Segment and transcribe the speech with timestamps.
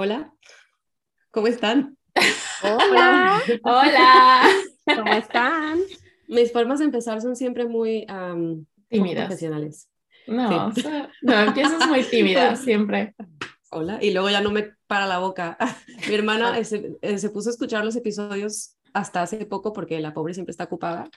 [0.00, 0.32] Hola,
[1.32, 1.98] ¿cómo están?
[2.62, 3.42] Hola.
[3.64, 4.42] Hola.
[4.96, 5.80] ¿Cómo están?
[6.28, 8.06] Mis formas de empezar son siempre muy
[8.88, 9.26] tímidas.
[9.26, 9.88] Profesionales.
[10.28, 10.72] No,
[11.22, 13.16] no, empiezas muy tímida siempre.
[13.72, 15.58] Hola, y luego ya no me para la boca.
[16.08, 16.60] Mi hermana ah.
[16.60, 20.62] eh, se puso a escuchar los episodios hasta hace poco porque la pobre siempre está
[20.62, 21.10] ocupada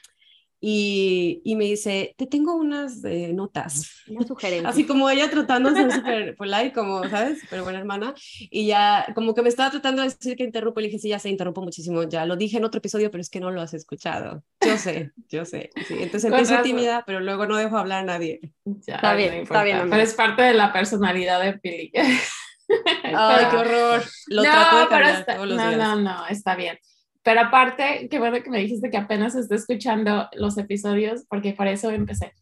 [0.63, 4.03] y, y, me dice, te tengo unas eh, notas.
[4.07, 4.69] Una sugerencia.
[4.69, 7.41] Así como ella tratando de ser súper polite, como, ¿sabes?
[7.41, 8.13] Súper buena hermana.
[8.39, 10.79] Y ya, como que me estaba tratando de decir que interrumpo.
[10.79, 12.03] Y le dije, sí, ya se interrumpo muchísimo.
[12.03, 14.43] Ya lo dije en otro episodio, pero es que no lo has escuchado.
[14.63, 15.71] Yo sé, yo sé.
[15.87, 18.39] Sí, entonces empiezo tímida, pero luego no dejo hablar a nadie.
[18.85, 19.89] está bien, está bien.
[19.89, 21.91] Pero es parte de la personalidad de Pili.
[23.03, 24.03] Ay, qué horror.
[24.27, 25.77] Lo trato de cambiar todos los no, días.
[25.77, 26.77] No, no, está bien.
[27.23, 31.67] Pero aparte, qué bueno que me dijiste que apenas estoy escuchando los episodios, porque por
[31.67, 32.33] eso empecé.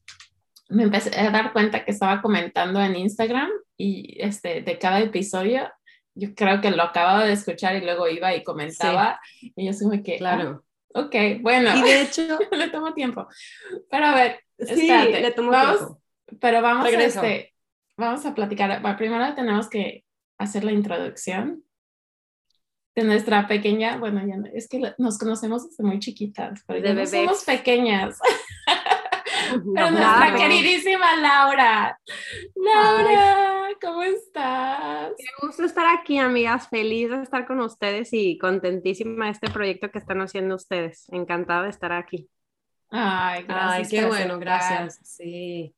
[0.70, 5.70] Me empecé a dar cuenta que estaba comentando en Instagram y este, de cada episodio,
[6.16, 9.20] yo creo que lo acababa de escuchar y luego iba y comentaba.
[9.42, 10.64] Y yo soy que, claro.
[10.94, 11.76] Ah, ok, bueno.
[11.76, 13.28] Y de hecho, le tomo tiempo.
[13.90, 15.88] Pero a ver, sí, le tomo tiempo.
[16.40, 17.54] Pero vamos a, este,
[17.98, 18.82] vamos a platicar.
[18.98, 20.06] primero tenemos que
[20.38, 21.64] hacer la introducción
[22.96, 27.06] de nuestra pequeña, bueno, ya es que nos conocemos desde muy chiquitas, pero ya no
[27.06, 28.20] somos pequeñas.
[29.76, 32.00] pero nuestra queridísima Laura.
[32.56, 35.14] Laura, ¿cómo estás?
[35.18, 36.68] Qué gusto estar aquí, amigas.
[36.70, 41.08] Feliz de estar con ustedes y contentísima de este proyecto que están haciendo ustedes.
[41.10, 42.30] Encantada de estar aquí.
[42.90, 43.94] Ay, gracias.
[43.94, 45.00] Ay, qué bueno, gracias.
[45.04, 45.76] Sí.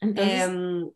[0.00, 0.90] Entonces, em,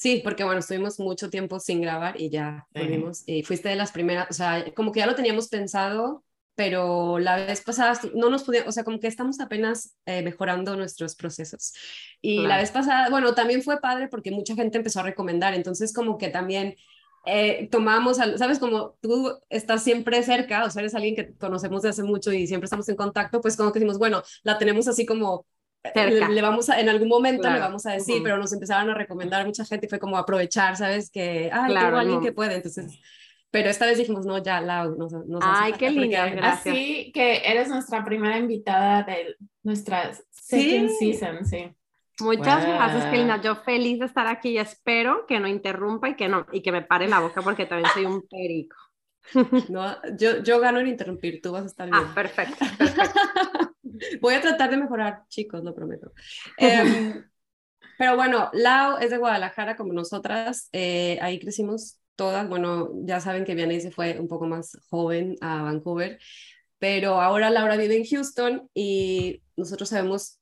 [0.00, 3.22] Sí, porque bueno, estuvimos mucho tiempo sin grabar y ya volvimos.
[3.26, 7.36] Y fuiste de las primeras, o sea, como que ya lo teníamos pensado, pero la
[7.36, 11.74] vez pasada no nos pudimos, o sea, como que estamos apenas eh, mejorando nuestros procesos.
[12.22, 15.92] Y la vez pasada, bueno, también fue padre porque mucha gente empezó a recomendar, entonces
[15.92, 16.76] como que también
[17.26, 21.90] eh, tomamos, sabes, como tú estás siempre cerca, o sea, eres alguien que conocemos de
[21.90, 25.04] hace mucho y siempre estamos en contacto, pues como que decimos, bueno, la tenemos así
[25.04, 25.44] como
[25.94, 29.46] le, vamos a, en algún momento le vamos a decir, pero nos empezaron a recomendar
[29.46, 31.10] mucha gente y fue como aprovechar, ¿sabes?
[31.10, 32.98] Que, ay, tengo alguien que puede, entonces,
[33.50, 36.74] pero esta vez dijimos, no, ya, Lau, nos, nos Ay, qué linda, gracias.
[36.74, 41.74] Así que eres nuestra primera invitada de nuestra second season, sí.
[42.20, 43.40] Muchas gracias, Kelina.
[43.40, 46.72] Yo feliz de estar aquí y espero que no interrumpa y que no, y que
[46.72, 48.76] me pare la boca porque también soy un perico.
[49.68, 52.10] No, yo, yo gano en interrumpir, tú vas a estar ah, bien.
[52.10, 53.20] Ah, perfecto, perfecto.
[54.20, 56.12] Voy a tratar de mejorar, chicos, lo prometo.
[56.56, 57.24] Em,
[57.98, 63.44] pero bueno, Lau es de Guadalajara como nosotras, eh, ahí crecimos todas, bueno, ya saben
[63.44, 66.18] que Vianney se fue un poco más joven a Vancouver,
[66.78, 70.38] pero ahora Laura vive en Houston y nosotros sabemos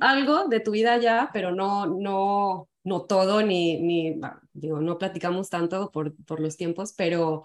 [0.00, 4.20] algo de tu vida ya, pero no, no, no todo, ni, ni
[4.52, 7.44] digo, no platicamos tanto por, por los tiempos, pero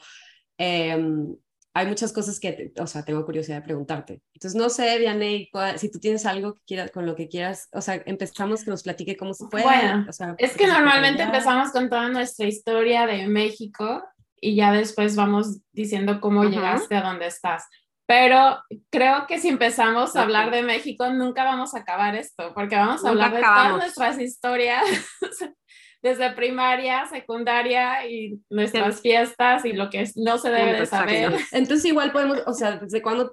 [0.58, 1.36] em,
[1.80, 4.22] hay muchas cosas que, o sea, tengo curiosidad de preguntarte.
[4.34, 7.82] Entonces, no sé, Vianney, si tú tienes algo que quieras, con lo que quieras, o
[7.82, 9.64] sea, empezamos que nos platique cómo se fue.
[9.64, 14.04] Bueno, o sea, es que normalmente empezamos con toda nuestra historia de México
[14.42, 17.66] y ya después vamos diciendo cómo llegaste a donde estás.
[18.06, 22.76] Pero creo que si empezamos a hablar de México, nunca vamos a acabar esto, porque
[22.76, 24.84] vamos a hablar de todas nuestras historias
[26.02, 31.34] desde primaria, secundaria y nuestras fiestas y lo que no se debe de saber.
[31.52, 33.32] Entonces igual podemos, o sea, ¿desde cuándo?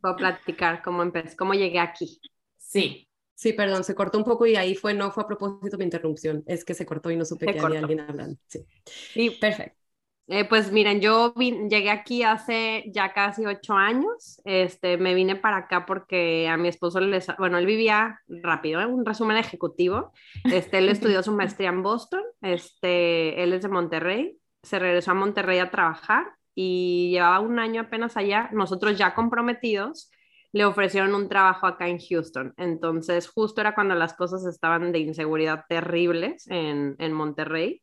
[0.00, 2.20] Puedo platicar cómo empecé, cómo llegué aquí.
[2.58, 3.08] Sí.
[3.36, 6.44] Sí, perdón, se cortó un poco y ahí fue, no fue a propósito de interrupción,
[6.46, 8.38] es que se cortó y no supe que había alguien hablando.
[8.46, 9.83] Sí, sí perfecto.
[10.26, 14.40] Eh, pues miren, yo llegué aquí hace ya casi ocho años.
[14.44, 18.86] Este, me vine para acá porque a mi esposo le, bueno, él vivía rápido, ¿eh?
[18.86, 20.12] un resumen ejecutivo.
[20.44, 22.22] Este, él estudió su maestría en Boston.
[22.40, 24.38] Este, él es de Monterrey.
[24.62, 26.24] Se regresó a Monterrey a trabajar
[26.54, 28.48] y llevaba un año apenas allá.
[28.52, 30.10] Nosotros ya comprometidos
[30.52, 32.54] le ofrecieron un trabajo acá en Houston.
[32.56, 37.82] Entonces, justo era cuando las cosas estaban de inseguridad terribles en, en Monterrey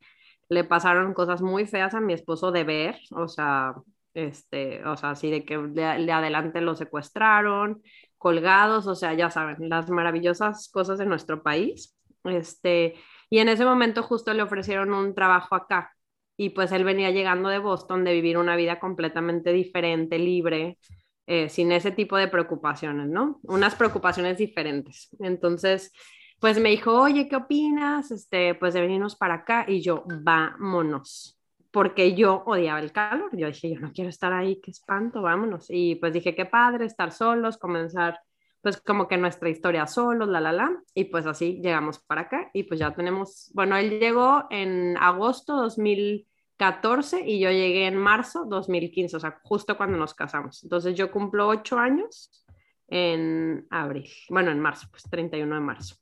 [0.52, 3.74] le pasaron cosas muy feas a mi esposo de ver, o sea,
[4.14, 7.82] este, o sea, así de que de, adelante lo secuestraron,
[8.18, 11.98] colgados, o sea, ya saben, las maravillosas cosas de nuestro país.
[12.26, 12.96] Este,
[13.30, 15.94] y en ese momento justo le ofrecieron un trabajo acá
[16.36, 20.80] y pues él venía llegando de Boston de vivir una vida completamente diferente, libre,
[21.28, 23.40] eh, sin ese tipo de preocupaciones, ¿no?
[23.44, 25.16] Unas preocupaciones diferentes.
[25.22, 25.94] Entonces,
[26.42, 28.10] pues me dijo, oye, ¿qué opinas?
[28.10, 31.40] Este, pues de venirnos para acá y yo, vámonos,
[31.72, 33.30] porque yo odiaba el calor.
[33.38, 35.68] Yo dije, yo no quiero estar ahí, qué espanto, vámonos.
[35.70, 38.20] Y pues dije, qué padre estar solos, comenzar
[38.62, 40.84] pues como que nuestra historia solos, la, la, la.
[40.96, 45.56] Y pues así llegamos para acá y pues ya tenemos, bueno, él llegó en agosto
[45.56, 46.28] 2013
[46.62, 50.64] 14 y yo llegué en marzo 2015, o sea, justo cuando nos casamos.
[50.64, 52.46] Entonces yo cumplo ocho años
[52.88, 55.96] en abril, bueno, en marzo, pues 31 de marzo.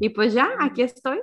[0.00, 1.20] Y pues ya, aquí estoy.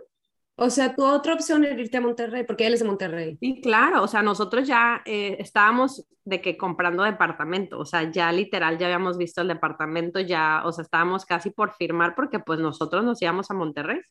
[0.62, 3.38] O sea, tu otra opción era irte a Monterrey, porque él es de Monterrey.
[3.39, 8.30] Sí, claro, o sea, nosotros ya eh, estábamos de que comprando departamento, o sea, ya
[8.33, 12.60] literal ya habíamos visto el departamento, ya, o sea, estábamos casi por firmar porque pues
[12.60, 14.01] nosotros nos íbamos a Monterrey.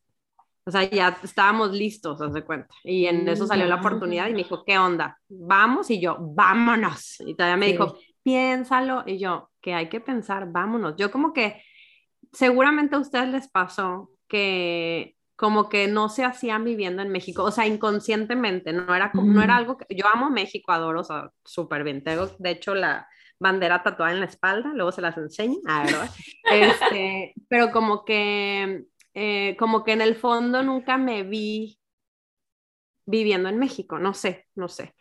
[0.64, 2.68] O sea, ya estábamos listos, haz de cuenta.
[2.84, 5.18] Y en eso salió la oportunidad y me dijo, ¿qué onda?
[5.28, 5.90] Vamos.
[5.90, 7.20] Y yo, vámonos.
[7.20, 9.02] Y todavía me dijo, piénsalo.
[9.06, 10.94] Y yo, que hay que pensar, vámonos.
[10.96, 11.62] Yo como que,
[12.32, 17.52] seguramente a ustedes les pasó que como que no se hacían viviendo en México, o
[17.52, 21.84] sea, inconscientemente, no era, no era algo que, yo amo México, adoro, o sea, súper
[21.84, 23.08] bien, tengo, de hecho, la
[23.38, 26.10] bandera tatuada en la espalda, luego se las enseño, ah, ¿verdad?
[26.50, 31.78] Este, pero como que, eh, como que en el fondo nunca me vi
[33.06, 34.94] viviendo en México, no sé, no sé.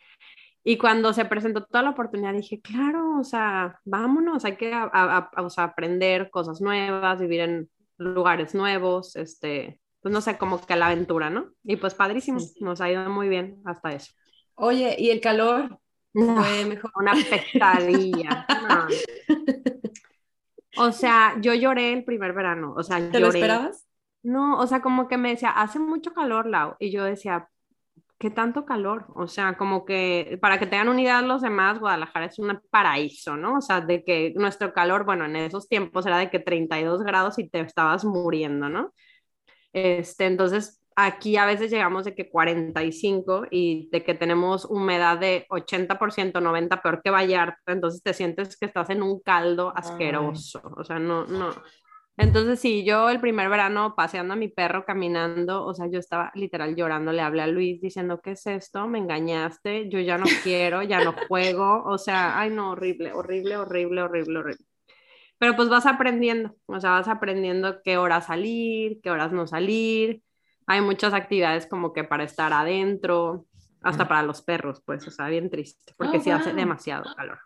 [0.62, 6.30] Y cuando se presentó toda la oportunidad, dije, claro, o sea, vámonos, hay que aprender
[6.30, 11.50] cosas nuevas, vivir en lugares nuevos, este, pues no sé, como que la aventura, ¿no?
[11.62, 14.12] Y pues padrísimo, nos ha ido muy bien hasta eso.
[14.54, 15.78] Oye, ¿y el calor?
[16.12, 16.90] fue mejor.
[16.96, 18.46] Una pesadilla.
[20.78, 23.86] O sea, yo lloré el primer verano, o sea, ¿Te lo esperabas?
[24.22, 27.48] No, o sea, como que me decía, hace mucho calor, Lau, y yo decía,
[28.18, 29.06] ¿qué tanto calor?
[29.14, 33.58] O sea, como que para que tengan unidad los demás, Guadalajara es un paraíso, ¿no?
[33.58, 37.38] O sea, de que nuestro calor, bueno, en esos tiempos era de que 32 grados
[37.38, 38.92] y te estabas muriendo, ¿no?
[39.72, 45.46] Este, entonces, aquí a veces llegamos de que 45 y de que tenemos humedad de
[45.48, 50.82] 80%, 90%, peor que Vallarta, entonces te sientes que estás en un caldo asqueroso, o
[50.82, 51.50] sea, no, no,
[52.18, 56.32] entonces, sí, yo el primer verano paseando a mi perro caminando, o sea, yo estaba
[56.34, 58.88] literal llorando, le hablé a Luis diciendo, ¿qué es esto?
[58.88, 63.56] Me engañaste, yo ya no quiero, ya no juego, o sea, ay no, horrible, horrible,
[63.56, 64.64] horrible, horrible, horrible.
[65.38, 70.20] Pero pues vas aprendiendo, o sea, vas aprendiendo qué horas salir, qué horas no salir.
[70.66, 73.46] Hay muchas actividades como que para estar adentro,
[73.80, 77.38] hasta para los perros, pues, o sea, bien triste, porque oh, sí hace demasiado calor.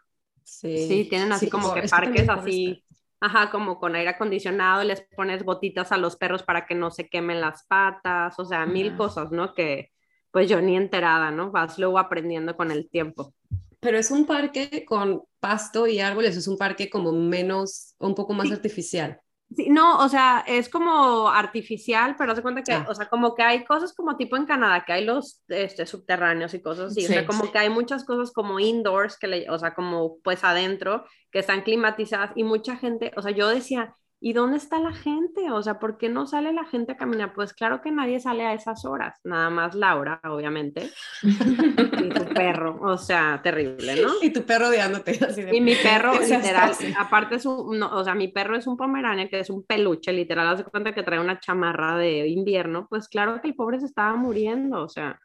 [0.42, 2.82] Sí, sí tienen así como que parques así
[3.22, 7.08] Ajá, como con aire acondicionado, les pones gotitas a los perros para que no se
[7.08, 9.54] quemen las patas, o sea, mil cosas, ¿no?
[9.54, 9.92] Que
[10.32, 11.52] pues yo ni enterada, ¿no?
[11.52, 13.32] Vas luego aprendiendo con el tiempo.
[13.78, 18.32] Pero es un parque con pasto y árboles, es un parque como menos, un poco
[18.32, 19.20] más artificial
[19.68, 23.64] no, o sea, es como artificial, pero se cuenta que, o sea, como que hay
[23.64, 27.26] cosas como tipo en Canadá, que hay los este, subterráneos y cosas así, o sea,
[27.26, 31.40] como que hay muchas cosas como indoors, que le, o sea, como pues adentro, que
[31.40, 35.50] están climatizadas y mucha gente, o sea, yo decía, ¿Y dónde está la gente?
[35.50, 37.32] O sea, ¿por qué no sale la gente a caminar?
[37.34, 40.92] Pues claro que nadie sale a esas horas, nada más Laura, obviamente,
[41.22, 44.12] y tu perro, o sea, terrible, ¿no?
[44.22, 45.10] Y tu perro odiándote.
[45.28, 49.28] Así y mi perro, literal, aparte es un, o sea, mi perro es un pomerania
[49.28, 53.40] que es un peluche, literal, hace cuenta que trae una chamarra de invierno, pues claro
[53.40, 55.18] que el pobre se estaba muriendo, o sea,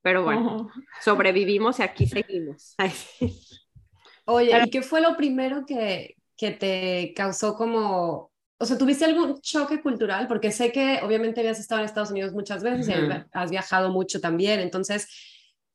[0.00, 0.70] pero bueno,
[1.02, 2.76] sobrevivimos y aquí seguimos.
[4.24, 8.30] Oye, ¿y qué fue lo primero que, que te causó como
[8.60, 10.26] o sea, ¿tuviste algún choque cultural?
[10.26, 12.92] Porque sé que obviamente habías estado en Estados Unidos muchas veces y
[13.32, 14.58] has viajado mucho también.
[14.58, 15.08] Entonces,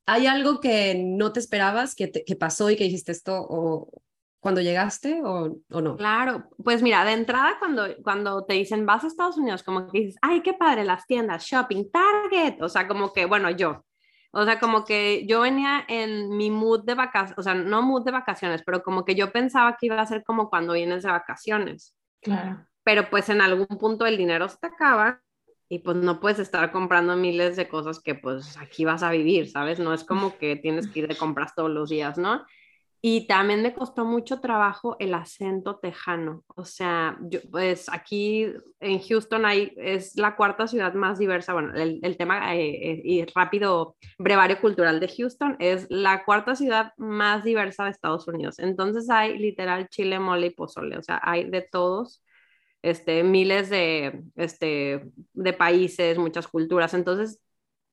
[0.04, 3.88] ¿hay algo que no te esperabas, que, que pasó y que hiciste esto o
[4.38, 5.96] cuando llegaste o, o, no?
[5.96, 10.00] Claro, pues mira, de entrada cuando, cuando te dicen vas a Estados Unidos, como que
[10.00, 13.86] dices, ay, qué padre, las tiendas, shopping, Target, o sea, como que, bueno, yo,
[14.30, 18.04] o sea, como que yo venía en mi mood de vacaciones, o sea, no mood
[18.04, 21.10] de vacaciones, pero como que yo pensaba que iba a ser como cuando vienes de
[21.10, 21.94] vacaciones.
[22.20, 25.20] Claro pero pues en algún punto el dinero se te acaba
[25.68, 29.48] y pues no puedes estar comprando miles de cosas que pues aquí vas a vivir,
[29.50, 29.78] ¿sabes?
[29.80, 32.44] No es como que tienes que ir de compras todos los días, ¿no?
[33.06, 36.42] Y también me costó mucho trabajo el acento tejano.
[36.56, 38.46] O sea, yo, pues aquí
[38.80, 41.52] en Houston hay, es la cuarta ciudad más diversa.
[41.52, 46.94] Bueno, el, tema eh, eh, y rápido brevario cultural de Houston es la cuarta ciudad
[46.96, 48.58] más diversa de Estados Unidos.
[48.58, 50.96] Entonces hay literal chile, mole y pozole.
[50.96, 52.23] O sea, hay de todos
[52.84, 56.92] este, miles de, este, de países, muchas culturas.
[56.92, 57.40] Entonces,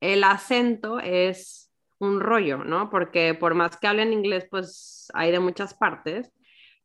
[0.01, 2.89] el acento es un rollo, ¿no?
[2.89, 6.31] Porque por más que hablen inglés, pues hay de muchas partes,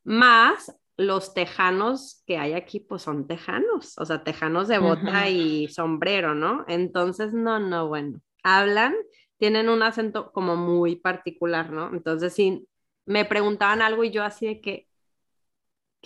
[0.05, 5.67] más los tejanos que hay aquí, pues son tejanos, o sea, tejanos de bota y
[5.69, 6.65] sombrero, ¿no?
[6.69, 8.95] Entonces, no, no, bueno, hablan,
[9.37, 11.89] tienen un acento como muy particular, ¿no?
[11.93, 12.69] Entonces, si
[13.05, 14.86] me preguntaban algo y yo así de que,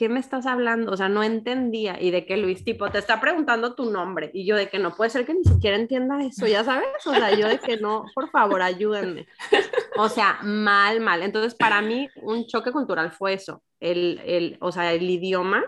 [0.00, 0.92] ¿qué me estás hablando?
[0.92, 2.00] O sea, no entendía.
[2.00, 4.30] Y de que Luis, tipo, te está preguntando tu nombre.
[4.32, 6.88] Y yo de que no puede ser que ni siquiera entienda eso, ya sabes.
[7.04, 9.28] O sea, yo de que no, por favor, ayúdenme.
[9.98, 11.22] O sea, mal, mal.
[11.22, 13.62] Entonces, para mí, un choque cultural fue eso.
[13.78, 15.62] El, el o sea, el idioma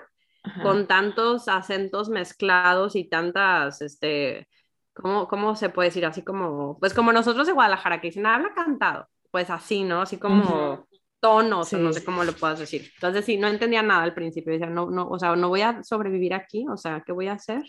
[0.62, 4.48] con tantos acentos mezclados y tantas, este,
[4.94, 6.06] ¿cómo, ¿cómo se puede decir?
[6.06, 9.08] Así como, pues como nosotros de Guadalajara, que dicen, habla cantado.
[9.30, 10.00] Pues así, ¿no?
[10.00, 10.86] Así como
[11.23, 12.91] tonos, no sé cómo lo puedas decir.
[12.95, 15.81] Entonces, sí, no entendía nada al principio, decía, no, no, o sea, no voy a
[15.85, 17.62] sobrevivir aquí, o sea, ¿qué voy a hacer?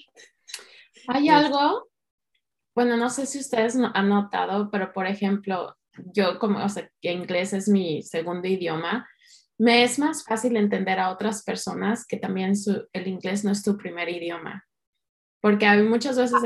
[1.07, 1.87] Hay algo,
[2.73, 7.11] bueno, no sé si ustedes han notado, pero por ejemplo, yo como, o sea, que
[7.11, 9.07] inglés es mi segundo idioma,
[9.59, 13.61] me es más fácil entender a otras personas que también su, el inglés no es
[13.61, 14.65] tu primer idioma.
[15.41, 16.39] Porque hay muchas veces,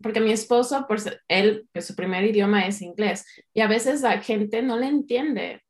[0.00, 4.20] porque mi esposo, por él, pues su primer idioma es inglés, y a veces la
[4.20, 5.62] gente no le entiende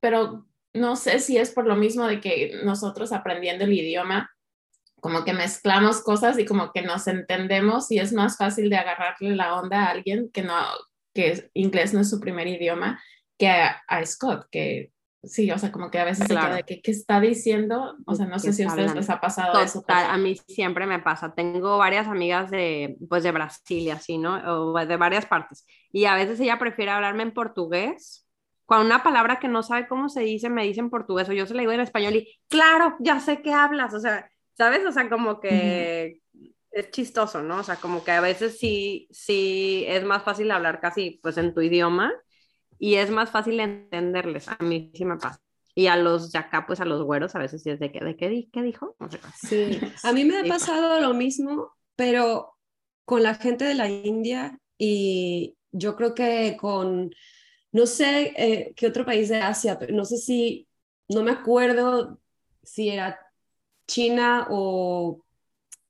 [0.00, 4.30] pero no sé si es por lo mismo de que nosotros aprendiendo el idioma,
[5.00, 9.36] como que mezclamos cosas y como que nos entendemos y es más fácil de agarrarle
[9.36, 10.54] la onda a alguien que no,
[11.14, 13.00] que inglés no es su primer idioma,
[13.38, 16.82] que a, Scott, que sí, o sea, como que a veces se queda de que,
[16.82, 17.96] ¿qué está diciendo?
[18.06, 19.84] O sea, no sé si a ustedes les ha pasado eso.
[19.86, 21.34] A mí siempre me pasa.
[21.34, 24.36] Tengo varias amigas de, pues, de Brasil y así, ¿no?
[24.36, 25.64] O de varias partes.
[25.92, 28.27] Y a veces ella prefiere hablarme en portugués
[28.68, 31.46] cuando una palabra que no sabe cómo se dice, me dice en portugués o yo
[31.46, 34.84] se la digo en español y, claro, ya sé qué hablas, o sea, ¿sabes?
[34.84, 36.20] O sea, como que
[36.70, 37.60] es chistoso, ¿no?
[37.60, 41.54] O sea, como que a veces sí, sí es más fácil hablar casi pues en
[41.54, 42.12] tu idioma
[42.78, 44.48] y es más fácil entenderles.
[44.48, 45.40] A mí sí me pasa.
[45.74, 48.04] Y a los de acá, pues a los güeros, a veces sí es de, que,
[48.04, 48.96] ¿de qué, qué dijo?
[49.00, 49.18] No sé.
[49.40, 52.54] Sí, a mí me ha pasado lo mismo, pero
[53.06, 57.10] con la gente de la India y yo creo que con
[57.72, 60.68] no sé eh, qué otro país de Asia, pero no sé si,
[61.08, 62.20] no me acuerdo
[62.62, 63.18] si era
[63.86, 65.24] China o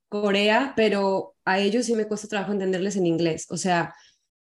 [0.07, 3.93] Corea, pero a ellos sí me cuesta trabajo entenderles en inglés, o sea,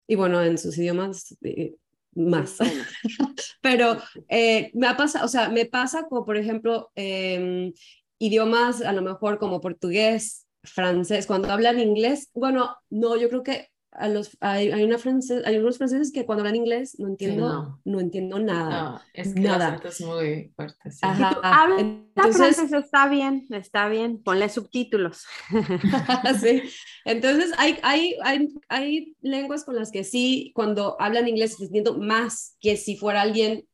[0.07, 1.75] y bueno, en sus idiomas eh,
[2.13, 2.57] más.
[3.61, 3.97] pero
[4.29, 7.73] eh, me ha pasado, o sea, me pasa como, por ejemplo, em,
[8.19, 13.69] idiomas a lo mejor como portugués, francés, cuando hablan inglés, bueno, no, yo creo que
[13.97, 17.99] a los, hay, hay, una hay algunos franceses que cuando hablan inglés no entiendo, no.
[17.99, 18.91] entiendo nada.
[18.91, 19.79] No, es que nada.
[19.83, 20.91] es muy fuerte.
[20.91, 20.99] Sí.
[21.01, 25.25] Habla Entonces, francés, está bien, está bien, ponle subtítulos.
[26.41, 26.63] sí.
[27.05, 32.57] Entonces, hay, hay, hay, hay lenguas con las que sí, cuando hablan inglés, entiendo más
[32.59, 33.65] que si fuera alguien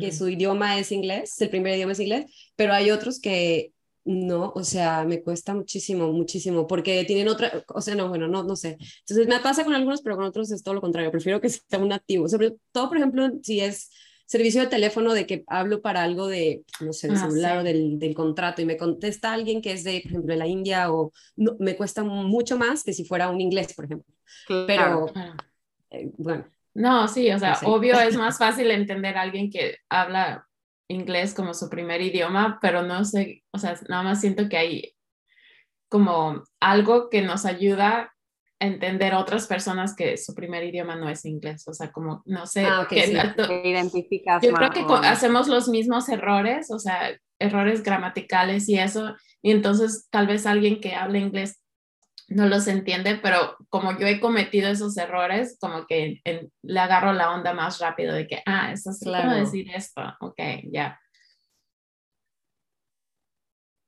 [0.00, 3.72] que su idioma es inglés, el primer idioma es inglés, pero hay otros que
[4.08, 8.42] no, o sea, me cuesta muchísimo, muchísimo, porque tienen otra, o sea, no, bueno, no,
[8.42, 8.78] no sé.
[9.00, 11.10] Entonces me pasa con algunos, pero con otros es todo lo contrario.
[11.10, 13.90] Prefiero que sea un activo, sobre todo, por ejemplo, si es
[14.24, 17.62] servicio de teléfono de que hablo para algo de, no sé, del ah, celular o
[17.62, 20.90] del, del, contrato y me contesta alguien que es de, por ejemplo, de la India
[20.90, 24.14] o no, me cuesta mucho más que si fuera un inglés, por ejemplo.
[24.66, 25.12] Pero,
[25.90, 26.46] eh, bueno.
[26.72, 30.47] No, sí, o sea, obvio es más fácil entender a alguien que habla
[30.88, 34.94] inglés como su primer idioma, pero no sé, o sea, nada más siento que hay
[35.88, 38.14] como algo que nos ayuda
[38.60, 42.46] a entender otras personas que su primer idioma no es inglés, o sea, como, no
[42.46, 43.16] sé, ah, que, sí.
[44.42, 50.08] Yo creo que hacemos los mismos errores, o sea, errores gramaticales y eso, y entonces
[50.10, 51.62] tal vez alguien que habla inglés
[52.28, 56.20] no los entiende, pero como yo he cometido esos errores, como que
[56.62, 59.34] le agarro la onda más rápido de que, ah, eso es claro.
[59.34, 60.38] decir esto, ok,
[60.70, 61.00] ya.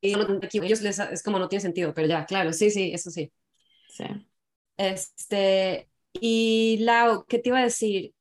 [0.02, 0.14] Y
[0.58, 3.30] ellos les, es como no tiene sentido, pero ya, claro, sí, sí, eso sí.
[3.90, 4.04] Sí.
[4.78, 8.14] Este, y Lau, ¿qué te iba a decir?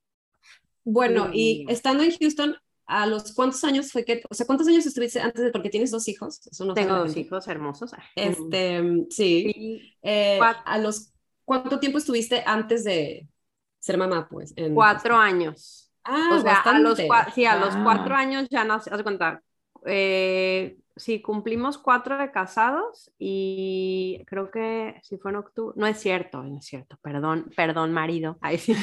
[0.83, 2.57] Bueno, y estando en Houston,
[2.91, 5.91] ¿A los cuántos años fue que, o sea, cuántos años estuviste antes de, porque tienes
[5.91, 6.48] dos hijos?
[6.48, 7.91] Eso no Tengo dos hijos hermosos.
[8.15, 9.96] Este, sí.
[10.01, 11.13] Eh, ¿A los
[11.46, 13.29] cuánto tiempo estuviste antes de
[13.77, 14.55] ser mamá, pues?
[14.74, 15.91] Cuatro años.
[16.03, 16.98] Ah, o sea, a los,
[17.36, 19.43] sí, a los cuatro años ya nací, haz cuenta,
[19.86, 26.00] eh, sí, cumplimos cuatro de casados y creo que si fue en octubre, no es
[26.00, 28.74] cierto, no es cierto, perdón, perdón marido, Ahí sí.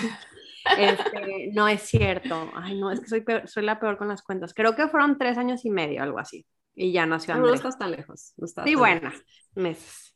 [0.78, 2.50] Este, no es cierto.
[2.54, 4.52] Ay, no, es que soy, soy la peor con las cuentas.
[4.54, 6.46] Creo que fueron tres años y medio, algo así.
[6.74, 7.36] Y ya nació.
[7.36, 8.34] No, estás tan lejos.
[8.64, 9.14] sí, buena,
[9.54, 10.14] meses.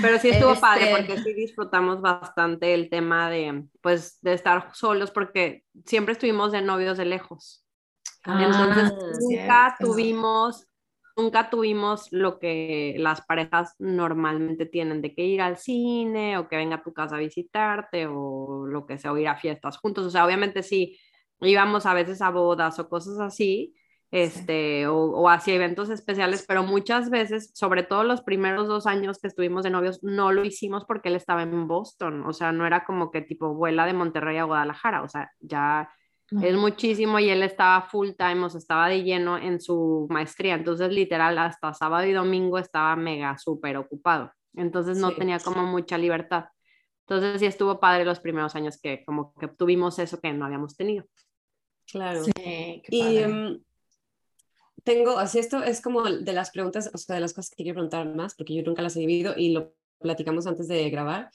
[0.00, 4.70] Pero sí estuvo padre este porque sí disfrutamos bastante el tema de, pues, de estar
[4.74, 7.64] solos porque siempre estuvimos de novios de lejos.
[8.24, 10.68] Ah, Entonces, nunca tuvimos
[11.20, 16.56] nunca tuvimos lo que las parejas normalmente tienen de que ir al cine o que
[16.56, 20.06] venga a tu casa a visitarte o lo que sea, o ir a fiestas juntos.
[20.06, 20.98] O sea, obviamente sí,
[21.40, 23.74] íbamos a veces a bodas o cosas así,
[24.10, 29.18] este, o, o hacia eventos especiales, pero muchas veces, sobre todo los primeros dos años
[29.20, 32.66] que estuvimos de novios, no lo hicimos porque él estaba en Boston, o sea, no
[32.66, 35.90] era como que tipo vuela de Monterrey a Guadalajara, o sea, ya
[36.42, 40.54] es muchísimo y él estaba full time, o sea, estaba de lleno en su maestría,
[40.54, 45.98] entonces literal hasta sábado y domingo estaba mega súper ocupado, entonces no tenía como mucha
[45.98, 46.46] libertad.
[47.08, 50.76] Entonces sí estuvo padre los primeros años que como que tuvimos eso que no habíamos
[50.76, 51.04] tenido.
[51.90, 52.22] Claro.
[52.22, 53.60] Sí, y um,
[54.84, 57.74] tengo, así esto es como de las preguntas, o sea, de las cosas que quiero
[57.74, 61.30] preguntar más, porque yo nunca las he vivido y lo platicamos antes de grabar.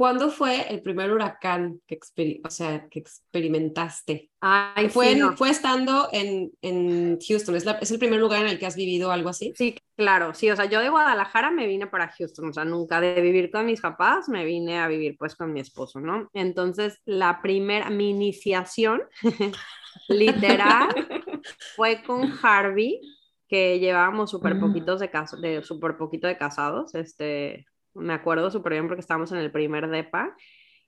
[0.00, 2.00] ¿Cuándo fue el primer huracán que,
[2.42, 4.30] o sea, que experimentaste?
[4.40, 7.54] Ay, fue, fue estando en, en Houston.
[7.54, 9.52] ¿Es, ¿Es, el primer lugar en el que has vivido algo así?
[9.54, 10.32] Sí, claro.
[10.32, 12.48] Sí, o sea, yo de Guadalajara me vine para Houston.
[12.48, 15.60] O sea, nunca de vivir con mis papás me vine a vivir pues con mi
[15.60, 16.30] esposo, ¿no?
[16.32, 19.02] Entonces, la primera, mi iniciación,
[20.08, 20.88] literal,
[21.76, 23.02] fue con Harvey,
[23.46, 24.60] que llevábamos súper mm.
[24.60, 25.10] poquitos de,
[25.42, 26.94] de, super poquito de casados.
[26.94, 30.36] Este, me acuerdo súper bien porque estábamos en el primer DEPA,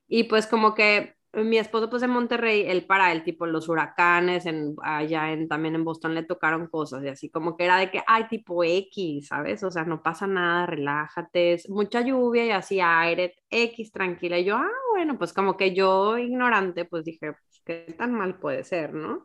[0.09, 4.45] y pues como que mi esposo pues en Monterrey, él para él, tipo los huracanes,
[4.47, 7.91] en, allá en, también en Boston le tocaron cosas y así como que era de
[7.91, 9.63] que, ay, tipo X, ¿sabes?
[9.65, 14.39] O sea, no pasa nada, relájate, es mucha lluvia y así aire, X, tranquila.
[14.39, 18.39] Y yo, ah, bueno, pues como que yo ignorante, pues dije, pues, ¿qué tan mal
[18.39, 19.25] puede ser, no?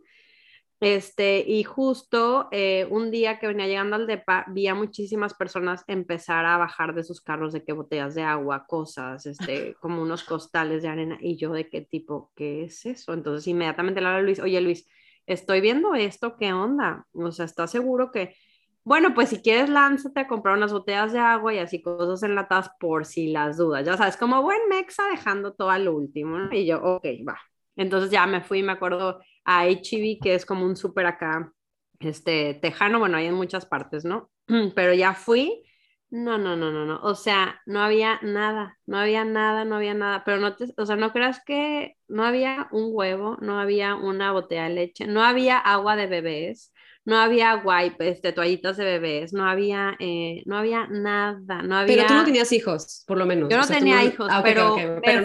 [0.80, 5.84] Este, y justo eh, un día que venía llegando al DEPA, vi a muchísimas personas
[5.88, 10.24] empezar a bajar de sus carros de que botellas de agua, cosas, este, como unos
[10.24, 13.14] costales de arena, y yo de qué tipo, ¿qué es eso?
[13.14, 14.88] Entonces inmediatamente le hablo a Luis, oye Luis,
[15.26, 17.08] estoy viendo esto, ¿qué onda?
[17.12, 18.36] O sea, ¿estás seguro que,
[18.84, 22.70] bueno, pues si quieres lánzate a comprar unas botellas de agua y así cosas enlatadas
[22.80, 26.54] por si las dudas, ya sabes, como buen mexa dejando todo al último, ¿no?
[26.54, 27.40] Y yo, ok, va.
[27.76, 31.54] Entonces ya me fui, me acuerdo a HEB, que es como un súper acá,
[32.00, 34.30] este, tejano, bueno, hay en muchas partes, ¿no?
[34.76, 35.64] Pero ya fui,
[36.10, 39.94] no, no, no, no, no, o sea, no había nada, no había nada, no había
[39.94, 43.96] nada, pero no te, o sea, no creas que no había un huevo, no había
[43.96, 46.72] una botella de leche, no había agua de bebés,
[47.04, 51.96] no había wipe, este, toallitas de bebés, no había, eh, no había nada, no había...
[51.96, 53.50] Pero tú no tenías hijos, por lo menos.
[53.50, 54.78] Yo no tenía hijos, ah, pero,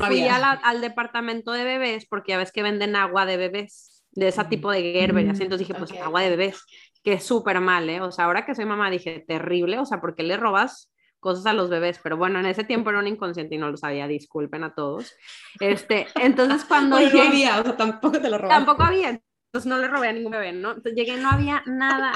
[0.07, 4.45] fui al departamento de bebés porque ya ves que venden agua de bebés de ese
[4.45, 6.65] tipo de Gerber, así, entonces dije, pues agua de bebés,
[7.03, 8.01] que es súper mal, ¿eh?
[8.01, 11.47] O sea, ahora que soy mamá dije, terrible, o sea, ¿por qué le robas cosas
[11.47, 12.01] a los bebés?
[12.03, 15.15] Pero bueno, en ese tiempo era un inconsciente y no lo sabía, disculpen a todos.
[15.61, 18.49] Este, entonces cuando pues no había, o sea, tampoco te lo robé.
[18.49, 20.71] Tampoco había, entonces no le robé a ningún bebé, ¿no?
[20.71, 22.13] Entonces llegué, no había nada,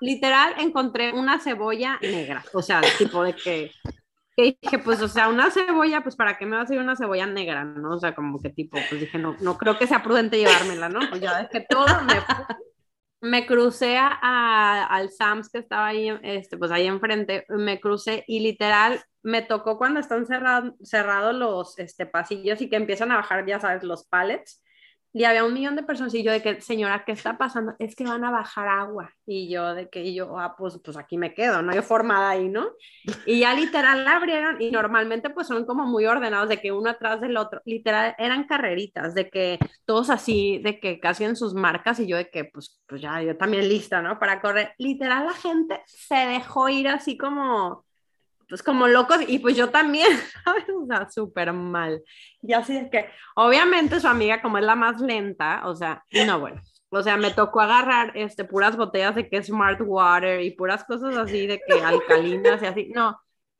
[0.00, 3.70] literal encontré una cebolla negra, o sea, tipo de que
[4.40, 6.96] que dije, pues, o sea, una cebolla, pues, ¿para qué me va a hacer una
[6.96, 7.94] cebolla negra, no?
[7.94, 11.00] O sea, como que tipo, pues dije, no, no creo que sea prudente llevármela, ¿no?
[11.08, 12.14] Pues ya que todo, me,
[13.20, 18.40] me crucé a, al Sams que estaba ahí, este, pues ahí enfrente, me crucé y
[18.40, 23.44] literal me tocó cuando están cerrados cerrados los este, pasillos y que empiezan a bajar,
[23.46, 24.62] ya sabes, los pallets
[25.12, 27.74] y había un millón de personas y yo de que, señora, ¿qué está pasando?
[27.78, 29.12] Es que van a bajar agua.
[29.26, 32.48] Y yo de que yo, ah, pues, pues aquí me quedo, no hay formada ahí,
[32.48, 32.68] ¿no?
[33.26, 36.90] Y ya literal la abrieron y normalmente pues son como muy ordenados de que uno
[36.90, 41.54] atrás del otro, literal eran carreritas, de que todos así, de que casi en sus
[41.54, 44.18] marcas y yo de que pues, pues ya, yo también lista, ¿no?
[44.18, 44.74] Para correr.
[44.78, 47.84] Literal la gente se dejó ir así como
[48.50, 50.08] pues como locos y pues yo también,
[50.44, 50.64] ¿sabes?
[50.68, 52.02] O sea, súper mal.
[52.42, 56.40] Y así es que, obviamente su amiga como es la más lenta, o sea, no,
[56.40, 56.60] bueno,
[56.90, 61.16] o sea, me tocó agarrar este, puras botellas de que Smart Water y puras cosas
[61.16, 63.18] así de que alcalinas y así, no,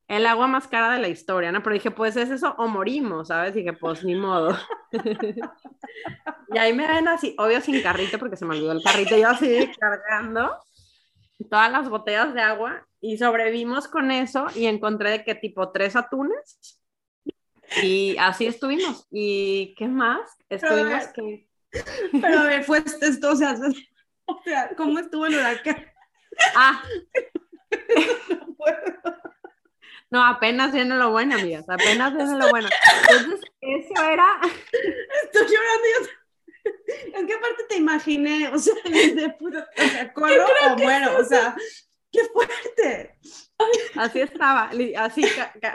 [0.09, 1.62] el agua más cara de la historia, ¿no?
[1.62, 3.55] Pero dije, pues es eso o morimos, ¿sabes?
[3.55, 4.59] Y dije, pues ni modo.
[6.53, 9.29] y ahí me ven así, obvio sin carrito porque se me olvidó el carrito, yo
[9.29, 10.59] así cargando
[11.48, 15.96] todas las botellas de agua y sobrevivimos con eso y encontré de que tipo tres
[15.96, 16.80] atunes
[17.82, 19.06] y así estuvimos.
[19.10, 20.30] ¿Y qué más?
[20.48, 21.46] Estuvimos que...
[22.12, 23.54] Pero a ver, fue esto, o sea,
[24.26, 25.86] o sea, ¿cómo estuvo el huracán?
[26.54, 26.82] Ah.
[30.12, 32.68] No, apenas viene lo bueno, amigas, apenas viene lo bueno.
[33.08, 34.40] Entonces, eso era...
[34.42, 36.10] Estoy llorando yo
[37.14, 38.48] ¿En qué parte te imaginé?
[38.48, 41.54] O sea, de puta, o sea, corro o muero, o sea,
[42.11, 43.16] qué fuerte.
[43.96, 45.25] Así estaba, así,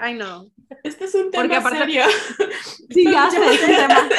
[0.02, 0.48] ay no.
[0.84, 2.04] Este es un tema porque aparte, serio.
[2.89, 4.10] Sí, ya sé, es un tema.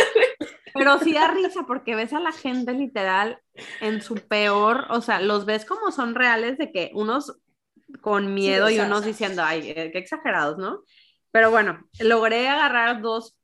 [0.75, 3.41] Pero sí da risa porque ves a la gente literal
[3.81, 7.41] en su peor, o sea, los ves como son reales de que unos
[8.01, 10.83] con miedo y unos diciendo, ay, eh, qué exagerados, ¿no?
[11.31, 13.37] Pero bueno, logré agarrar dos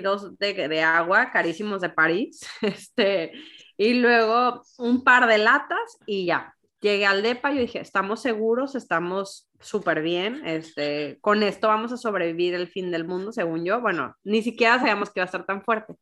[0.00, 3.32] dos de, de agua carísimos de París, este,
[3.76, 6.54] Y luego un par de latas y ya.
[6.82, 11.96] Llegué al DEPA y dije, estamos seguros, estamos súper bien, este, con esto vamos a
[11.96, 13.80] sobrevivir el fin del mundo, según yo.
[13.80, 15.94] Bueno, ni siquiera sabíamos que iba a estar tan fuerte.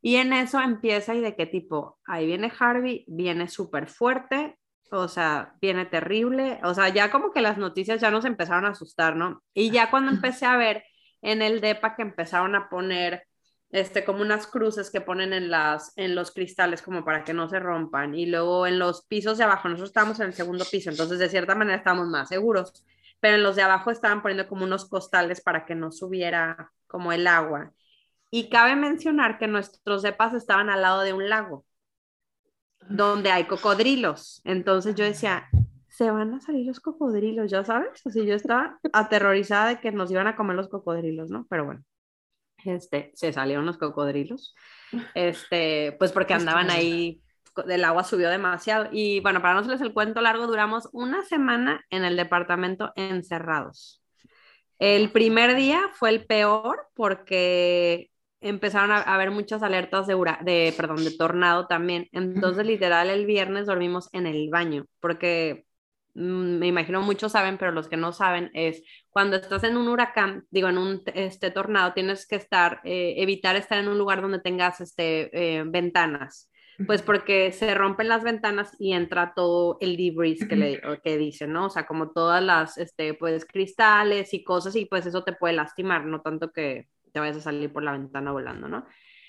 [0.00, 4.56] Y en eso empieza y de qué tipo, ahí viene Harvey, viene súper fuerte,
[4.92, 8.70] o sea, viene terrible, o sea, ya como que las noticias ya nos empezaron a
[8.70, 9.42] asustar, ¿no?
[9.52, 10.84] Y ya cuando empecé a ver
[11.22, 13.24] en el DEPA que empezaron a poner,
[13.70, 17.48] este, como unas cruces que ponen en, las, en los cristales como para que no
[17.48, 20.90] se rompan, y luego en los pisos de abajo, nosotros estábamos en el segundo piso,
[20.90, 22.84] entonces de cierta manera estábamos más seguros,
[23.20, 27.12] pero en los de abajo estaban poniendo como unos costales para que no subiera como
[27.12, 27.72] el agua.
[28.30, 31.64] Y cabe mencionar que nuestros depas estaban al lado de un lago
[32.88, 34.40] donde hay cocodrilos.
[34.44, 35.48] Entonces yo decía,
[35.88, 38.06] se van a salir los cocodrilos, ya sabes.
[38.06, 41.46] Así yo estaba aterrorizada de que nos iban a comer los cocodrilos, ¿no?
[41.48, 41.84] Pero bueno,
[42.64, 44.54] este, se salieron los cocodrilos,
[45.14, 47.22] este, pues porque andaban ahí,
[47.68, 48.88] el agua subió demasiado.
[48.92, 54.02] Y bueno, para no hacerles el cuento largo, duramos una semana en el departamento encerrados.
[54.78, 61.04] El primer día fue el peor porque empezaron a, haber muchas alertas de, de, perdón,
[61.04, 62.08] de tornado también.
[62.12, 65.66] Entonces, literal, el viernes dormimos en el baño, porque
[66.14, 70.44] me imagino muchos saben, pero los que no saben es cuando estás en un huracán,
[70.50, 74.40] digo, en un este, tornado, tienes que estar, eh, evitar estar en un lugar donde
[74.40, 76.48] tengas este, eh, ventanas.
[76.86, 81.52] Pues porque se rompen las ventanas y entra todo el debris que, le, que dicen,
[81.52, 81.66] ¿no?
[81.66, 85.52] O sea, como todas las, este, pues, cristales y cosas y pues eso te puede
[85.52, 88.86] lastimar, no tanto que te vayas a salir por la ventana volando, ¿no?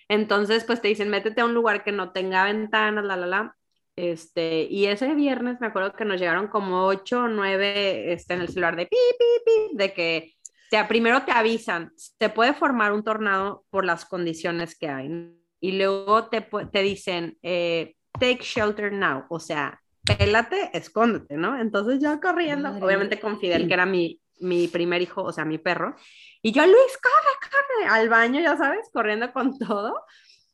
[0.08, 3.56] Entonces, pues te dicen, métete a un lugar que no tenga ventanas, la, la, la.
[4.02, 8.42] Este, y ese viernes me acuerdo que nos llegaron como ocho o nueve este, en
[8.42, 12.56] el celular de pi, pi, pi, de que, o sea, primero te avisan, te puede
[12.56, 15.38] formar un tornado por las condiciones que hay.
[15.60, 21.62] Y luego te, te dicen, eh, take shelter now, o sea, pélate, escóndete, ¿no?
[21.62, 25.60] Entonces yo corriendo, obviamente con Fidel, que era mi, mi primer hijo, o sea, mi
[25.60, 25.96] perro,
[26.42, 29.94] y yo, Luis, corre, corre, al baño, ya sabes, corriendo con todo.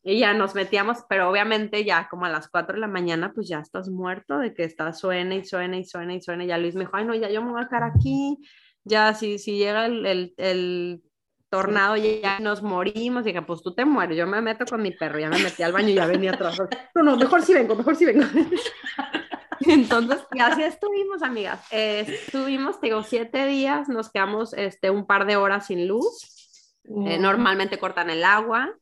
[0.03, 3.47] Y ya nos metíamos, pero obviamente ya como a las 4 de la mañana, pues
[3.47, 6.43] ya estás muerto de que está suena y suena y suena y suena.
[6.43, 8.38] Y ya Luis me dijo, ay, no, ya yo me voy a quedar aquí.
[8.83, 11.03] Ya si, si llega el, el, el
[11.49, 13.23] tornado, ya nos morimos.
[13.23, 15.19] Y dije, pues tú te mueres, yo me meto con mi perro.
[15.19, 16.57] Ya me metí al baño y ya venía atrás.
[16.95, 18.25] No, no, mejor si vengo, mejor si vengo.
[19.60, 21.62] Entonces, y así estuvimos, amigas.
[21.71, 26.73] Eh, estuvimos, digo, siete días, nos quedamos este, un par de horas sin luz.
[27.05, 28.73] Eh, normalmente cortan el agua.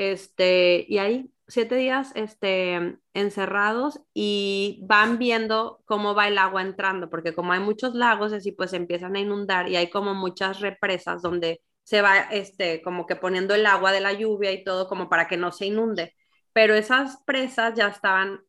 [0.00, 7.10] Este, y ahí, siete días este, encerrados y van viendo cómo va el agua entrando,
[7.10, 11.20] porque como hay muchos lagos, así pues empiezan a inundar y hay como muchas represas
[11.22, 15.08] donde se va este, como que poniendo el agua de la lluvia y todo como
[15.10, 16.14] para que no se inunde.
[16.54, 18.40] Pero esas presas ya estaban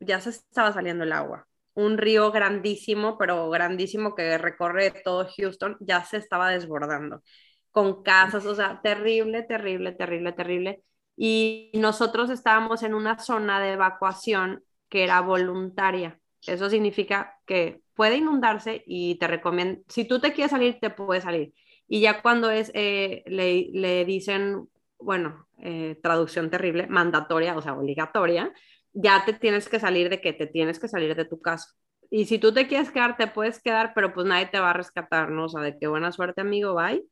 [0.00, 1.46] ya se estaba saliendo el agua.
[1.74, 7.22] Un río grandísimo, pero grandísimo que recorre todo Houston, ya se estaba desbordando
[7.70, 10.82] con casas, o sea, terrible, terrible, terrible, terrible.
[11.20, 16.20] Y nosotros estábamos en una zona de evacuación que era voluntaria.
[16.46, 21.24] Eso significa que puede inundarse y te recomiendo, si tú te quieres salir, te puedes
[21.24, 21.52] salir.
[21.88, 24.68] Y ya cuando es, eh, le, le, dicen,
[25.00, 28.52] bueno, eh, traducción terrible, mandatoria, o sea, obligatoria,
[28.92, 31.74] ya te tienes que salir de que te tienes que salir de tu casa.
[32.10, 34.74] Y si tú te quieres quedar, te puedes quedar, pero pues nadie te va a
[34.74, 35.46] rescatar, ¿no?
[35.46, 37.04] O sea, de qué buena suerte, amigo, bye.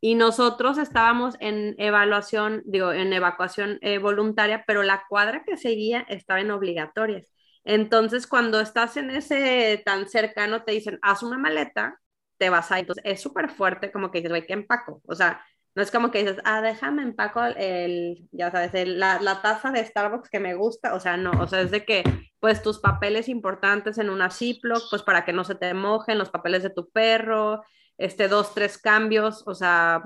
[0.00, 6.06] Y nosotros estábamos en evaluación, digo, en evacuación eh, voluntaria, pero la cuadra que seguía
[6.08, 7.30] estaba en obligatorias.
[7.64, 12.00] Entonces, cuando estás en ese tan cercano, te dicen, haz una maleta,
[12.38, 12.84] te vas a ir.
[12.84, 15.02] Entonces, es súper fuerte, como que dices, güey, ¿qué empaco?
[15.06, 19.42] O sea, no es como que dices, ah, déjame empaco el, ya sabes, la, la,
[19.42, 22.02] taza de Starbucks que me gusta, o sea, no, o sea, es de que,
[22.40, 26.30] pues, tus papeles importantes en una Ziploc, pues, para que no se te mojen, los
[26.30, 27.62] papeles de tu perro,
[28.00, 30.02] este, dos, tres cambios, o sea,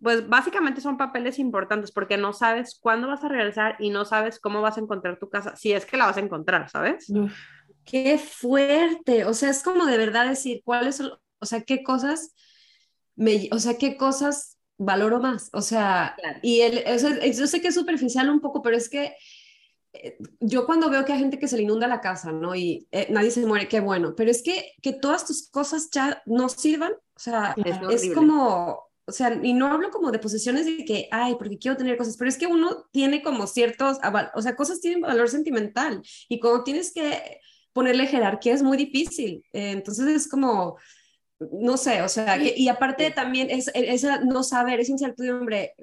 [0.00, 4.40] pues, básicamente son papeles importantes porque no sabes cuándo vas a regresar y no sabes
[4.40, 7.06] cómo vas a encontrar tu casa, si es que la vas a encontrar, ¿sabes?
[7.84, 12.34] qué fuerte, o sea, es como de verdad decir, cuáles son, o sea, qué cosas...
[13.14, 15.50] Me, o sea, qué cosas valoro más.
[15.52, 16.82] O sea, y el,
[17.34, 19.14] yo sé que es superficial un poco, pero es que
[20.40, 22.54] yo cuando veo que hay gente que se le inunda la casa, ¿no?
[22.54, 26.22] Y eh, nadie se muere, qué bueno, pero es que, que todas tus cosas ya
[26.26, 27.54] no sirvan, o sea,
[27.90, 31.76] es, como, o sea, y no hablo como de posesiones de que, ay, porque quiero
[31.76, 33.98] tener cosas, pero es que uno tiene como ciertos,
[34.34, 37.40] o sea, cosas tienen valor sentimental y cuando tienes que
[37.72, 40.78] ponerle jerarquía es muy difícil, eh, entonces es como
[41.50, 45.74] no sé, o sea, y aparte también es, esa no saber, esa incertidumbre,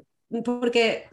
[0.45, 1.09] porque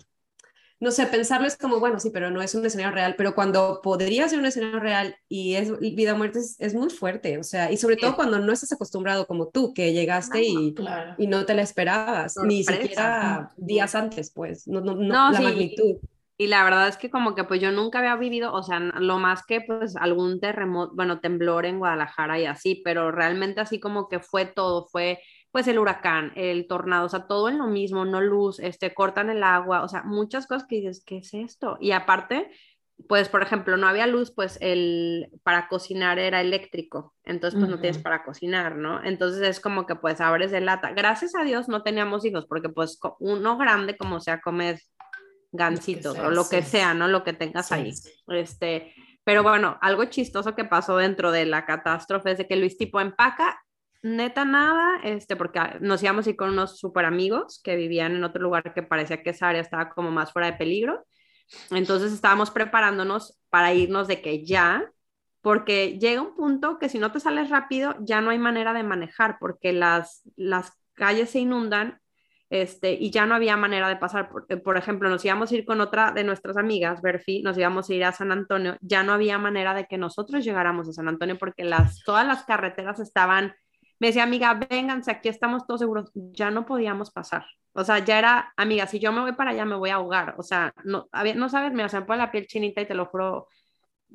[0.79, 3.81] no sé, pensarlo es como, bueno, sí, pero no es un escenario real, pero cuando
[3.83, 7.73] podría ser un escenario real y es vida o muerte es, muy fuerte, o sea,
[7.73, 10.75] y sobre todo cuando no estás acostumbrado como tú, que llegaste y,
[11.19, 15.97] y no te la esperabas, ni siquiera días antes, pues, no, no, no, la magnitud.
[16.39, 19.19] Y la verdad es que como que pues yo nunca había vivido, o sea, lo
[19.19, 24.09] más que pues algún terremoto, bueno, temblor en Guadalajara y así, pero realmente así como
[24.09, 25.19] que fue todo, fue
[25.57, 29.31] pues el huracán, el tornado, o sea, todo en lo mismo, no luz, este, cortan
[29.31, 31.79] el agua, o sea, muchas cosas que dices, ¿qué es esto?
[31.81, 32.51] Y aparte,
[33.09, 37.81] pues, por ejemplo, no había luz, pues el para cocinar era eléctrico, entonces pues no
[37.81, 39.03] tienes para cocinar, ¿no?
[39.03, 40.91] Entonces es como que pues abres de lata.
[40.91, 44.93] Gracias a Dios no teníamos hijos, porque pues uno grande como sea comes
[45.53, 47.09] gancitos o lo que sea, ¿no?
[47.09, 47.95] Lo que tengas ahí.
[48.29, 48.93] Este,
[49.25, 53.01] pero bueno, algo chistoso que pasó dentro de la catástrofe es de que Luis tipo
[53.01, 53.59] empaca
[54.07, 58.15] neta nada, este, porque ah, nos íbamos a ir con unos super amigos que vivían
[58.15, 61.05] en otro lugar que parecía que esa área estaba como más fuera de peligro.
[61.71, 64.91] Entonces estábamos preparándonos para irnos de que ya,
[65.41, 68.83] porque llega un punto que si no te sales rápido ya no hay manera de
[68.83, 72.01] manejar, porque las, las calles se inundan
[72.49, 74.29] este, y ya no había manera de pasar.
[74.29, 77.59] Por, eh, por, ejemplo, nos íbamos a ir con otra de nuestras amigas, Berfi, nos
[77.59, 80.93] íbamos a ir a San Antonio, ya no había manera de que nosotros llegáramos a
[80.93, 83.55] San Antonio porque las, todas las carreteras estaban
[83.99, 87.47] me decía, amiga, vénganse, aquí estamos todos seguros, ya no podíamos pasar.
[87.73, 90.35] O sea, ya era, amiga, si yo me voy para allá me voy a ahogar.
[90.39, 93.07] O sea, no, no sabes, me se me pone la piel chinita y te lo
[93.07, 93.49] juro,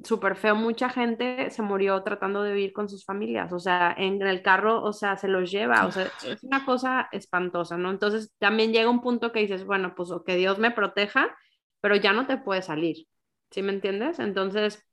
[0.04, 0.56] súper feo.
[0.56, 3.54] Mucha gente se murió tratando de vivir con sus familias.
[3.54, 5.86] O sea, en el carro, o sea, se los lleva.
[5.86, 7.92] O sea, es una cosa espantosa, ¿no?
[7.92, 11.36] Entonces también llega un punto que dices, bueno, pues que Dios me proteja,
[11.82, 13.08] pero ya no te puede salir.
[13.52, 14.20] ¿Sí me entiendes?
[14.20, 14.84] Entonces,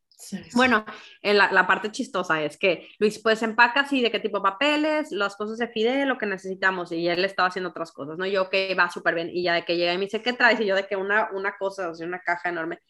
[0.54, 0.84] bueno,
[1.22, 4.42] eh, la, la, parte chistosa es que Luis pues empaca así de qué tipo de
[4.42, 8.26] papeles, las cosas de Fide, lo que necesitamos y él estaba haciendo otras cosas, ¿no?
[8.26, 10.60] Yo que va súper bien y ya de que llega y me dice, ¿qué traes?
[10.60, 12.80] Y yo de que una, una cosa, o sea, una caja enorme.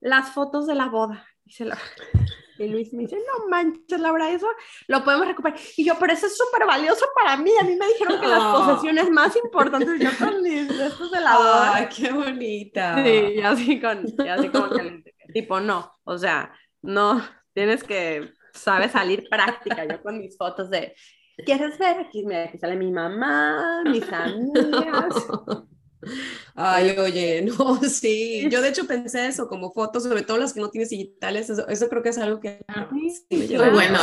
[0.00, 1.26] Las fotos de la boda.
[1.44, 1.76] Y, la...
[2.58, 4.48] y Luis me dice, no manches, Laura, eso
[4.86, 5.58] lo podemos recuperar.
[5.76, 7.50] Y yo, pero eso es súper valioso para mí.
[7.60, 8.66] A mí me dijeron que las oh.
[8.66, 11.74] posesiones más importantes, yo con mis estos de la boda.
[11.74, 13.02] ¡Ay, qué bonita!
[13.02, 18.32] Sí, y así, con, y así como que, tipo, no, o sea, no, tienes que,
[18.52, 19.84] sabes, salir práctica.
[19.86, 20.94] Yo con mis fotos de,
[21.44, 21.98] ¿quieres ver?
[21.98, 25.14] Aquí, mira, aquí sale mi mamá, mis amigas.
[26.54, 28.48] Ay, oye, no, sí.
[28.50, 31.66] Yo de hecho pensé eso, como fotos, sobre todo las que no tienes digitales, eso,
[31.68, 32.64] eso creo que es algo que...
[33.28, 33.98] Sí, bueno,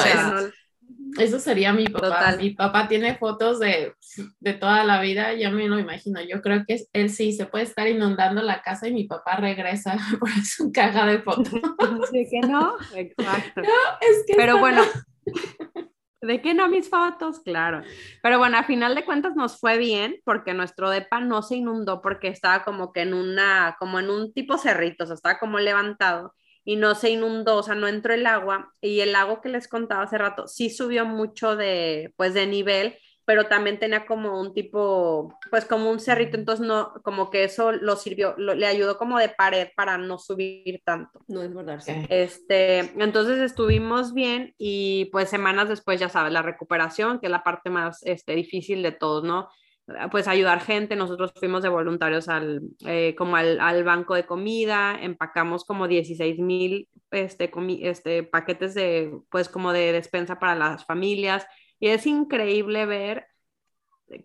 [1.18, 2.36] eso sería mi papá.
[2.38, 3.94] Mi papá tiene fotos de,
[4.40, 6.22] de, toda la vida, ya me lo imagino.
[6.22, 9.98] Yo creo que él sí se puede estar inundando la casa y mi papá regresa
[10.20, 11.54] por su caja de fotos.
[12.12, 12.76] ¿De que no?
[12.96, 13.62] Exacto.
[13.62, 13.68] No,
[14.02, 14.82] es que Pero bueno,
[16.22, 17.40] ¿de qué no mis fotos?
[17.42, 17.82] Claro.
[18.22, 22.02] Pero bueno, a final de cuentas nos fue bien porque nuestro depa no se inundó
[22.02, 25.60] porque estaba como que en una, como en un tipo cerrito, o sea, estaba como
[25.60, 26.34] levantado
[26.66, 29.68] y no se inundó, o sea, no entró el agua y el lago que les
[29.68, 34.54] contaba hace rato sí subió mucho de, pues, de nivel, pero también tenía como un
[34.54, 39.18] tipo, pues como un cerrito, entonces no, como que eso lo sirvió, le ayudó como
[39.18, 41.24] de pared para no subir tanto.
[41.28, 42.06] No desbordarse.
[42.10, 47.44] Este, entonces estuvimos bien y pues semanas después, ya sabes, la recuperación, que es la
[47.44, 49.50] parte más este, difícil de todos, ¿no?
[49.88, 50.96] Ah, pues ayudar gente.
[50.96, 56.40] Nosotros fuimos de voluntarios al, eh, como al, al, banco de comida, empacamos como 16
[56.40, 61.46] mil este, este, paquetes de, pues como de despensa para las familias.
[61.80, 63.28] Y es increíble ver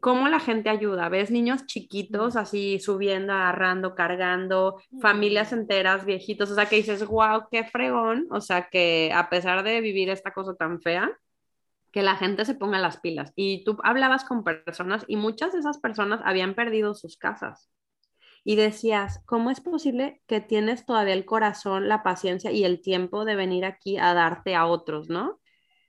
[0.00, 1.08] cómo la gente ayuda.
[1.08, 6.50] Ves niños chiquitos así subiendo, agarrando, cargando, familias enteras, viejitos.
[6.50, 8.26] O sea, que dices, wow, qué fregón.
[8.30, 11.10] O sea, que a pesar de vivir esta cosa tan fea,
[11.92, 13.32] que la gente se ponga las pilas.
[13.36, 17.70] Y tú hablabas con personas y muchas de esas personas habían perdido sus casas.
[18.44, 23.24] Y decías, ¿cómo es posible que tienes todavía el corazón, la paciencia y el tiempo
[23.24, 25.40] de venir aquí a darte a otros, no?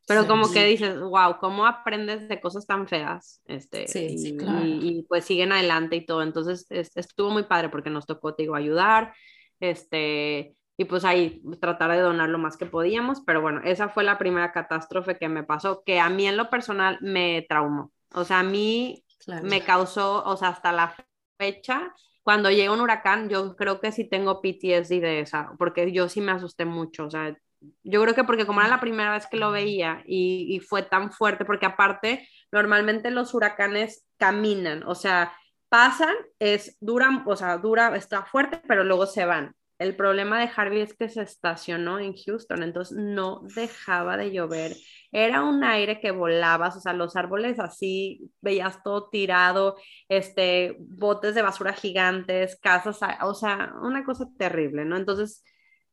[0.07, 3.41] Pero como que dices, wow, ¿cómo aprendes de cosas tan feas?
[3.45, 4.37] Este, y,
[4.81, 6.21] y, pues siguen adelante y todo.
[6.23, 9.13] Entonces estuvo muy padre porque nos tocó, te digo, ayudar.
[9.61, 14.03] Este, y pues ahí tratar de donar lo más que podíamos, pero bueno, esa fue
[14.03, 18.23] la primera catástrofe que me pasó, que a mí en lo personal me traumó, o
[18.25, 19.05] sea, a mí
[19.43, 20.95] me causó, o sea, hasta la
[21.37, 26.09] fecha, cuando llega un huracán, yo creo que sí tengo PTSD de esa, porque yo
[26.09, 27.37] sí me asusté mucho, o sea,
[27.83, 30.81] yo creo que porque como era la primera vez que lo veía y, y fue
[30.81, 35.31] tan fuerte, porque aparte, normalmente los huracanes caminan, o sea,
[35.69, 40.49] pasan, es dura, o sea, dura, está fuerte, pero luego se van el problema de
[40.55, 44.75] Harvey es que se estacionó en Houston, entonces no dejaba de llover.
[45.11, 51.33] Era un aire que volaba, o sea, los árboles así, veías todo tirado, este, botes
[51.33, 54.97] de basura gigantes, casas, o sea, una cosa terrible, ¿no?
[54.97, 55.43] Entonces,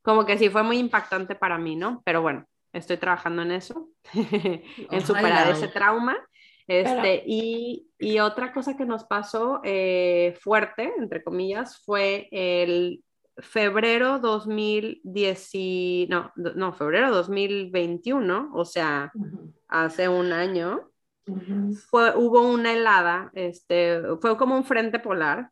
[0.03, 2.03] como que sí fue muy impactante para mí, ¿no?
[2.05, 6.15] Pero bueno, estoy trabajando en eso, en superar ese trauma.
[6.67, 13.03] Este, y, y, otra cosa que nos pasó eh, fuerte, entre comillas, fue el
[13.41, 19.13] febrero 2010, no, no, febrero 2021, o sea,
[19.69, 20.91] hace un año,
[21.91, 25.51] fue, hubo una helada, este, fue como un frente polar,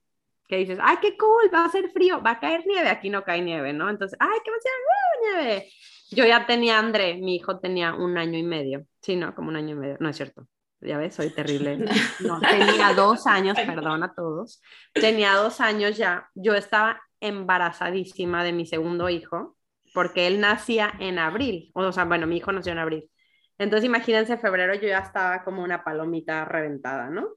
[0.49, 3.25] que dices, ay, qué cool, va a ser frío, va a caer nieve, aquí no
[3.25, 3.91] cae nieve, ¿no?
[3.91, 5.69] Entonces, ay, qué emoción, ¡Uh, nieve.
[6.11, 9.57] Yo ya tenía André, mi hijo tenía un año y medio, sí, no, como un
[9.57, 10.47] año y medio, no es cierto,
[10.81, 11.85] ya ves, soy terrible.
[12.21, 14.63] No, tenía dos años, perdón a todos.
[14.93, 16.29] Tenía dos años ya.
[16.35, 19.57] Yo estaba embarazadísima de mi segundo hijo,
[19.95, 21.71] porque él nacía en abril.
[21.75, 23.11] O sea, bueno, mi hijo nació en abril.
[23.59, 27.29] Entonces, imagínense, febrero yo ya estaba como una palomita reventada, ¿no?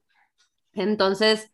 [0.73, 1.51] Entonces,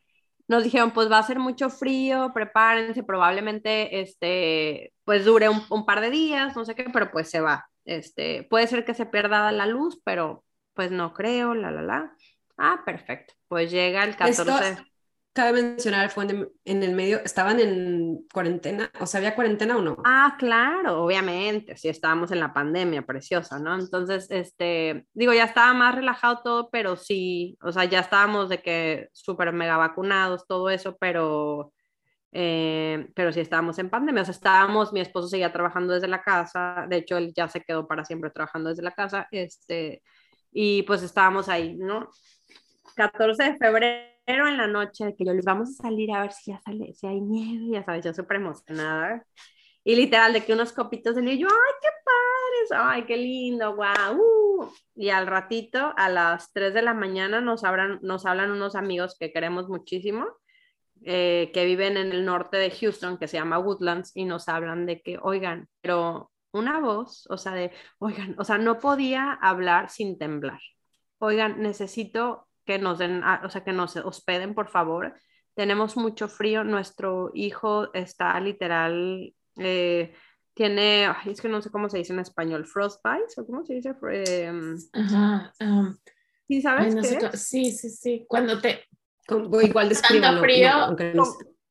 [0.47, 5.85] nos dijeron, pues va a ser mucho frío, prepárense, probablemente, este, pues dure un, un
[5.85, 7.69] par de días, no sé qué, pero pues se va.
[7.85, 12.15] Este, puede ser que se pierda la luz, pero pues no creo, la, la, la.
[12.57, 13.33] Ah, perfecto.
[13.47, 14.85] Pues llega el 14.
[15.35, 16.25] Cabe mencionar, fue
[16.63, 19.97] en, el medio, estaban en cuarentena, o sea, ¿había cuarentena o no?
[20.05, 23.77] Ah, claro, obviamente, sí, estábamos en la pandemia preciosa, ¿no?
[23.77, 28.61] Entonces, este, digo, ya estaba más relajado todo, pero sí, o sea, ya estábamos de
[28.61, 31.73] que súper mega vacunados, todo eso, pero,
[32.31, 36.23] eh, pero sí estábamos en pandemia, o sea, estábamos, mi esposo seguía trabajando desde la
[36.23, 40.01] casa, de hecho, él ya se quedó para siempre trabajando desde la casa, este,
[40.53, 42.09] y pues estábamos ahí, ¿no?
[42.95, 46.51] 14 de febrero en la noche, que yo les vamos a salir a ver si
[46.51, 49.25] ya sale, si hay nieve, ya sabes, yo súper emocionada.
[49.83, 52.71] Y literal, de que unos copitos de nieve, yo, ¡ay, qué padres!
[52.71, 53.75] ¡Ay, qué lindo!
[53.75, 54.17] ¡Guau!
[54.19, 54.71] Uh".
[54.95, 59.15] Y al ratito, a las 3 de la mañana, nos, abran, nos hablan unos amigos
[59.19, 60.25] que queremos muchísimo,
[61.03, 64.85] eh, que viven en el norte de Houston, que se llama Woodlands, y nos hablan
[64.87, 69.89] de que, oigan, pero una voz, o sea, de, oigan, o sea, no podía hablar
[69.89, 70.59] sin temblar.
[71.19, 75.15] Oigan, necesito que nos den, ah, o sea, que nos hospeden, por favor.
[75.53, 80.13] Tenemos mucho frío, nuestro hijo está literal, eh,
[80.53, 83.95] tiene, es que no sé cómo se dice en español, frostbite, o cómo se dice.
[84.11, 85.53] Em, Ajá.
[86.47, 86.95] ¿Sí sabes
[87.33, 88.25] Sí, sí, sí.
[88.27, 88.83] Cuando te...
[89.63, 90.95] igual Tanto frío.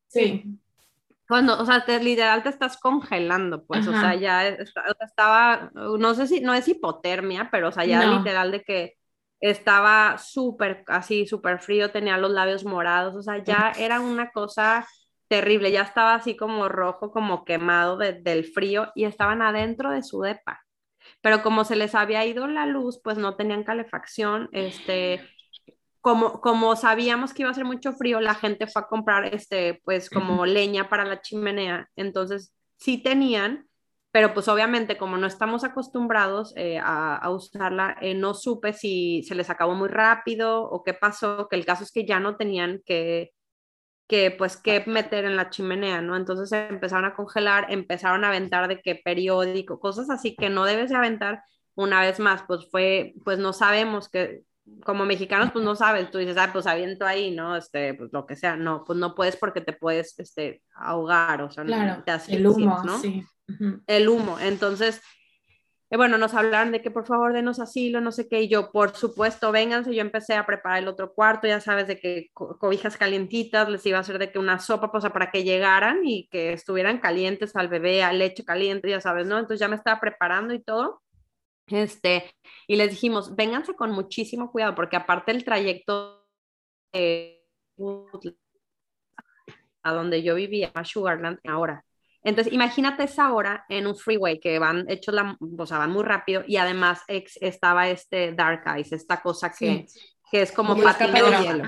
[0.07, 0.59] sí
[1.27, 6.27] cuando, o sea, te, literal te estás congelando, pues, o sea, ya estaba, no sé
[6.27, 8.93] si, no es hipotermia, pero, o sea, ya literal de que
[9.49, 14.87] estaba súper, así, súper frío, tenía los labios morados, o sea, ya era una cosa
[15.27, 20.21] terrible, ya estaba así como rojo, como quemado del frío y estaban adentro de su
[20.21, 20.61] depa.
[21.21, 25.21] Pero como se les había ido la luz, pues no tenían calefacción, este,
[26.01, 30.09] como, sabíamos que iba a ser mucho frío, la gente fue a comprar este, pues
[30.09, 31.89] como leña para la chimenea.
[31.95, 33.67] Entonces, sí tenían,
[34.15, 39.35] pero pues obviamente como no estamos acostumbrados eh, a, usarla, eh, no supe si se
[39.35, 42.81] les acabó muy rápido o qué pasó, que el caso es que ya no tenían
[42.85, 43.33] que,
[44.07, 46.15] que pues que meter en la chimenea, ¿no?
[46.15, 50.91] Entonces empezaron a congelar, empezaron a aventar de qué periódico, cosas así que no debes
[50.91, 54.43] de aventar una vez más, pues fue, pues no sabemos que
[54.85, 57.57] como mexicanos, pues no sabes, tú dices, ah, pues aviento ahí, ¿no?
[57.57, 61.51] Este, pues lo que sea, no, pues no puedes porque te puedes, este, ahogar, o
[61.51, 62.97] sea, claro, te el humo, ¿no?
[62.97, 63.21] Sí.
[63.87, 65.01] El humo, entonces,
[65.91, 68.71] eh, bueno, nos hablaron de que por favor denos asilo, no sé qué, y yo,
[68.71, 72.97] por supuesto, vénganse, yo empecé a preparar el otro cuarto, ya sabes, de que cobijas
[72.97, 76.53] calientitas, les iba a hacer de que una sopa, pues, para que llegaran y que
[76.53, 79.37] estuvieran calientes al bebé, al leche caliente, ya sabes, ¿no?
[79.37, 81.03] Entonces ya me estaba preparando y todo,
[81.67, 82.31] este,
[82.67, 86.27] y les dijimos, vénganse con muchísimo cuidado, porque aparte el trayecto
[89.83, 91.85] a donde yo vivía, a Sugarland, ahora.
[92.25, 96.03] Entonces, imagínate esa hora en un freeway que van hechos, la, o sea, van muy
[96.03, 99.85] rápido y además estaba este Dark Ice, esta cosa que,
[100.29, 101.63] que es como, como de hielo.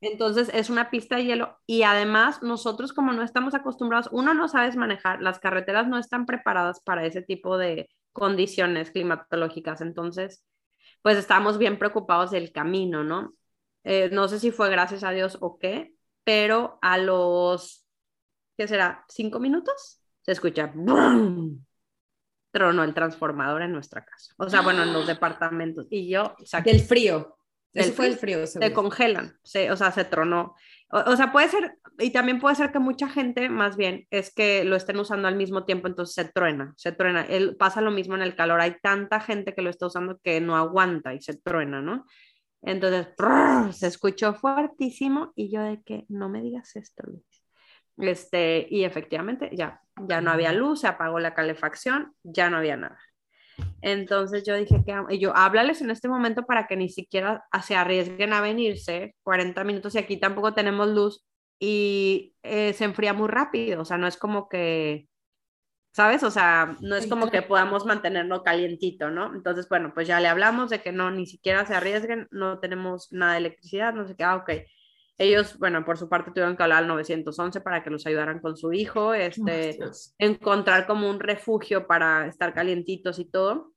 [0.00, 4.48] Entonces, es una pista de hielo y además nosotros como no estamos acostumbrados, uno no
[4.48, 9.80] sabes manejar, las carreteras no están preparadas para ese tipo de, condiciones climatológicas.
[9.80, 10.44] Entonces,
[11.02, 13.34] pues estábamos bien preocupados del camino, ¿no?
[13.84, 17.81] Eh, no sé si fue gracias a Dios o qué, pero a los,
[18.62, 19.04] ¿qué será?
[19.08, 20.00] ¿Cinco minutos?
[20.20, 21.64] Se escucha, ¡bum!
[22.52, 24.34] Tronó el transformador en nuestra casa.
[24.36, 25.88] O sea, bueno, en los departamentos.
[25.90, 26.36] Y yo...
[26.44, 27.36] Sea, del frío.
[27.72, 28.46] Eso fue el frío.
[28.46, 30.54] Se congelan, se, o sea, se tronó.
[30.90, 34.62] o, sea, puede ser, y también puede ser que mucha gente, más bien, es que
[34.62, 37.22] lo estén usando al mismo tiempo, entonces se truena, se truena.
[37.24, 40.40] El, pasa lo mismo en el calor, hay tanta gente que lo está usando que
[40.40, 42.06] no aguanta y se truena, ¿no?
[42.60, 43.08] Entonces,
[43.76, 47.31] se escuchó fuertísimo y yo de que no me digas esto, Luis.
[47.98, 52.76] Este, y efectivamente ya, ya no había luz, se apagó la calefacción, ya no había
[52.76, 52.98] nada.
[53.80, 58.32] Entonces yo dije que yo háblales en este momento para que ni siquiera se arriesguen
[58.32, 61.24] a venirse 40 minutos y aquí tampoco tenemos luz
[61.58, 65.08] y eh, se enfría muy rápido, o sea, no es como que,
[65.92, 66.24] ¿sabes?
[66.24, 69.32] O sea, no es como que podamos mantenerlo calientito, ¿no?
[69.32, 73.12] Entonces, bueno, pues ya le hablamos de que no, ni siquiera se arriesguen, no tenemos
[73.12, 74.50] nada de electricidad, no sé qué, ah, ok.
[75.22, 78.56] Ellos, bueno, por su parte tuvieron que hablar al 911 para que los ayudaran con
[78.56, 79.78] su hijo, este,
[80.18, 83.72] encontrar como un refugio para estar calientitos y todo.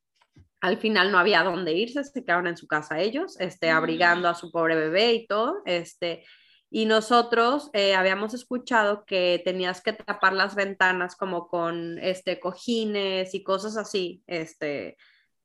[0.60, 4.34] Al final no había dónde irse, se quedaron en su casa ellos, este, abrigando a
[4.34, 6.24] su pobre bebé y todo, este,
[6.72, 13.36] y nosotros eh, habíamos escuchado que tenías que tapar las ventanas como con este cojines
[13.36, 14.98] y cosas así, este,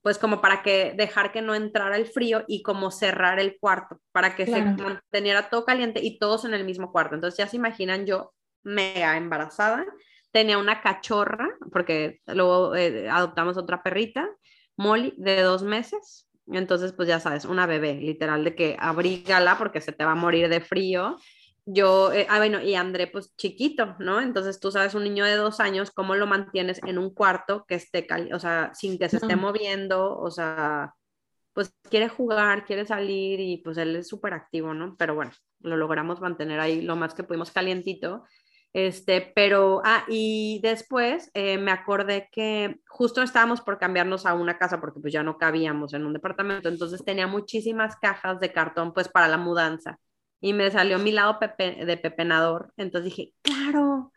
[0.02, 4.00] pues como para que dejar que no entrara el frío y como cerrar el cuarto,
[4.12, 7.14] para que se manteniera todo caliente y todos en el mismo cuarto.
[7.14, 8.32] Entonces ya se imaginan yo
[8.62, 9.84] mega embarazada,
[10.32, 14.28] tenía una cachorra, porque luego eh, adoptamos otra perrita,
[14.76, 16.28] Molly, de dos meses.
[16.46, 20.16] Entonces, pues ya sabes, una bebé, literal, de que abrígala porque se te va a
[20.16, 21.16] morir de frío
[21.72, 24.20] yo, eh, ah, bueno, y André, pues chiquito, ¿no?
[24.20, 27.76] Entonces tú sabes, un niño de dos años, ¿cómo lo mantienes en un cuarto que
[27.76, 30.18] esté, o sea, sin que se esté moviendo?
[30.18, 30.94] O sea,
[31.52, 34.96] pues quiere jugar, quiere salir y pues él es súper activo, ¿no?
[34.98, 38.24] Pero bueno, lo logramos mantener ahí lo más que pudimos calientito.
[38.72, 44.58] Este, pero, ah, y después eh, me acordé que justo estábamos por cambiarnos a una
[44.58, 48.92] casa porque pues ya no cabíamos en un departamento, entonces tenía muchísimas cajas de cartón
[48.94, 49.98] pues para la mudanza
[50.40, 52.72] y me salió mi lado de pepenador.
[52.76, 54.12] Entonces dije, claro,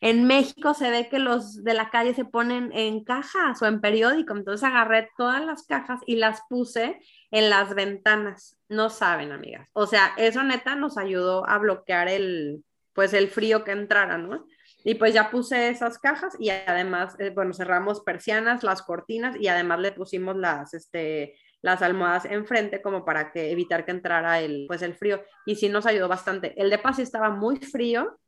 [0.00, 3.80] en México se ve que los de la calle se ponen en cajas o en
[3.80, 4.36] periódico.
[4.36, 7.00] Entonces agarré todas las cajas y las puse
[7.30, 8.58] en las ventanas.
[8.68, 9.68] No saben, amigas.
[9.72, 14.44] O sea, eso neta nos ayudó a bloquear el, pues el frío que entrara, ¿no?
[14.84, 19.48] Y pues ya puse esas cajas y además, eh, bueno, cerramos persianas, las cortinas y
[19.48, 21.34] además le pusimos las, este,
[21.64, 25.22] las almohadas enfrente como para que evitar que entrara el, pues el frío.
[25.46, 26.52] Y sí nos ayudó bastante.
[26.60, 28.18] El de paz estaba muy frío,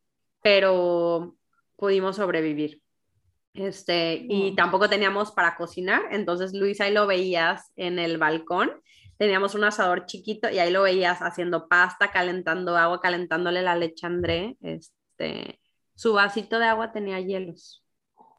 [0.41, 1.35] pero
[1.75, 2.81] pudimos sobrevivir.
[3.53, 8.71] Este, y tampoco teníamos para cocinar, entonces Luis ahí lo veías en el balcón,
[9.17, 14.05] teníamos un asador chiquito y ahí lo veías haciendo pasta, calentando agua, calentándole la leche
[14.05, 15.59] a André, este,
[15.95, 17.83] su vasito de agua tenía hielos,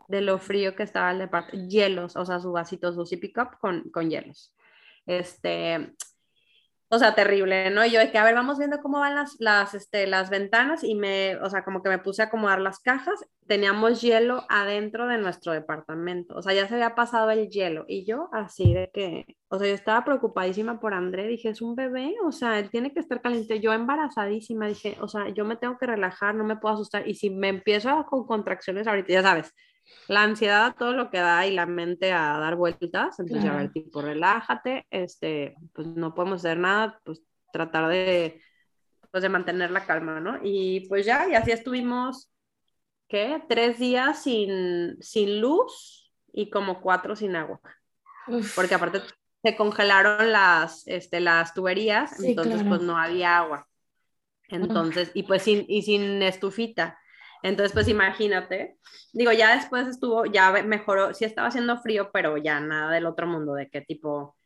[0.07, 3.59] de lo frío que estaba el departamento, hielos, o sea, su vasito, su sippy cup
[3.61, 4.53] con, con hielos.
[5.09, 5.95] Este,
[6.91, 7.85] o sea, terrible, ¿no?
[7.85, 10.83] Y yo de que, a ver, vamos viendo cómo van las, las, este, las ventanas
[10.85, 15.07] y me, o sea, como que me puse a acomodar las cajas, teníamos hielo adentro
[15.07, 17.85] de nuestro departamento, o sea, ya se había pasado el hielo.
[17.89, 21.75] Y yo así de que, o sea, yo estaba preocupadísima por André, dije, es un
[21.75, 25.57] bebé, o sea, él tiene que estar caliente, yo embarazadísima, dije, o sea, yo me
[25.57, 29.23] tengo que relajar, no me puedo asustar y si me empiezo con contracciones ahorita, ya
[29.23, 29.55] sabes,
[30.09, 33.73] la ansiedad todo lo que da y la mente a dar vueltas, entonces a ver,
[33.73, 37.23] tipo, relájate, este, pues no podemos hacer nada, pues
[37.53, 38.41] tratar de,
[39.11, 40.39] pues de mantener la calma, ¿no?
[40.43, 42.31] Y pues ya, y así estuvimos,
[43.09, 43.43] ¿qué?
[43.49, 47.61] Tres días sin, sin luz y como cuatro sin agua,
[48.55, 49.03] porque aparte
[49.43, 53.69] se congelaron las, este, las tuberías, entonces pues no había agua.
[54.49, 56.99] Entonces, y pues sin, y sin estufita.
[57.43, 58.79] Entonces, pues imagínate,
[59.13, 63.27] digo, ya después estuvo, ya mejoró, sí estaba haciendo frío, pero ya nada del otro
[63.27, 64.37] mundo, de qué tipo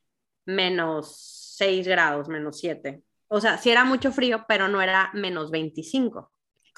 [0.44, 3.02] menos 6 grados, menos 7.
[3.28, 6.30] O sea, sí era mucho frío, pero no era menos 25.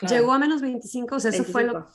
[0.08, 1.86] Llegó a menos 25, o sea, eso fue lo...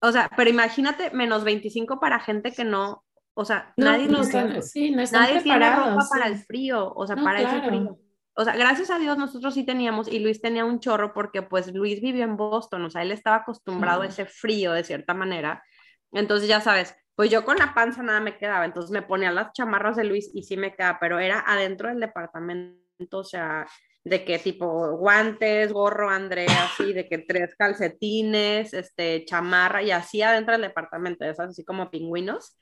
[0.00, 3.02] O sea, pero imagínate menos 25 para gente que no,
[3.34, 7.40] o sea, nadie, no, sí, no nadie tiene ropa para el frío, o sea, para
[7.40, 7.98] ese frío
[8.36, 11.72] o sea, gracias a Dios nosotros sí teníamos y Luis tenía un chorro porque pues
[11.72, 15.64] Luis vivió en Boston, o sea, él estaba acostumbrado a ese frío de cierta manera.
[16.12, 19.52] Entonces ya sabes, pues yo con la panza nada me quedaba, entonces me ponía las
[19.54, 23.66] chamarras de Luis y sí me quedaba, pero era adentro del departamento, o sea,
[24.04, 30.20] de qué tipo guantes, gorro, Andrea, así, de que tres calcetines, este, chamarra y así
[30.20, 32.58] adentro del departamento, esas así como pingüinos.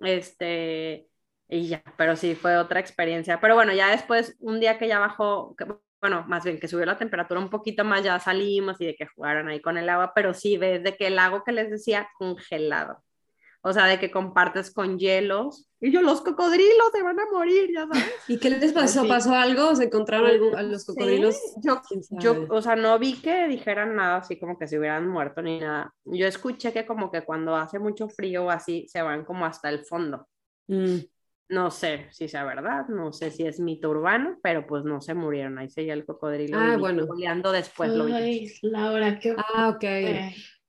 [0.00, 1.09] Este,
[1.50, 3.40] y ya, pero sí, fue otra experiencia.
[3.40, 5.56] Pero bueno, ya después, un día que ya bajó,
[6.00, 9.06] bueno, más bien que subió la temperatura un poquito más, ya salimos y de que
[9.06, 12.08] jugaron ahí con el agua, pero sí, ves de que el lago que les decía
[12.16, 13.02] congelado.
[13.62, 15.68] o sea, de que compartes con hielos.
[15.80, 18.14] Y yo, los cocodrilos se van a morir, ya sabes.
[18.28, 19.06] ¿Y qué les pasó?
[19.08, 19.74] ¿Pasó algo?
[19.74, 21.36] ¿Se encontraron algo, a los cocodrilos?
[21.62, 21.80] yo,
[22.10, 25.58] yo, o sea, no vi que dijeran nada así como que se hubieran muerto ni
[25.58, 25.92] nada.
[26.04, 29.68] Yo escuché que como que cuando hace mucho frío o así, se van como hasta
[29.68, 30.28] el fondo.
[30.68, 31.00] Mm.
[31.50, 35.14] No sé si sea verdad, no sé si es mito urbano, pero pues no se
[35.14, 35.58] murieron.
[35.58, 36.56] Ahí seguía el cocodrilo.
[36.56, 37.06] Ah, bueno.
[37.52, 37.90] después.
[38.12, 39.34] Ay, Laura, qué.
[39.36, 39.84] Ah, ok.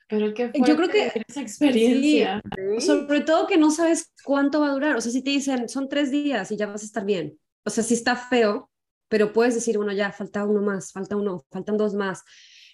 [0.09, 2.41] Pero qué Yo creo que esa experiencia.
[2.79, 4.95] Sobre todo que no sabes cuánto va a durar.
[4.95, 7.37] O sea, si te dicen son tres días y ya vas a estar bien.
[7.63, 8.71] O sea, si está feo,
[9.07, 12.23] pero puedes decir, bueno, ya falta uno más, falta uno, faltan dos más.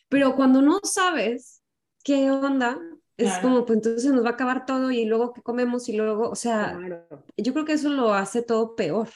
[0.08, 1.62] Pero cuando no sabes
[2.06, 2.80] qué onda,
[3.18, 6.30] es como, pues entonces nos va a acabar todo y luego qué comemos y luego,
[6.30, 6.78] o sea,
[7.36, 9.10] yo creo que eso lo hace todo peor.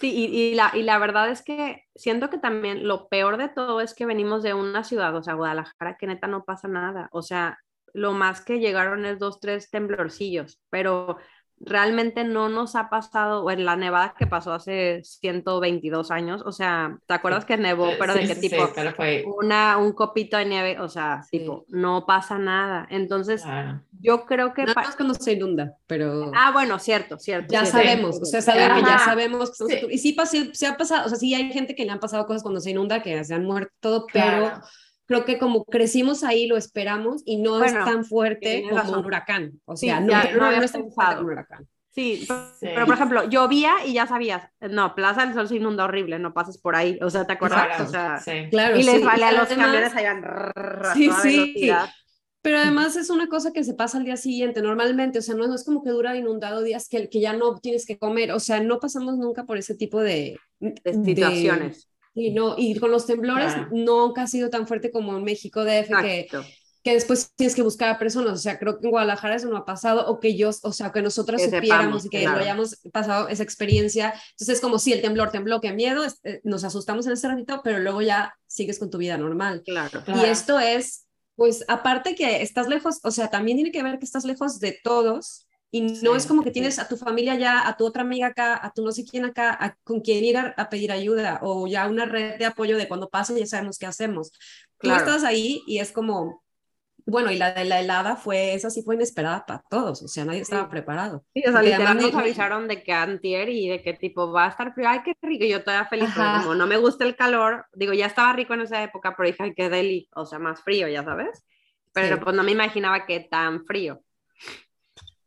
[0.00, 3.80] Sí, y, la, y la verdad es que siento que también lo peor de todo
[3.80, 7.08] es que venimos de una ciudad, o sea, Guadalajara, que neta no pasa nada.
[7.12, 7.58] O sea,
[7.92, 11.18] lo más que llegaron es dos, tres temblorcillos, pero
[11.60, 16.52] realmente no nos ha pasado, o en la nevada que pasó hace 122 años, o
[16.52, 17.90] sea, ¿te acuerdas que nevó?
[17.98, 18.68] Pero de qué tipo,
[19.38, 22.86] una, un copito de nieve, o sea, tipo, no pasa nada.
[22.90, 23.44] Entonces,
[24.00, 24.64] yo creo que...
[24.64, 26.30] Nada más cuando se inunda, pero...
[26.34, 27.52] Ah, bueno, cierto, cierto.
[27.52, 29.52] Ya sabemos, o sea, sabemos, ya sabemos.
[29.58, 30.16] Que Y sí,
[30.52, 32.70] se ha pasado, o sea, sí hay gente que le han pasado cosas cuando se
[32.70, 34.60] inunda, que se han muerto, pero
[35.06, 39.60] creo que como crecimos ahí, lo esperamos y no es tan fuerte como un huracán.
[39.64, 41.68] O sea, no, no, es tan fuerte como un huracán.
[41.94, 42.26] Sí,
[42.60, 46.34] pero, por ejemplo, llovía y ya sabías, no, Plaza del Sol se inunda horrible, no
[46.34, 47.66] pases por ahí, o sea, ¿te acuerdas?
[47.66, 48.48] Claro, o sea, sí.
[48.50, 50.20] claro, y les vale a los camiones allá
[50.94, 51.70] Sí, sí.
[52.42, 55.54] Pero además es una cosa que se pasa al día siguiente, normalmente, o sea, no,
[55.54, 58.60] es como que dura inundado días que, que ya no tienes que comer, o sea,
[58.60, 60.36] no pasamos nunca por ese tipo de,
[60.84, 61.88] situaciones.
[62.14, 65.88] Y, no, y con los temblores nunca ha sido tan fuerte como en México DF
[66.00, 66.28] que,
[66.84, 68.34] que después tienes que buscar a personas.
[68.34, 70.92] O sea, creo que en Guadalajara eso no ha pasado o que yo, o sea,
[70.92, 74.14] que nosotros supiéramos y que lo hayamos pasado esa experiencia.
[74.32, 77.62] Entonces es como si el temblor tembló, qué miedo, eh, nos asustamos en ese ratito,
[77.64, 79.62] pero luego ya sigues con tu vida normal.
[79.64, 80.04] Claro.
[80.14, 84.04] Y esto es, pues aparte que estás lejos, o sea, también tiene que ver que
[84.04, 87.76] estás lejos de todos y no es como que tienes a tu familia ya, a
[87.76, 90.92] tu otra amiga acá, a tu no sé quién acá, con quien ir a, pedir
[90.92, 94.30] ayuda o ya una red de apoyo de cuando pasa ya sabemos qué hacemos.
[94.78, 95.04] Claro.
[95.04, 96.44] Tú estás ahí y es como,
[97.06, 100.24] bueno, y la de la helada fue, esa sí fue inesperada para todos, o sea,
[100.24, 101.24] nadie estaba preparado.
[101.34, 104.50] Sí, o sea, literalmente nos avisaron de que antier y de que tipo va a
[104.50, 107.16] estar frío, ay, qué rico, y yo todavía feliz, pero como no me gusta el
[107.16, 110.38] calor, digo, ya estaba rico en esa época, pero dije, ay, qué deli, o sea,
[110.38, 111.44] más frío, ya sabes,
[111.92, 114.00] pero pues no me imaginaba que tan frío.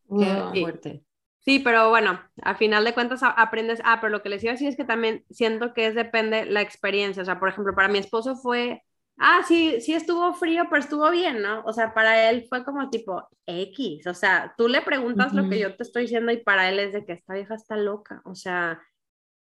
[0.09, 1.03] Qué fuerte.
[1.47, 4.55] Sí, pero bueno, a final de cuentas aprendes, ah, pero lo que les iba a
[4.55, 7.87] decir es que también siento que es depende la experiencia, o sea, por ejemplo, para
[7.87, 8.83] mi esposo fue,
[9.17, 11.63] ah, sí, sí estuvo frío, pero estuvo bien, ¿no?
[11.63, 15.57] O sea, para él fue como tipo X, o sea, tú le preguntas lo que
[15.57, 18.35] yo te estoy diciendo y para él es de que esta vieja está loca, o
[18.35, 18.81] sea,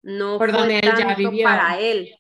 [0.04, 0.52] no fue
[0.82, 2.14] tanto para él.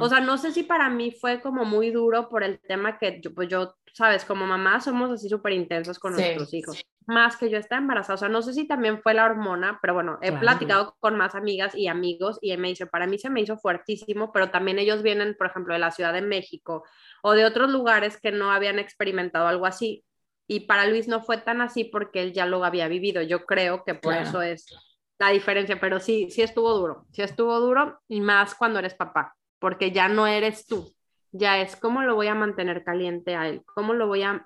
[0.00, 3.20] O sea, no sé si para mí fue como muy duro por el tema que
[3.20, 7.50] yo, pues yo, sabes, como mamá somos así súper intensos con nuestros hijos más que
[7.50, 8.14] yo estaba embarazada.
[8.14, 11.34] O sea, no sé si también fue la hormona, pero bueno, he platicado con más
[11.34, 15.02] amigas y amigos y me dice, para mí se me hizo fuertísimo, pero también ellos
[15.02, 16.84] vienen, por ejemplo, de la Ciudad de México
[17.22, 20.04] o de otros lugares que no habían experimentado algo así.
[20.46, 23.22] Y para Luis no fue tan así porque él ya lo había vivido.
[23.22, 24.66] Yo creo que por eso es
[25.18, 29.34] la diferencia, pero sí, sí estuvo duro, sí estuvo duro y más cuando eres papá,
[29.58, 30.92] porque ya no eres tú,
[31.32, 34.42] ya es cómo lo voy a mantener caliente a él, cómo lo voy a,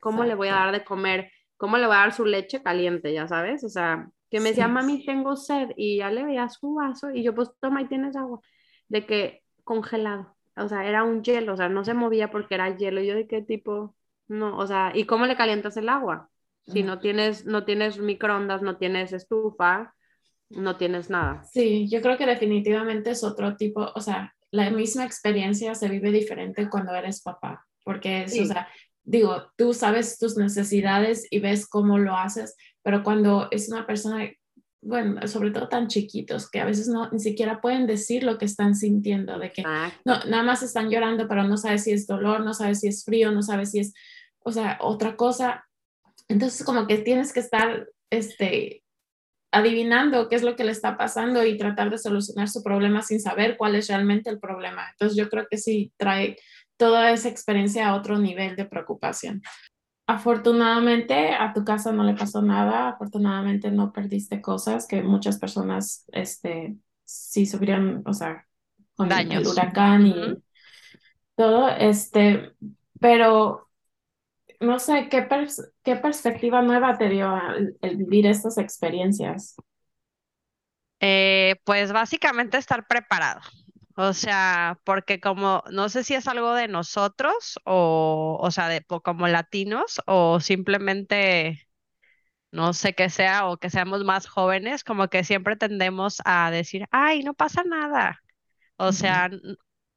[0.00, 3.12] cómo le voy a dar de comer, ¿cómo le va a dar su leche caliente,
[3.12, 3.64] ya sabes?
[3.64, 7.22] O sea, que me decía, mami, tengo sed, y ya le veía su vaso, y
[7.22, 8.40] yo, pues, toma y tienes agua,
[8.88, 12.76] de que congelado, o sea, era un hielo, o sea, no se movía porque era
[12.76, 13.94] hielo, y yo de qué tipo,
[14.28, 16.28] no, o sea, ¿y cómo le calientas el agua?
[16.66, 19.94] Si no tienes, no tienes microondas, no tienes estufa,
[20.50, 21.44] no tienes nada.
[21.44, 26.10] Sí, yo creo que definitivamente es otro tipo, o sea, la misma experiencia se vive
[26.10, 28.68] diferente cuando eres papá, porque es, o sea,
[29.06, 34.28] digo, tú sabes tus necesidades y ves cómo lo haces, pero cuando es una persona,
[34.82, 38.44] bueno, sobre todo tan chiquitos, que a veces no, ni siquiera pueden decir lo que
[38.44, 42.44] están sintiendo, de que no, nada más están llorando, pero no sabes si es dolor,
[42.44, 43.94] no sabes si es frío, no sabes si es,
[44.40, 45.64] o sea, otra cosa.
[46.28, 48.82] Entonces, como que tienes que estar, este,
[49.52, 53.20] adivinando qué es lo que le está pasando y tratar de solucionar su problema sin
[53.20, 54.90] saber cuál es realmente el problema.
[54.90, 56.36] Entonces yo creo que sí trae
[56.76, 59.42] toda esa experiencia a otro nivel de preocupación.
[60.06, 66.04] Afortunadamente a tu casa no le pasó nada, afortunadamente no perdiste cosas que muchas personas
[66.12, 68.46] este, sí sufrieron, o sea,
[68.94, 70.14] con el huracán y
[71.34, 72.52] todo, este,
[73.00, 73.68] pero
[74.60, 75.26] no sé, ¿qué,
[75.82, 77.36] qué perspectiva nueva te dio
[77.82, 79.56] el, vivir estas experiencias?
[81.00, 83.40] Eh, pues básicamente estar preparado.
[83.98, 88.84] O sea, porque como no sé si es algo de nosotros o, o sea, de
[88.84, 91.66] como latinos o simplemente
[92.52, 96.86] no sé qué sea o que seamos más jóvenes, como que siempre tendemos a decir,
[96.90, 98.20] ay, no pasa nada.
[98.78, 99.30] O sea,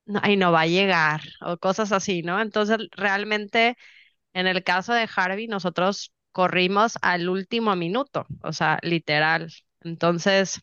[0.05, 2.41] no, ay, no va a llegar o cosas así, ¿no?
[2.41, 3.77] Entonces, realmente,
[4.33, 9.51] en el caso de Harvey, nosotros corrimos al último minuto, o sea, literal.
[9.81, 10.61] Entonces,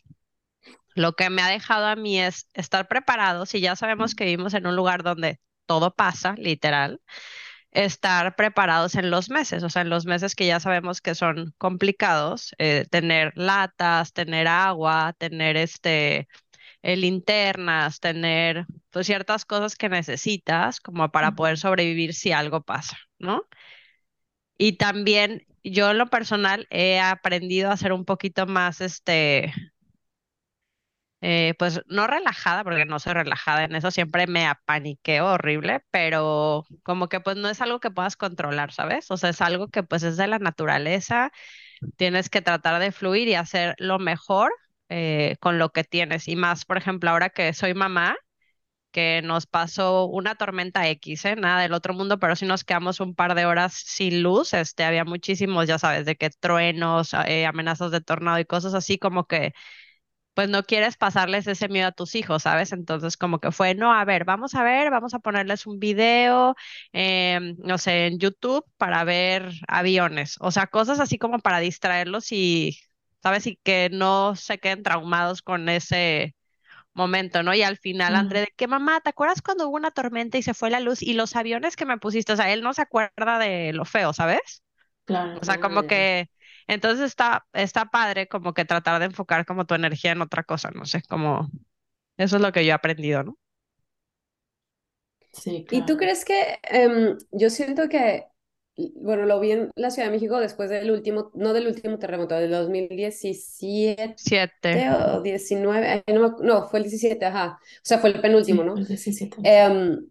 [0.97, 4.55] lo que me ha dejado a mí es estar preparado, si ya sabemos que vivimos
[4.55, 7.01] en un lugar donde todo pasa, literal,
[7.72, 11.55] estar preparados en los meses, o sea, en los meses que ya sabemos que son
[11.59, 16.28] complicados, eh, tener latas, tener agua, tener este,
[16.82, 22.97] eh, linternas, tener pues, ciertas cosas que necesitas como para poder sobrevivir si algo pasa,
[23.18, 23.47] ¿no?
[24.59, 29.53] Y también yo en lo personal he aprendido a ser un poquito más, este,
[31.28, 36.64] eh, pues no relajada, porque no soy relajada en eso, siempre me apaniqueo horrible, pero
[36.84, 39.10] como que pues no es algo que puedas controlar, ¿sabes?
[39.10, 41.32] O sea, es algo que pues es de la naturaleza,
[41.96, 44.52] tienes que tratar de fluir y hacer lo mejor
[44.88, 46.28] eh, con lo que tienes.
[46.28, 48.16] Y más, por ejemplo, ahora que soy mamá,
[48.92, 51.36] que nos pasó una tormenta X, ¿eh?
[51.36, 54.84] nada del otro mundo, pero sí nos quedamos un par de horas sin luz, este,
[54.84, 59.26] había muchísimos, ya sabes, de que truenos, eh, amenazas de tornado y cosas así como
[59.26, 59.52] que
[60.37, 62.72] pues no quieres pasarles ese miedo a tus hijos, ¿sabes?
[62.72, 66.55] Entonces como que fue, no, a ver, vamos a ver, vamos a ponerles un video,
[66.93, 72.32] em, no sé, en YouTube para ver aviones, o sea, cosas así como para distraerlos
[72.32, 72.78] y,
[73.22, 73.47] ¿sabes?
[73.47, 76.37] Y que no se queden traumados con ese
[76.93, 77.55] momento, ¿no?
[77.55, 80.53] Y al final, André, de que mamá, ¿te acuerdas cuando hubo una tormenta y se
[80.55, 82.34] fue la luz y los aviones que me pusiste?
[82.34, 84.62] O sea, él no se acuerda de lo feo, ¿sabes?
[85.07, 85.39] Claro.
[85.41, 86.28] O sea, como que
[86.66, 90.70] entonces está, está padre como que tratar de enfocar como tu energía en otra cosa,
[90.70, 91.50] no sé, como
[92.16, 93.38] eso es lo que yo he aprendido, ¿no?
[95.32, 98.24] Sí, ¿Y tú crees que, em, yo siento que,
[98.94, 102.34] bueno, lo vi en la Ciudad de México después del último, no del último terremoto,
[102.36, 104.90] del 2017 Siete.
[104.90, 108.76] o 19, no, no, fue el 17, ajá, o sea, fue el penúltimo, ¿no?
[108.76, 109.36] El 17.
[109.44, 110.06] Em,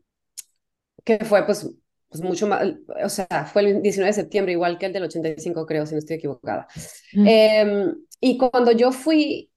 [1.03, 1.69] que fue pues
[2.09, 2.63] pues mucho más,
[3.03, 5.99] o sea, fue el 19 de septiembre, igual que el del 85, creo, si no
[5.99, 6.67] estoy equivocada.
[7.13, 9.51] Em, y cuando yo fui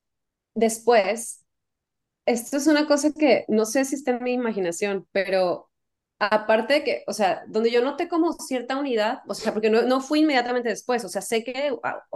[0.54, 1.44] después,
[2.26, 5.70] esto es una cosa que no sé si está en mi imaginación, pero
[6.18, 9.82] aparte de que, o sea, donde yo noté como cierta unidad, o sea, porque no,
[9.82, 11.72] no fui inmediatamente después, o sea, sé que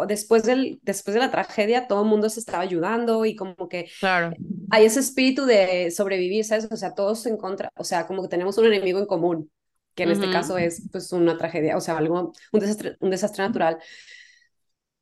[0.08, 3.88] después, del, después de la tragedia todo el mundo se estaba ayudando y como que
[4.00, 4.34] claro.
[4.70, 6.68] hay ese espíritu de sobrevivir, ¿sabes?
[6.70, 9.50] O sea, todos en contra, o sea, como que tenemos un enemigo en común
[9.94, 13.44] que en este caso es pues una tragedia, o sea, algo, un desastre, un desastre
[13.44, 13.78] natural.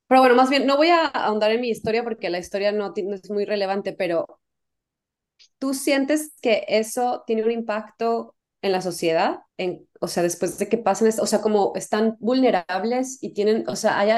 [0.09, 2.93] Pero bueno, más bien, no voy a ahondar en mi historia porque la historia no,
[2.97, 4.41] es muy relevante, pero
[5.59, 9.41] ¿tú sientes que eso tiene un impacto en la sociedad?
[9.57, 13.77] En, o sea, después de que pasen, o sea, como están vulnerables y tienen, o
[13.77, 14.11] sea, ¿hay,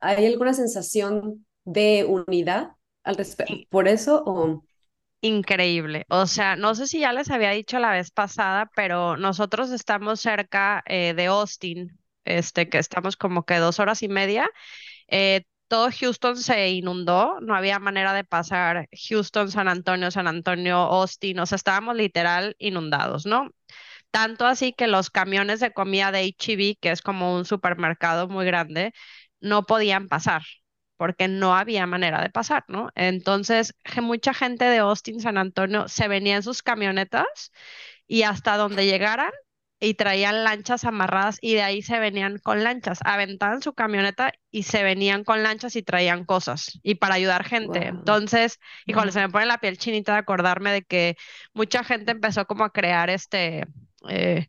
[0.00, 2.70] hay, alguna sensación de unidad
[3.02, 3.54] al respecto?
[3.70, 4.62] ¿Por eso o...?
[5.20, 6.06] Increíble.
[6.08, 10.20] O sea, no sé si ya les había dicho la vez pasada, pero nosotros estamos
[10.20, 14.48] cerca eh, de Austin, este, que estamos como que dos horas y media.
[15.08, 20.76] Eh, todo Houston se inundó, no había manera de pasar Houston, San Antonio, San Antonio,
[20.78, 23.50] Austin, o sea, estábamos literal inundados, ¿no?
[24.10, 28.46] Tanto así que los camiones de comida de HEB, que es como un supermercado muy
[28.46, 28.92] grande,
[29.40, 30.42] no podían pasar
[31.00, 32.90] porque no había manera de pasar, ¿no?
[32.94, 37.52] Entonces, mucha gente de Austin, San Antonio, se venía en sus camionetas
[38.06, 39.30] y hasta donde llegaran
[39.80, 44.64] y traían lanchas amarradas y de ahí se venían con lanchas, aventaban su camioneta y
[44.64, 47.86] se venían con lanchas y traían cosas y para ayudar gente.
[47.86, 51.16] Entonces, híjole, se me pone la piel chinita de acordarme de que
[51.54, 53.64] mucha gente empezó como a crear este...
[54.10, 54.48] Eh,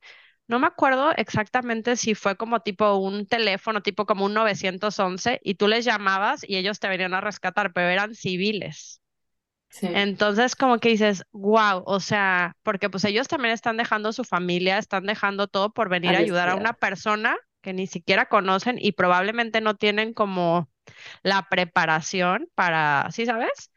[0.51, 5.55] no me acuerdo exactamente si fue como tipo un teléfono, tipo como un 911, y
[5.55, 9.01] tú les llamabas y ellos te venían a rescatar, pero eran civiles.
[9.93, 14.77] Entonces, como que dices, wow, o sea, porque pues ellos también están dejando su familia,
[14.77, 18.93] están dejando todo por venir a ayudar a una persona que ni siquiera conocen y
[18.93, 20.69] probablemente no tienen como
[21.23, 23.71] la preparación para, ¿sí sabes?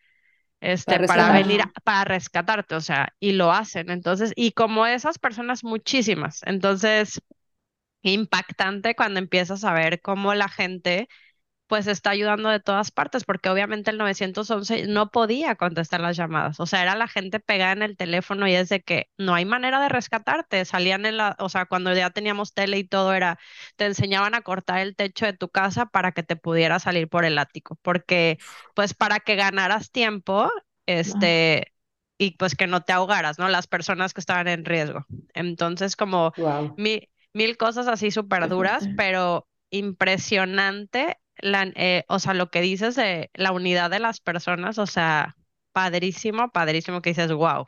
[0.64, 3.90] Este, para, venir, para rescatarte, o sea, y lo hacen.
[3.90, 6.40] Entonces, y como esas personas, muchísimas.
[6.44, 7.20] Entonces,
[8.02, 11.08] impactante cuando empiezas a ver cómo la gente
[11.66, 16.60] pues está ayudando de todas partes, porque obviamente el 911 no podía contestar las llamadas,
[16.60, 19.44] o sea, era la gente pegada en el teléfono y es de que no hay
[19.44, 23.38] manera de rescatarte, salían en la, o sea, cuando ya teníamos tele y todo era,
[23.76, 27.24] te enseñaban a cortar el techo de tu casa para que te pudiera salir por
[27.24, 28.38] el ático, porque
[28.74, 30.50] pues para que ganaras tiempo,
[30.86, 31.72] este,
[32.18, 33.48] y pues que no te ahogaras, ¿no?
[33.48, 35.06] Las personas que estaban en riesgo.
[35.34, 36.32] Entonces, como
[36.76, 42.96] mil, mil cosas así súper duras, pero impresionante la, eh, o sea, lo que dices
[42.96, 45.36] de la unidad de las personas, o sea,
[45.72, 47.66] padrísimo, padrísimo que dices, wow.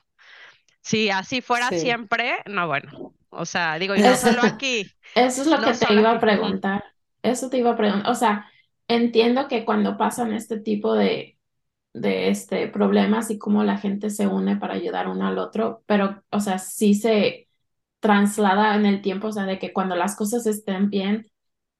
[0.80, 4.86] Si así fuera siempre, no, bueno, o sea, digo, y no solo aquí.
[5.14, 6.84] Eso es lo que te iba a preguntar.
[7.22, 8.08] Eso te iba a preguntar.
[8.10, 8.46] O sea,
[8.86, 11.36] entiendo que cuando pasan este tipo de,
[11.92, 16.22] de este, problemas y cómo la gente se une para ayudar uno al otro, pero,
[16.30, 17.48] o sea, sí se
[18.00, 21.26] traslada en el tiempo, o sea, de que cuando las cosas estén bien,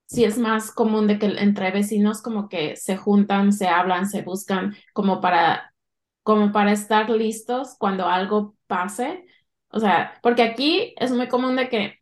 [0.07, 4.23] sí es más común de que entre vecinos como que se juntan, se hablan, se
[4.23, 5.75] buscan como para,
[6.23, 9.27] como para estar listos cuando algo pase.
[9.69, 11.99] O sea, porque aquí es muy común de que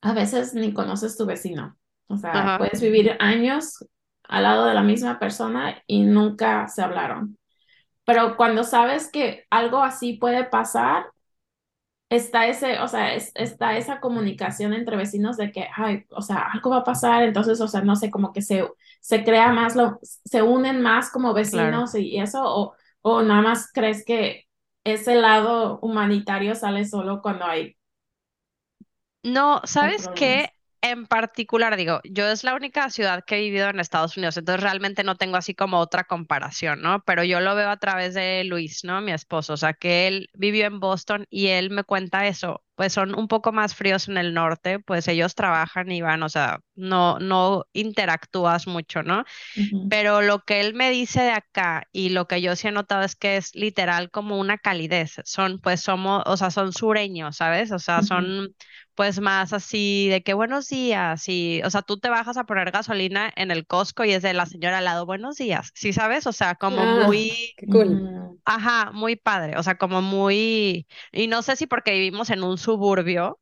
[0.00, 1.76] a veces ni conoces tu vecino.
[2.08, 3.84] O sea, puedes vivir años
[4.24, 7.38] al lado de la misma persona y nunca se hablaron.
[8.04, 11.06] Pero cuando sabes que algo así puede pasar,
[12.10, 16.70] está ese, o sea, está esa comunicación entre vecinos de que, ay, o sea, algo
[16.70, 18.66] va a pasar, entonces, o sea, no sé, como que se,
[19.00, 23.70] se crea más, lo, se unen más como vecinos y eso, o, o nada más
[23.72, 24.44] crees que
[24.84, 27.76] ese lado humanitario sale solo cuando hay.
[29.22, 30.50] No, ¿sabes qué?
[30.80, 34.62] En particular, digo, yo es la única ciudad que he vivido en Estados Unidos, entonces
[34.62, 37.02] realmente no tengo así como otra comparación, ¿no?
[37.04, 39.00] Pero yo lo veo a través de Luis, ¿no?
[39.00, 42.92] Mi esposo, o sea, que él vivió en Boston y él me cuenta eso, pues
[42.92, 46.60] son un poco más fríos en el norte, pues ellos trabajan y van, o sea,
[46.76, 49.24] no, no interactúas mucho, ¿no?
[49.88, 53.02] Pero lo que él me dice de acá y lo que yo sí he notado
[53.02, 57.72] es que es literal como una calidez, son, pues somos, o sea, son sureños, ¿sabes?
[57.72, 58.54] O sea, son
[58.98, 62.72] pues más así de que buenos días y, o sea, tú te bajas a poner
[62.72, 66.26] gasolina en el Costco y es de la señora al lado, buenos días, ¿sí sabes?
[66.26, 67.54] O sea, como ah, muy...
[67.70, 68.40] cool.
[68.44, 70.88] Ajá, muy padre, o sea, como muy...
[71.12, 73.38] Y no sé si porque vivimos en un suburbio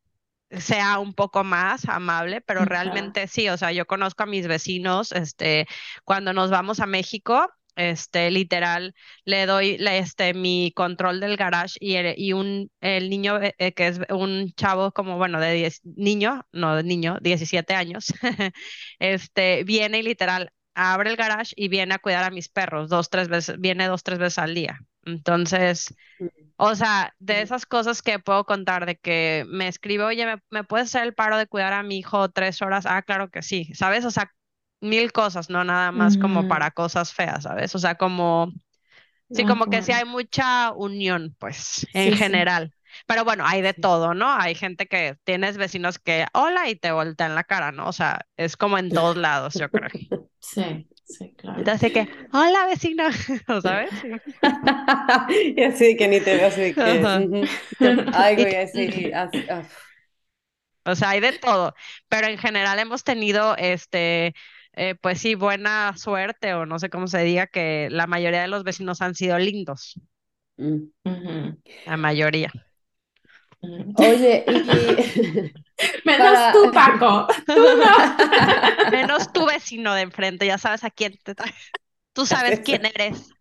[0.51, 5.11] sea un poco más amable, pero realmente sí, o sea, yo conozco a mis vecinos,
[5.11, 5.65] este,
[6.03, 11.95] cuando nos vamos a México, este, literal, le doy este, mi control del garage y,
[11.95, 15.81] el, y un, el niño eh, eh, que es un chavo como, bueno, de 10,
[15.85, 18.07] niño, no de niño, 17 años,
[18.99, 23.09] este, viene y literal abre el garage y viene a cuidar a mis perros dos,
[23.09, 24.79] tres veces, viene dos, tres veces al día.
[25.05, 26.27] Entonces, mm.
[26.57, 30.63] o sea, de esas cosas que puedo contar, de que me escribe, oye, ¿me, ¿me
[30.63, 32.85] puedes hacer el paro de cuidar a mi hijo tres horas?
[32.85, 34.05] Ah, claro que sí, ¿sabes?
[34.05, 34.31] O sea,
[34.81, 37.73] mil cosas, no nada más como para cosas feas, ¿sabes?
[37.75, 38.51] O sea, como,
[39.31, 42.73] sí, como que sí hay mucha unión, pues, en general.
[43.05, 44.31] Pero bueno, hay de todo, ¿no?
[44.31, 47.87] Hay gente que tienes vecinos que hola y te voltean la cara, ¿no?
[47.87, 49.89] O sea, es como en todos lados, yo creo.
[50.39, 51.59] Sí, sí, claro.
[51.59, 53.03] Entonces que, hola vecino,
[53.61, 53.89] ¿sabes?
[55.57, 56.81] y así que ni te veo así que.
[58.13, 59.11] Ay, güey, así.
[60.85, 61.75] O sea, hay de todo,
[62.07, 64.33] pero en general hemos tenido este
[64.77, 68.47] eh, pues sí, buena suerte o no sé cómo se diga, que la mayoría de
[68.47, 69.99] los vecinos han sido lindos.
[70.57, 70.83] Mm.
[71.87, 72.51] La mayoría.
[73.59, 74.53] Oye, y...
[76.05, 77.27] Menos tú, Paco.
[78.91, 81.33] Menos tu vecino de enfrente, ya sabes a quién te
[82.13, 83.31] Tú sabes quién eres.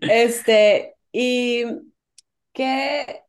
[0.00, 1.64] Este, y
[2.54, 3.22] que,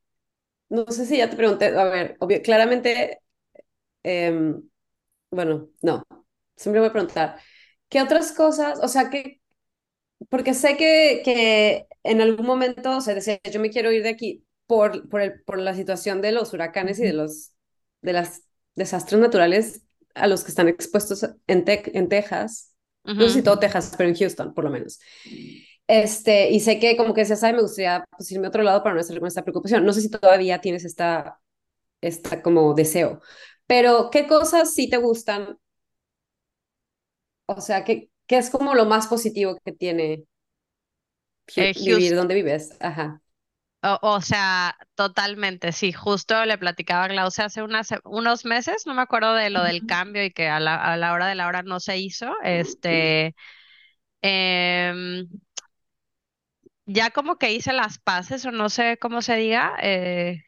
[0.69, 3.19] no sé si ya te pregunté, a ver, obvio, claramente
[4.03, 4.61] em,
[5.31, 6.03] bueno, no,
[6.55, 7.39] siempre voy a preguntar,
[7.89, 9.41] ¿qué otras cosas, o sea, que,
[10.29, 14.09] porque sé que, que en algún momento, o sea, decía, yo me quiero ir de
[14.09, 17.53] aquí por, por, el, por la situación de los huracanes y de los
[18.01, 18.43] de las
[18.75, 19.83] desastres naturales
[20.15, 22.73] a los que están expuestos en, en Texas,
[23.03, 24.99] no sé si todo Texas, pero en Houston, por lo menos.
[25.87, 28.83] Este, y sé que como que se sabe, me gustaría pues, irme a otro lado
[28.83, 29.85] para no estar con esta preocupación.
[29.85, 31.39] No sé si todavía tienes esta,
[32.01, 33.21] esta como deseo,
[33.67, 35.59] pero, ¿qué cosas sí te gustan?
[37.45, 40.23] O sea, ¿qué, qué es como lo más positivo que tiene
[41.55, 42.75] eh, vivir donde vives?
[42.79, 43.21] Ajá.
[43.81, 45.93] O, sea, totalmente, sí.
[45.93, 49.85] Justo le platicaba a Glaucia hace unas, unos meses, no me acuerdo de lo del
[49.85, 52.33] cambio y que a la, a la hora de la hora no se hizo.
[52.43, 53.35] Este,
[54.21, 55.27] em,
[56.85, 60.43] ya como que hice las paces, o no sé cómo se diga, eh,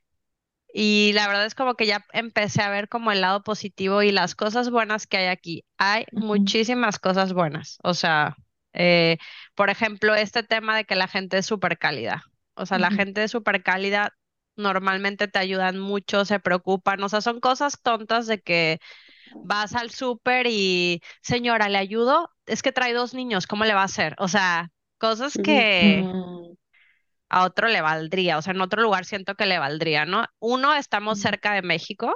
[0.74, 4.12] y la verdad es como que ya empecé a ver como el lado positivo y
[4.12, 5.66] las cosas buenas que hay aquí.
[5.78, 8.36] Hay muchísimas cosas buenas, o sea,
[8.74, 9.18] eh,
[9.56, 13.24] por ejemplo, este tema de que la gente es súper cálida, o sea, la gente
[13.24, 14.16] es súper cálida,
[14.56, 18.80] normalmente te ayudan mucho, se preocupan, o sea, son cosas tontas de que
[19.42, 22.30] vas al súper y, señora, ¿le ayudo?
[22.46, 24.16] Es que trae dos niños, ¿cómo le va a hacer?
[24.20, 26.12] O sea, cosas que
[27.30, 30.26] a otro le valdría, o sea, en otro lugar siento que le valdría, ¿no?
[30.40, 32.16] Uno, estamos cerca de México,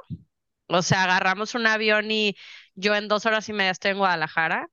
[0.67, 2.35] o sea, agarramos un avión y
[2.75, 4.67] yo en dos horas y media estoy en Guadalajara,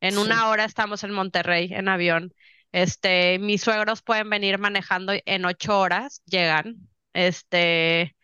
[0.00, 2.32] en una hora estamos en Monterrey en avión.
[2.72, 6.76] Este, mis suegros pueden venir manejando en ocho horas, llegan.
[7.14, 8.15] Este,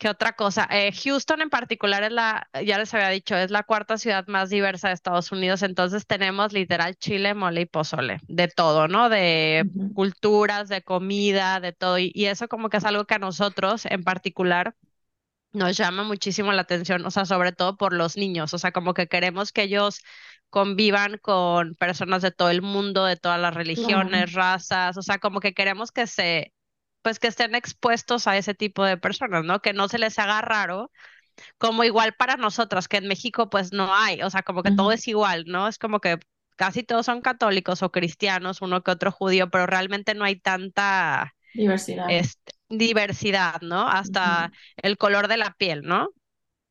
[0.00, 0.66] ¿Qué otra cosa?
[0.70, 4.48] Eh, Houston en particular es la, ya les había dicho, es la cuarta ciudad más
[4.48, 9.10] diversa de Estados Unidos, entonces tenemos literal chile, mole y pozole, de todo, ¿no?
[9.10, 9.62] De
[9.94, 14.02] culturas, de comida, de todo, y, eso como que es algo que a nosotros en
[14.02, 14.74] particular
[15.52, 18.94] nos llama muchísimo la atención, o sea, sobre todo por los niños, o sea, como
[18.94, 20.00] que queremos que ellos
[20.48, 25.40] convivan con personas de todo el mundo, de todas las religiones, razas, o sea, como
[25.40, 26.54] que queremos que se
[27.02, 29.60] pues que estén expuestos a ese tipo de personas, ¿no?
[29.60, 30.90] Que no se les haga raro,
[31.58, 34.92] como igual para nosotras, que en México pues no hay, o sea, como que todo
[34.92, 35.68] es igual, ¿no?
[35.68, 36.18] Es como que
[36.56, 41.34] casi todos son católicos o cristianos, uno que otro judío, pero realmente no hay tanta
[41.54, 42.06] diversidad.
[42.10, 43.88] Este, diversidad, ¿no?
[43.88, 46.10] Hasta el color de la piel, ¿no?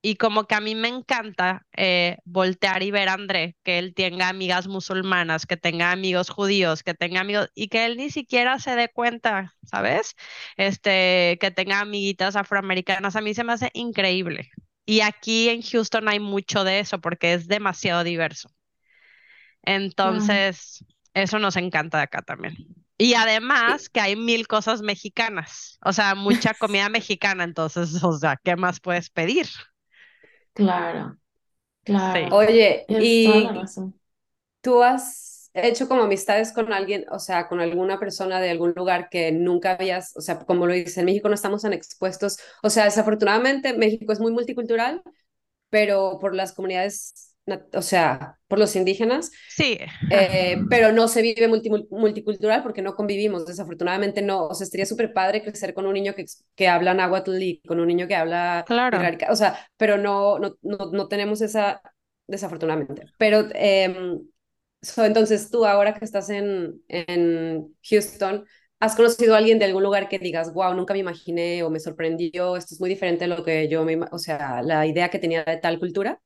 [0.02, 3.94] Y como que a mí me encanta eh, voltear y ver a André, que él
[3.94, 8.60] tenga amigas musulmanas, que tenga amigos judíos, que tenga amigos, y que él ni siquiera
[8.60, 10.16] se dé cuenta, ¿sabes?
[10.56, 14.50] Este, que tenga amiguitas afroamericanas, a mí se me hace increíble.
[14.86, 18.50] Y aquí en Houston hay mucho de eso porque es demasiado diverso.
[19.64, 20.84] Entonces,
[21.14, 22.56] eso nos encanta de acá también.
[22.98, 28.38] Y además que hay mil cosas mexicanas, o sea, mucha comida mexicana, entonces, o sea,
[28.44, 29.48] ¿qué más puedes pedir?
[30.60, 31.18] Claro,
[31.84, 32.28] claro.
[32.32, 33.72] Oye, y
[34.62, 39.10] tú has hecho como amistades con alguien, o sea, con alguna persona de algún lugar
[39.10, 42.70] que nunca habías, o sea, como lo dice, en México no estamos tan expuestos, o
[42.70, 45.02] sea, desafortunadamente México es muy multicultural,
[45.70, 47.29] pero por las comunidades
[47.74, 49.32] o sea, por los indígenas.
[49.50, 49.78] Sí.
[50.12, 54.48] Eh, pero no se vive multicultural porque no convivimos, desafortunadamente no.
[54.48, 56.26] O sea, estaría súper padre crecer con un niño que,
[56.56, 58.64] que habla náhuatl y con un niño que habla...
[58.68, 59.00] Claro.
[59.30, 61.82] O sea, pero no, no, no, tenemos esa,
[62.28, 63.04] desafortunadamente.
[63.18, 64.18] Pero, eh,
[64.98, 68.46] entonces tú ahora que estás en, en Houston,
[68.82, 71.82] ¿Has conocido a alguien de algún lugar que digas, wow, nunca me imaginé o me
[71.82, 75.20] sorprendió, esto es muy diferente de lo que yo me, o sea, la idea que
[75.20, 76.22] tenía de tal cultura?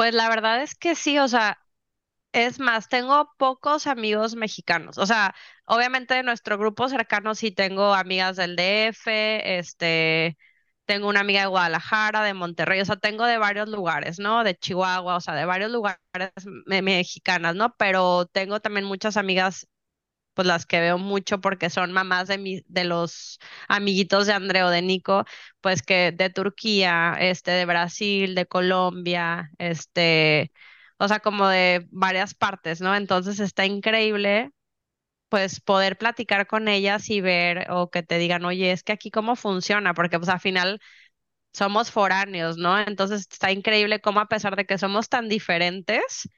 [0.00, 1.58] Pues la verdad es que sí, o sea,
[2.32, 4.98] es más, tengo pocos amigos mexicanos.
[4.98, 5.34] O sea,
[5.66, 10.38] obviamente de nuestro grupo cercano sí tengo amigas del DF, este,
[10.86, 14.44] tengo una amiga de Guadalajara, de Monterrey, o sea, tengo de varios lugares, ¿no?
[14.44, 16.00] De Chihuahua, o sea, de varios lugares
[16.66, 17.74] mexicanas, ¿no?
[17.78, 19.68] Pero tengo también muchas amigas
[20.34, 24.70] pues las que veo mucho porque son mamás de, de los amiguitos de André o
[24.70, 25.24] de Nico,
[25.60, 30.52] pues que de Turquía, este, de Brasil, de Colombia, este,
[30.98, 32.94] o sea, como de varias partes, ¿no?
[32.96, 34.50] Entonces está increíble
[35.28, 39.10] pues poder platicar con ellas y ver o que te digan, oye, es que aquí
[39.10, 40.80] cómo funciona, porque pues al final
[41.52, 42.78] somos foráneos, ¿no?
[42.80, 46.28] Entonces está increíble cómo a pesar de que somos tan diferentes,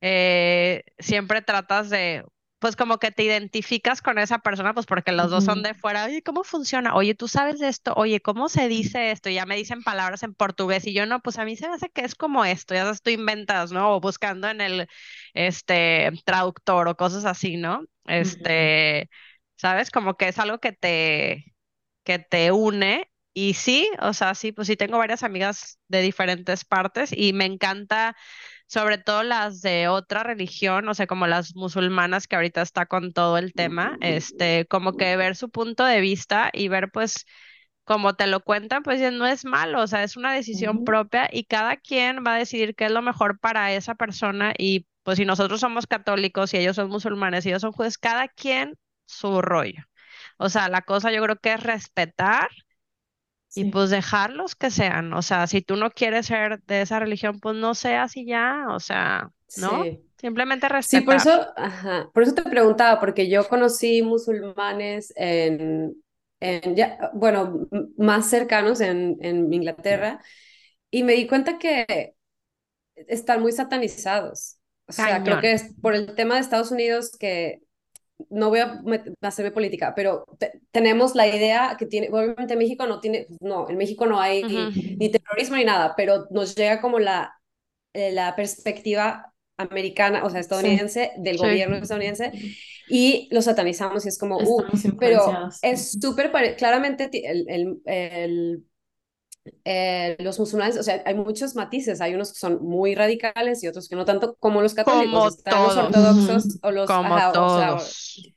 [0.00, 2.24] eh, siempre tratas de,
[2.62, 6.04] pues como que te identificas con esa persona, pues porque los dos son de fuera,
[6.04, 6.94] oye, ¿cómo funciona?
[6.94, 7.92] Oye, ¿tú sabes de esto?
[7.96, 9.28] Oye, ¿cómo se dice esto?
[9.28, 11.74] Y ya me dicen palabras en portugués y yo no, pues a mí se me
[11.74, 13.96] hace que es como esto, ya tú inventas, ¿no?
[13.96, 14.88] O buscando en el,
[15.34, 17.84] este, traductor o cosas así, ¿no?
[18.06, 19.10] Este,
[19.56, 19.90] ¿sabes?
[19.90, 21.56] Como que es algo que te,
[22.04, 26.64] que te une y sí, o sea, sí, pues sí tengo varias amigas de diferentes
[26.64, 28.16] partes y me encanta
[28.72, 33.12] sobre todo las de otra religión, o sea, como las musulmanas que ahorita está con
[33.12, 37.26] todo el tema, este, como que ver su punto de vista y ver pues
[37.84, 41.44] como te lo cuentan, pues no es malo, o sea, es una decisión propia y
[41.44, 45.26] cada quien va a decidir qué es lo mejor para esa persona y pues si
[45.26, 49.82] nosotros somos católicos y ellos son musulmanes y ellos son jueces, cada quien su rollo.
[50.38, 52.48] O sea, la cosa yo creo que es respetar
[53.54, 57.38] y pues dejarlos que sean, o sea, si tú no quieres ser de esa religión,
[57.40, 59.84] pues no seas y ya, o sea, ¿no?
[60.18, 61.00] Simplemente respetar.
[61.00, 65.96] Sí, por eso, ajá, por eso te preguntaba, porque yo conocí musulmanes en,
[66.40, 70.20] en ya, bueno, más cercanos en, en Inglaterra,
[70.90, 72.14] y me di cuenta que
[72.94, 74.58] están muy satanizados.
[74.86, 77.62] O sea, creo que es por el tema de Estados Unidos que
[78.30, 78.80] no voy a
[79.22, 80.24] hacerme política, pero
[80.70, 84.44] tenemos la idea que tiene, obviamente México no tiene, no, en México no hay
[84.98, 87.34] ni terrorismo ni nada, pero nos llega como la,
[87.92, 92.32] eh, la perspectiva americana, o sea, estadounidense, del gobierno estadounidense,
[92.88, 94.64] y lo satanizamos y es como, uh,
[94.98, 98.64] pero es súper, claramente el, el, el
[99.64, 103.68] eh, los musulmanes, o sea, hay muchos matices, hay unos que son muy radicales y
[103.68, 108.34] otros que no tanto como los católicos, como los ortodoxos o los como todos.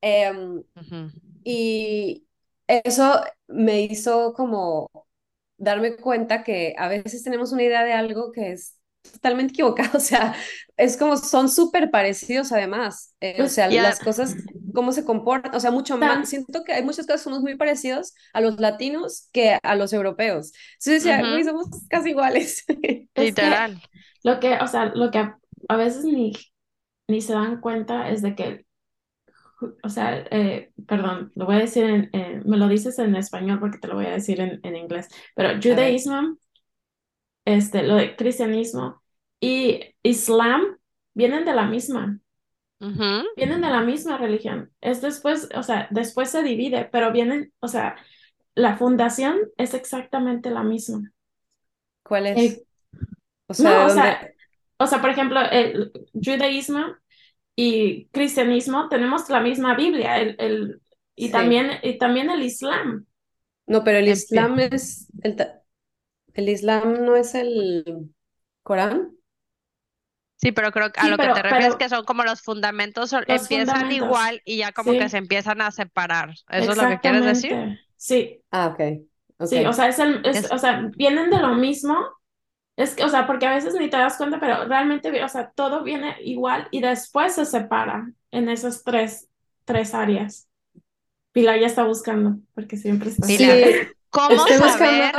[0.00, 0.62] Em,
[1.42, 2.26] y
[2.68, 4.90] eso me hizo como
[5.56, 8.78] darme cuenta que a veces tenemos una idea de algo que es
[9.12, 10.34] totalmente equivocado, o sea,
[10.76, 14.36] es como son súper parecidos además, eh, o sea, las cosas,
[14.72, 18.14] cómo se comportan, o sea, mucho más, siento que hay muchos casos somos muy parecidos
[18.32, 20.52] a los latinos que a los europeos.
[20.74, 22.64] Entonces decía, somos casi iguales.
[23.16, 23.80] Literal.
[24.22, 26.32] lo que, o sea, lo que a, veces ni,
[27.08, 28.64] ni se dan cuenta es de que
[29.82, 33.78] o sea, eh, perdón, lo voy a decir en, me lo dices en español porque
[33.78, 36.36] te lo voy a decir en, en inglés, pero judaísmo
[37.44, 39.02] este, lo de cristianismo
[39.40, 40.78] y islam
[41.12, 42.18] vienen de la misma.
[43.36, 44.70] Vienen de la misma religión.
[44.82, 47.96] Es después, o sea, después se divide, pero vienen, o sea,
[48.54, 51.10] la fundación es exactamente la misma.
[52.02, 52.38] ¿Cuál es?
[52.38, 52.62] Eh,
[53.46, 54.30] o, sea, o, sea,
[54.76, 56.96] o sea, por ejemplo, el judaísmo
[57.56, 60.82] y cristianismo tenemos la misma Biblia, el, el
[61.16, 63.06] y, también, y también el islam.
[63.66, 65.36] No, pero el islam es, el,
[66.34, 68.10] ¿El Islam no es el
[68.62, 69.12] Corán?
[70.36, 73.14] Sí, pero creo que a lo que te refieres es que son como los fundamentos,
[73.26, 76.34] empiezan igual y ya como que se empiezan a separar.
[76.50, 77.78] ¿Eso es lo que quieres decir?
[77.96, 78.42] Sí.
[78.50, 78.74] Ah, ok.
[78.74, 79.06] okay.
[79.46, 81.96] Sí, o sea, es el, o sea, vienen de lo mismo.
[82.76, 85.52] Es que, o sea, porque a veces ni te das cuenta, pero realmente, o sea,
[85.54, 89.28] todo viene igual y después se separa en esas tres,
[89.64, 90.48] tres áreas.
[91.30, 93.26] Pilar ya está buscando, porque siempre está.
[93.26, 93.88] Pilar.
[94.14, 95.12] ¿Cómo saber?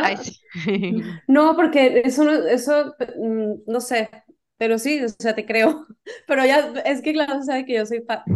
[1.28, 4.10] No, porque eso, eso, mm, no sé,
[4.58, 5.86] pero sí, o sea, te creo.
[6.28, 8.28] Pero ya, es que claro, sabe que yo soy fact,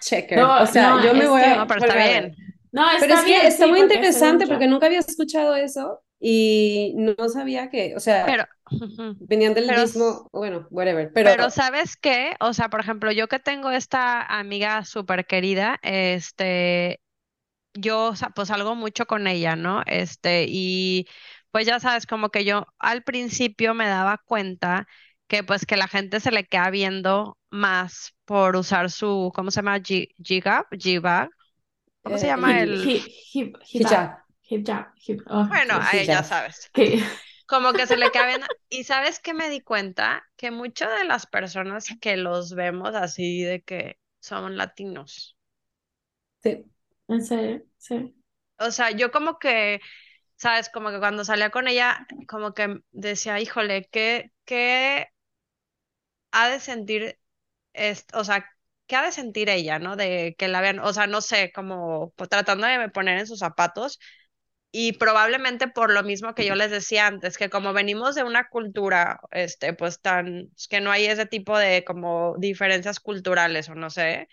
[0.00, 0.38] checker.
[0.38, 1.56] o sea, yo me voy a...
[1.56, 2.36] No, pero está bien.
[2.70, 6.94] No, está pero es bien, que está muy interesante porque nunca había escuchado eso y
[6.96, 8.46] no sabía que, o sea, pero,
[9.20, 11.10] venían del mismo, bueno, whatever.
[11.12, 15.80] Pero, pero sabes qué, o sea, por ejemplo, yo que tengo esta amiga súper querida,
[15.82, 17.00] este,
[17.74, 19.82] yo pues salgo mucho con ella, ¿no?
[19.86, 21.06] Este, y
[21.50, 24.86] pues ya sabes, como que yo al principio me daba cuenta
[25.26, 29.56] que pues que la gente se le queda viendo más por usar su, ¿cómo se
[29.56, 29.80] llama?
[29.80, 31.30] Jigab, Jibag.
[32.02, 33.02] ¿Cómo se eh, llama el?
[33.62, 34.22] Hijab.
[35.26, 36.70] Oh, bueno, ahí ya sabes.
[37.46, 38.46] Como que se le queda viendo.
[38.68, 43.42] Y sabes que me di cuenta que muchas de las personas que los vemos así
[43.42, 45.36] de que son latinos.
[46.42, 46.71] Sí.
[47.08, 47.62] ¿En serio?
[47.78, 48.14] Sí.
[48.58, 49.80] O sea, yo como que,
[50.36, 50.70] ¿sabes?
[50.70, 55.08] Como que cuando salía con ella, como que decía, híjole, ¿qué, qué
[56.30, 57.18] ha de sentir,
[57.72, 58.18] esto?
[58.20, 58.46] o sea,
[58.86, 59.96] qué ha de sentir ella, ¿no?
[59.96, 63.98] De que la vean, o sea, no sé, como tratando de poner en sus zapatos.
[64.72, 68.48] Y probablemente por lo mismo que yo les decía antes, que como venimos de una
[68.48, 73.90] cultura, este, pues tan, que no hay ese tipo de como diferencias culturales o no
[73.90, 74.28] sé,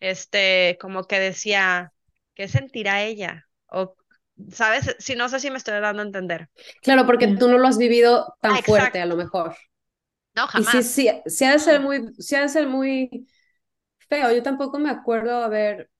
[0.00, 1.92] este, como que decía,
[2.42, 3.46] ¿qué sentirá ella?
[3.68, 3.94] O,
[4.50, 4.96] ¿sabes?
[4.98, 6.50] Si no sé si me estoy dando a entender.
[6.82, 9.54] Claro, porque tú no lo has vivido tan fuerte a lo mejor.
[10.34, 10.74] No, jamás.
[10.74, 13.28] Y sí, sí, sí ha de ser muy, sí ha de ser muy
[14.08, 14.32] feo.
[14.32, 15.90] Yo tampoco me acuerdo haber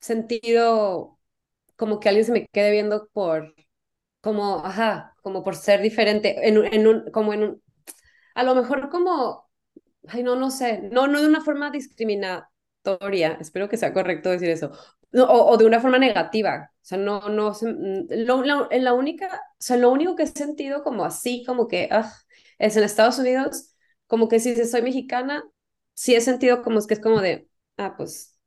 [0.00, 1.18] sentido
[1.76, 3.54] como que alguien se me quede viendo por,
[4.20, 7.62] como, ajá, como por ser diferente, en, en un, como en un,
[8.34, 9.48] a lo mejor como,
[10.08, 11.70] ay, no, no sé, no, no de una forma
[12.82, 14.72] discriminatoria, espero que sea correcto decir eso,
[15.12, 16.70] o, de una forma negativa.
[16.74, 20.26] O sea, no, no, mm, lo, en la única, o sea, lo único que he
[20.26, 22.12] sentido como así, como que, ah,
[22.58, 23.74] es en Estados Unidos,
[24.06, 25.44] como que si soy mexicana,
[25.94, 28.38] sí he sentido como es que es como de, ah, pues,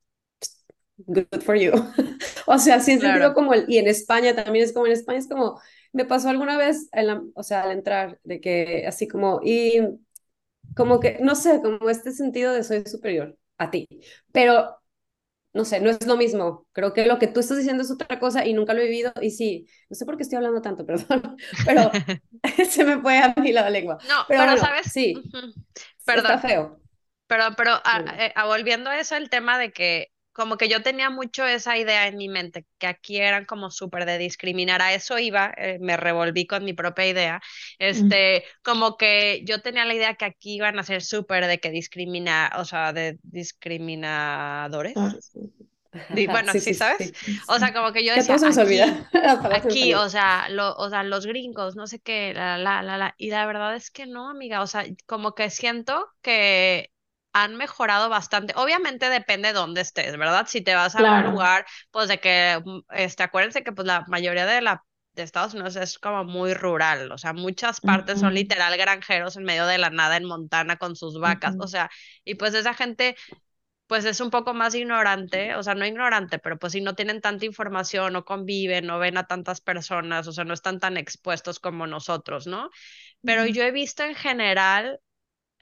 [0.97, 1.71] good for you.
[2.47, 5.19] o sea, sí he sentido como, el, y en España también es como, en España
[5.19, 5.59] es como,
[5.93, 9.79] me pasó alguna vez, en la, o sea, al entrar, de que así como, y
[10.75, 13.87] como que, no sé, como este sentido de soy superior a ti,
[14.31, 14.81] pero
[15.55, 16.67] no sé, no es lo mismo.
[16.73, 19.13] Creo que lo que tú estás diciendo es otra cosa y nunca lo he vivido.
[19.21, 21.91] Y sí, no sé por qué estoy hablando tanto, perdón, pero
[22.69, 23.97] se me fue a mí la lengua.
[24.07, 25.13] No, pero, sabes, sí,
[26.05, 26.33] perdón.
[26.33, 26.79] Está feo.
[27.27, 31.09] Pero, pero a, eh, volviendo a eso, el tema de que como que yo tenía
[31.09, 35.17] mucho esa idea en mi mente, que aquí eran como súper de discriminar, a eso
[35.17, 37.41] iba, eh, me revolví con mi propia idea,
[37.79, 41.71] este, como que yo tenía la idea que aquí iban a ser súper de que
[41.71, 44.93] discrimina, o sea, de discriminadores.
[44.97, 45.15] Ah,
[46.27, 47.13] bueno, sí, ¿sabes?
[47.47, 48.79] O sea, como que yo decía, aquí,
[49.53, 53.15] aquí o, sea, lo, o sea, los gringos, no sé qué, la, la, la, la,
[53.17, 56.91] y la verdad es que no, amiga, o sea, como que siento que
[57.35, 58.53] han mejorado bastante.
[58.55, 60.45] Obviamente depende de dónde estés, ¿verdad?
[60.47, 64.05] Si te vas a un lugar, pues de que, mm, este, acuérdense que pues la
[64.07, 64.83] mayoría de la
[65.13, 69.43] de Estados Unidos es como muy rural, o sea, muchas partes son literal granjeros en
[69.45, 71.89] medio de la nada en Montana con sus vacas, o sea,
[72.25, 73.15] y pues esa gente
[73.87, 77.21] pues es un poco más ignorante, o sea, no ignorante, pero pues si no tienen
[77.21, 81.59] tanta información, no conviven, no ven a tantas personas, o sea, no están tan expuestos
[81.59, 82.69] como nosotros, ¿no?
[83.23, 84.99] Pero yo he visto en general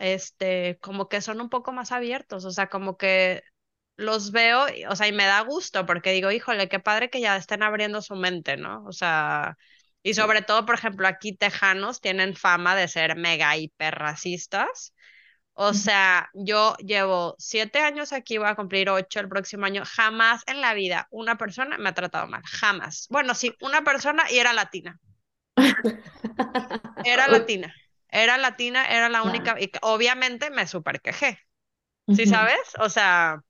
[0.04, 3.42] este, como que son un poco más abiertos, o sea, como que
[3.96, 7.38] los veo, o sea, y me da gusto porque digo, híjole, qué padre que ya
[7.38, 8.84] estén abriendo su mente, ¿no?
[8.86, 9.58] O sea,
[10.04, 14.94] y sobre todo, por ejemplo, aquí tejanos tienen fama de ser mega hiper racistas.
[15.54, 19.84] O sea, yo llevo siete años aquí, voy a cumplir ocho el próximo año.
[19.86, 22.42] Jamás en la vida una persona me ha tratado mal.
[22.46, 23.08] Jamás.
[23.10, 25.00] Bueno, sí, una persona y era latina.
[27.06, 27.74] Era latina.
[28.14, 31.40] Era latina, era la única, y obviamente me super quejé.
[32.16, 32.60] ¿Sí sabes?
[32.80, 33.42] O sea,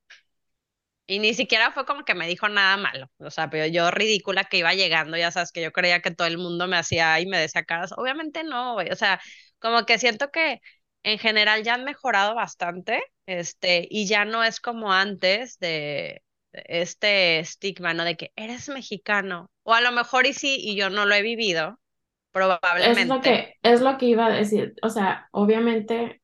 [1.06, 3.08] y ni siquiera fue como que me dijo nada malo.
[3.18, 6.28] O sea, pero yo ridícula que iba llegando, ya sabes, que yo creía que todo
[6.28, 7.92] el mundo me hacía y me decía caras.
[7.98, 8.90] Obviamente no, güey.
[8.90, 9.20] O sea,
[9.60, 10.62] como que siento que
[11.04, 17.40] en general ya han mejorado bastante, este, y ya no es como antes de este
[17.40, 18.06] estigma, ¿no?
[18.06, 19.50] De que eres mexicano.
[19.64, 21.80] O a lo mejor y sí, y yo no lo he vivido,
[22.34, 23.02] Probablemente.
[23.02, 24.74] Es lo que, es lo que iba a decir.
[24.82, 26.22] O sea, obviamente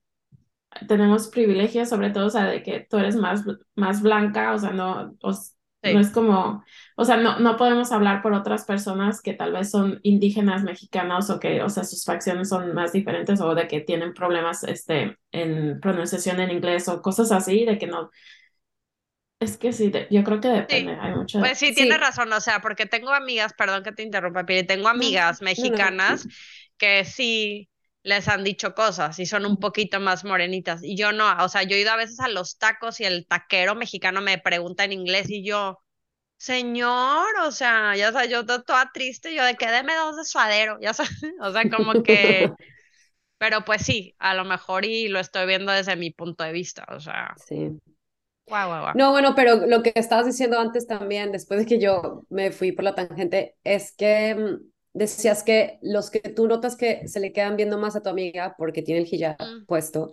[0.87, 3.43] tenemos privilegios, sobre todo, o sea, de que tú eres más,
[3.75, 6.63] más blanca, o sea, no, no es como,
[6.95, 11.29] o sea, no, no podemos hablar por otras personas que tal vez son indígenas mexicanos
[11.29, 15.17] o que, o sea, sus facciones son más diferentes o de que tienen problemas, este,
[15.31, 18.09] en pronunciación en inglés o cosas así, de que no,
[19.39, 21.39] es que sí, yo creo que depende, hay mucho.
[21.39, 24.89] Pues sí, tienes razón, o sea, porque tengo amigas, perdón que te interrumpa, pero tengo
[24.89, 26.27] amigas mexicanas
[26.77, 27.69] que sí
[28.03, 31.63] les han dicho cosas y son un poquito más morenitas y yo no, o sea,
[31.63, 34.93] yo he ido a veces a los tacos y el taquero mexicano me pregunta en
[34.93, 35.79] inglés y yo,
[36.37, 40.77] señor, o sea, ya sabes, yo toda triste, yo de que deme dos de suadero,
[40.81, 41.11] ya sabes,
[41.41, 42.51] o sea, como que,
[43.37, 46.85] pero pues sí, a lo mejor y lo estoy viendo desde mi punto de vista,
[46.89, 47.33] o sea.
[47.47, 47.79] Sí.
[48.95, 52.71] No, bueno, pero lo que estabas diciendo antes también, después de que yo me fui
[52.71, 57.31] por la tangente, es que mm, decías que los que tú notas que se le
[57.33, 59.65] quedan viendo más a tu amiga porque tiene el hijab mm.
[59.65, 60.11] puesto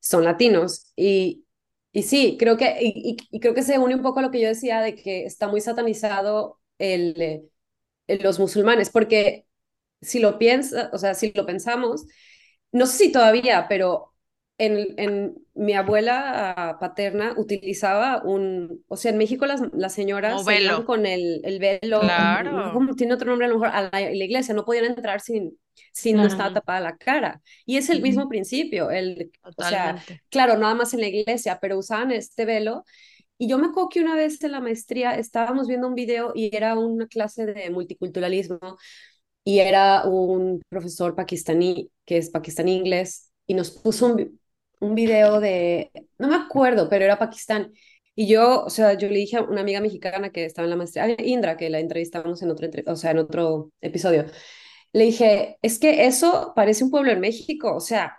[0.00, 0.92] son latinos.
[0.96, 1.44] Y,
[1.92, 4.48] y sí, creo que, y, creo que se une un poco a lo que yo
[4.48, 7.48] decía de que está muy satanizado el,
[8.06, 9.46] el los musulmanes, porque
[10.00, 12.06] si lo piensas, o sea, si lo pensamos,
[12.72, 14.14] no sé si todavía, pero
[14.58, 20.44] en, en, mi abuela paterna utilizaba un, o sea, en México las, las señoras
[20.84, 22.72] con el, el velo, claro.
[22.72, 25.58] como tiene otro nombre a lo mejor, a la, iglesia, no podían entrar sin,
[25.92, 27.40] sin no estar tapada la cara.
[27.64, 31.78] Y es el mismo principio, el, o sea, claro, nada más en la iglesia, pero
[31.78, 32.84] usaban este velo.
[33.38, 36.54] Y yo me acuerdo que una vez en la maestría estábamos viendo un video y
[36.54, 38.78] era una clase de multiculturalismo
[39.44, 44.40] y era un profesor pakistaní, que es pakistaní inglés, y nos puso un,
[44.80, 47.72] un video de, no me acuerdo, pero era Pakistán.
[48.14, 50.76] Y yo, o sea, yo le dije a una amiga mexicana que estaba en la
[50.76, 54.26] maestría, Indra, que la entrevistamos en otro, o sea, en otro episodio,
[54.92, 58.16] le dije, es que eso parece un pueblo en México, o sea,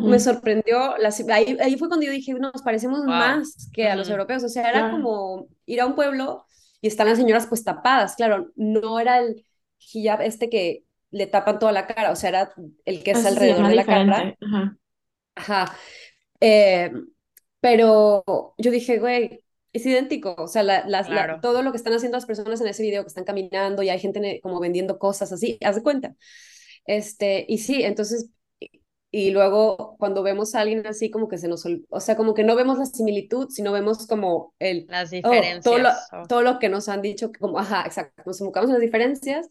[0.00, 0.94] me sorprendió,
[1.30, 4.70] ahí, ahí, fue cuando yo dije, nos parecemos más que a los europeos, o sea,
[4.70, 6.46] era como ir a un pueblo
[6.80, 9.44] y están las señoras pues tapadas, claro, no era el
[9.92, 12.54] hijab este que le tapan toda la cara, o sea, era
[12.84, 14.36] el que es alrededor de la cara.
[14.40, 14.76] Ajá.
[16.40, 16.90] Eh,
[17.60, 18.24] pero
[18.58, 22.60] yo dije, güey, es idéntico, o sea, la, todo lo que están haciendo las personas
[22.60, 25.82] en ese video, que están caminando y hay gente como vendiendo cosas así, haz de
[25.82, 26.14] cuenta.
[26.84, 28.28] Este, y sí, entonces,
[29.10, 32.44] y, luego cuando vemos a alguien así, como que se nos, o sea, como que
[32.44, 34.86] no vemos la similitud, sino vemos como el...
[34.88, 35.64] Las diferencias.
[35.64, 35.90] todo, lo,
[36.28, 39.48] todo, lo, que nos han dicho, como, ajá, exacto, nos enfocamos en las diferencias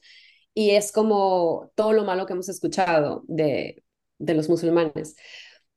[0.53, 3.83] y es como todo lo malo que hemos escuchado de,
[4.19, 5.15] de los musulmanes.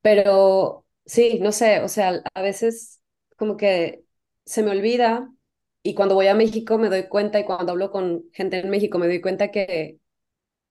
[0.05, 3.00] Pero sí, no sé, o sea, a veces
[3.38, 4.04] como que
[4.45, 5.30] se me olvida
[5.83, 8.99] y cuando voy a México me doy cuenta y cuando hablo con gente en México
[8.99, 9.96] me doy cuenta que,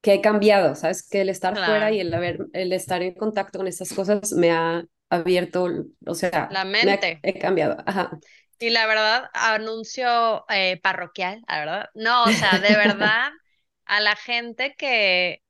[0.01, 1.09] que he cambiado, ¿sabes?
[1.09, 4.51] Que el estar fuera y el, haber, el estar en contacto con estas cosas me
[4.51, 5.67] ha abierto,
[6.05, 7.19] o sea, la mente.
[7.23, 7.77] he cambiado.
[7.87, 8.19] Ajá.
[8.59, 11.89] Y la verdad, anuncio eh, parroquial, la verdad.
[11.95, 13.31] No, o sea, de verdad,
[13.85, 15.42] a la gente que,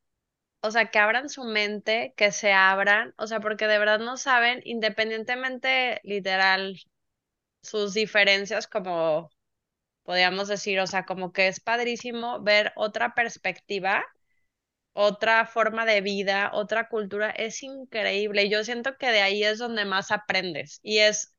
[0.64, 4.18] o sea, que abran su mente, que se abran, o sea, porque de verdad no
[4.18, 6.80] saben, independientemente, literal,
[7.62, 9.30] sus diferencias, como
[10.04, 14.04] podríamos decir, o sea, como que es padrísimo ver otra perspectiva,
[14.94, 18.50] otra forma de vida, otra cultura, es increíble.
[18.50, 21.36] Yo siento que de ahí es donde más aprendes y es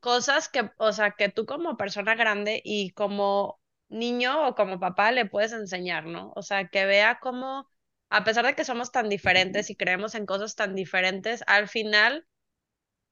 [0.00, 5.12] cosas que, o sea, que tú como persona grande y como niño o como papá
[5.12, 6.32] le puedes enseñar, ¿no?
[6.36, 7.68] O sea, que vea cómo,
[8.10, 12.26] a pesar de que somos tan diferentes y creemos en cosas tan diferentes, al final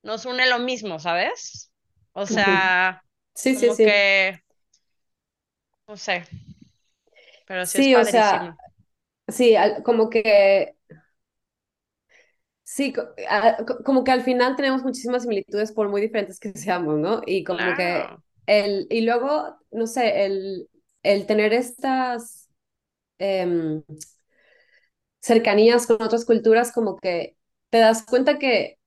[0.02, 1.72] nos une lo mismo, ¿sabes?
[2.12, 3.02] O sea,
[3.34, 3.84] sí, sí, sí.
[3.84, 4.40] que,
[5.88, 6.24] no sé,
[7.46, 8.56] pero sí, es o sea,
[9.28, 9.54] sí,
[9.84, 10.76] como que,
[12.62, 12.92] sí,
[13.84, 17.22] como que al final tenemos muchísimas similitudes por muy diferentes que seamos, ¿no?
[17.26, 18.04] Y como que
[18.46, 20.68] el, y luego, no sé, el,
[21.02, 22.48] el tener estas
[23.18, 23.82] em,
[25.24, 27.36] cercanías con otras culturas, como que
[27.70, 28.78] te das cuenta que,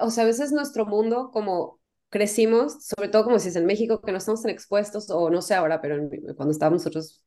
[0.00, 1.78] o sea, a veces nuestro mundo como
[2.10, 5.40] crecimos, sobre todo como si es en México, que no estamos tan expuestos, o no
[5.40, 5.96] sé ahora, pero
[6.36, 7.22] cuando estábamos nosotros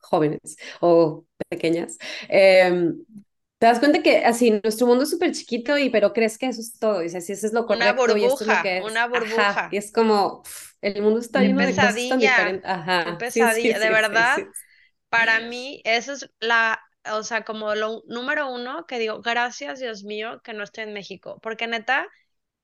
[0.00, 1.96] jóvenes o pequeñas,
[2.28, 3.04] em,
[3.58, 6.60] te das cuenta que así nuestro mundo es súper chiquito y pero crees que eso
[6.60, 8.78] es todo, y si eso es lo correcto una burbuja, y esto es lo que
[8.78, 8.84] es.
[8.84, 9.68] Una burbuja.
[9.70, 10.42] y es como,
[10.80, 12.68] el mundo está lleno de cosas tan diferentes.
[12.68, 13.16] Ajá.
[13.16, 14.38] pesadilla, de verdad,
[15.08, 16.80] para mí eso es la,
[17.12, 20.92] o sea, como lo número uno que digo, gracias Dios mío que no estoy en
[20.92, 22.06] México, porque neta,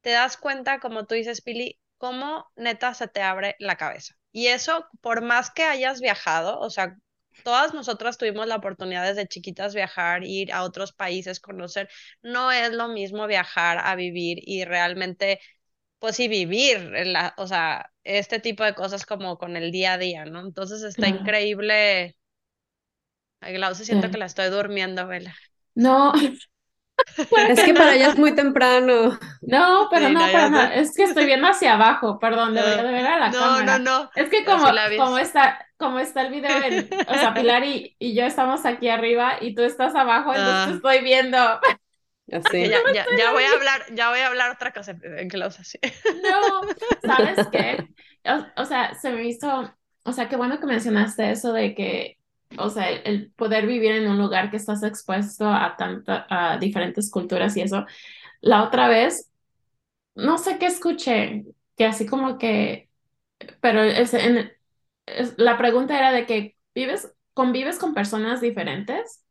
[0.02, 4.14] te das cuenta, como tú dices, Pili, cómo neta se te abre la cabeza.
[4.32, 6.96] Y eso, por más que hayas viajado, o sea,
[7.44, 11.88] todas nosotras tuvimos la oportunidad desde chiquitas viajar, ir a otros países, conocer.
[12.22, 15.40] No es lo mismo viajar a vivir y realmente,
[15.98, 19.98] pues sí, vivir, la, o sea, este tipo de cosas como con el día a
[19.98, 20.40] día, ¿no?
[20.40, 22.16] Entonces está increíble.
[23.44, 25.34] Ay, Glau, se siento que la estoy durmiendo, Vela.
[25.74, 26.14] No,
[27.48, 29.18] es que para allá es muy temprano.
[29.42, 30.24] No, pero no,
[30.72, 33.78] Es que estoy viendo hacia abajo, perdón, debería de ver a la cámara.
[33.78, 34.64] No, no, Es que como,
[34.96, 36.50] como, está, como está el video,
[37.06, 40.72] o sea, Pilar y, y, yo estamos aquí arriba y tú estás abajo, entonces ah.
[40.74, 41.38] estoy viendo.
[41.38, 41.60] Así.
[42.70, 45.78] Ya, ya, ya, voy a hablar, ya voy a hablar otra cosa en Klaus así.
[46.22, 46.62] No,
[47.02, 47.86] ¿sabes qué?
[48.56, 52.16] o sea, se me hizo, o sea, qué bueno que mencionaste eso de que
[52.58, 57.10] o sea, el poder vivir en un lugar que estás expuesto a, tanta, a diferentes
[57.10, 57.86] culturas y eso.
[58.40, 59.30] La otra vez,
[60.14, 61.44] no sé qué escuché,
[61.76, 62.88] que así como que,
[63.60, 64.52] pero es, en,
[65.36, 69.24] la pregunta era de que vives, convives con personas diferentes.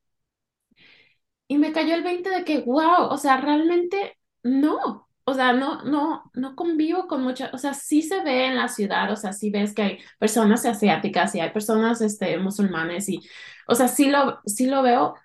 [1.48, 5.84] Y me cayó el 20 de que, wow, o sea, realmente no o sea, no,
[5.84, 9.32] no, no convivo con muchas, o sea, sí se ve en la ciudad, o sea,
[9.34, 13.22] sí ves que hay personas asiáticas y hay personas, este, musulmanes y,
[13.68, 15.16] o sea, sí lo, sí lo veo,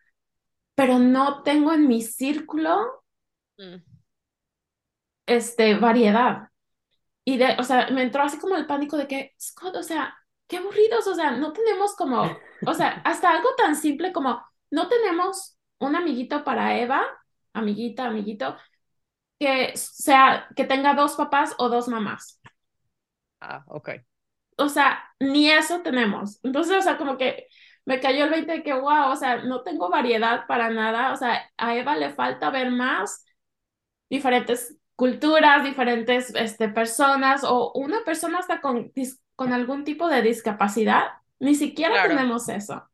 [0.74, 3.02] pero no tengo en mi círculo,
[3.58, 3.76] mm.
[5.26, 6.48] este, variedad.
[7.24, 10.16] Y de, o sea, me entró así como el pánico de que, Scott, o sea,
[10.46, 12.22] qué aburridos, o sea, no tenemos como,
[12.66, 17.04] o sea, hasta algo tan simple como, no tenemos un amiguito para Eva,
[17.52, 18.56] amiguita, amiguito,
[19.38, 22.40] que sea, que tenga dos papás o dos mamás.
[23.40, 23.90] Ah, ok.
[24.56, 26.40] O sea, ni eso tenemos.
[26.42, 27.46] Entonces, o sea, como que
[27.84, 31.12] me cayó el 20 de que, wow, o sea, no tengo variedad para nada.
[31.12, 33.24] O sea, a Eva le falta ver más
[34.10, 38.92] diferentes culturas, diferentes este, personas o una persona hasta con,
[39.36, 41.04] con algún tipo de discapacidad.
[41.38, 42.88] Ni siquiera tenemos eso.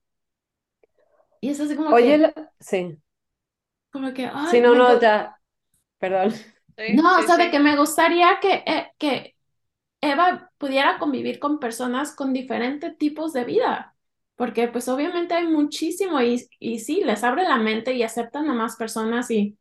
[1.40, 2.98] Y es así como Oye, sí.
[3.90, 5.33] Como que, ay, Sí, no, no, ya,
[6.04, 6.34] Perdón.
[6.88, 9.36] no, o sea, de que me gustaría que, eh, que
[10.00, 13.96] Eva pudiera convivir con personas con diferentes tipos de vida,
[14.36, 18.54] porque pues obviamente hay muchísimo y, y sí, les abre la mente y aceptan a
[18.54, 19.58] más personas y...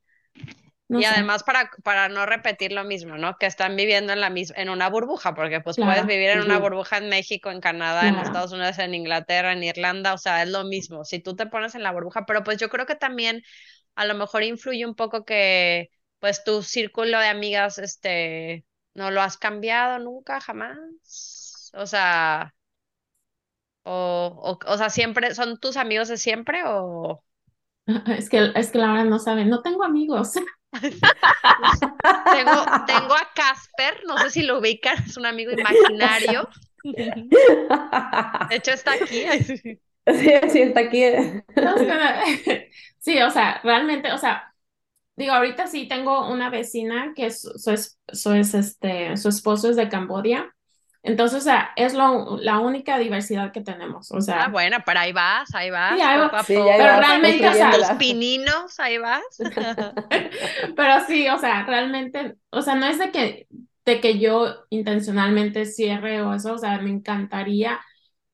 [0.90, 3.38] y además para, para no repetir lo mismo, ¿no?
[3.38, 6.98] Que están viviendo en, la en una burbuja, porque pues puedes vivir en una burbuja
[6.98, 10.66] en México, en Canadá, en Estados Unidos, en Inglaterra, en Irlanda, o sea, es lo
[10.66, 13.44] mismo, si tú te pones en la burbuja, pero pues yo creo que también
[13.96, 15.90] a lo mejor influye un poco que
[16.24, 18.64] pues tu círculo de amigas, este,
[18.94, 21.70] no lo has cambiado nunca, jamás.
[21.74, 22.56] O sea,
[23.84, 27.22] o, o, sea, siempre, ¿son tus amigos de siempre o...?
[28.18, 30.32] Es que, es que la verdad no saben, no tengo amigos.
[30.72, 30.92] tengo,
[32.88, 36.48] tengo a Casper, no sé si lo ubican, es un amigo imaginario.
[36.86, 39.26] De hecho, está aquí.
[39.44, 39.78] Sí,
[40.50, 41.04] sí, está aquí.
[43.00, 44.53] Sí, o sea, realmente, o sea,
[45.16, 47.72] Digo, ahorita sí tengo una vecina que su, su,
[48.34, 50.52] es, este, su esposo es de Cambodia
[51.04, 54.46] Entonces, o sea, es lo, la única diversidad que tenemos, o sea.
[54.46, 55.96] Ah, bueno, pero ahí vas, ahí vas.
[55.96, 57.78] Sí, ahí va- Sí, ya Pero vas realmente, o sea.
[57.78, 59.22] Los pininos, ahí vas.
[60.76, 63.48] Pero sí, o sea, realmente, o sea, no es de que,
[63.86, 67.80] de que yo intencionalmente cierre o eso, o sea, me encantaría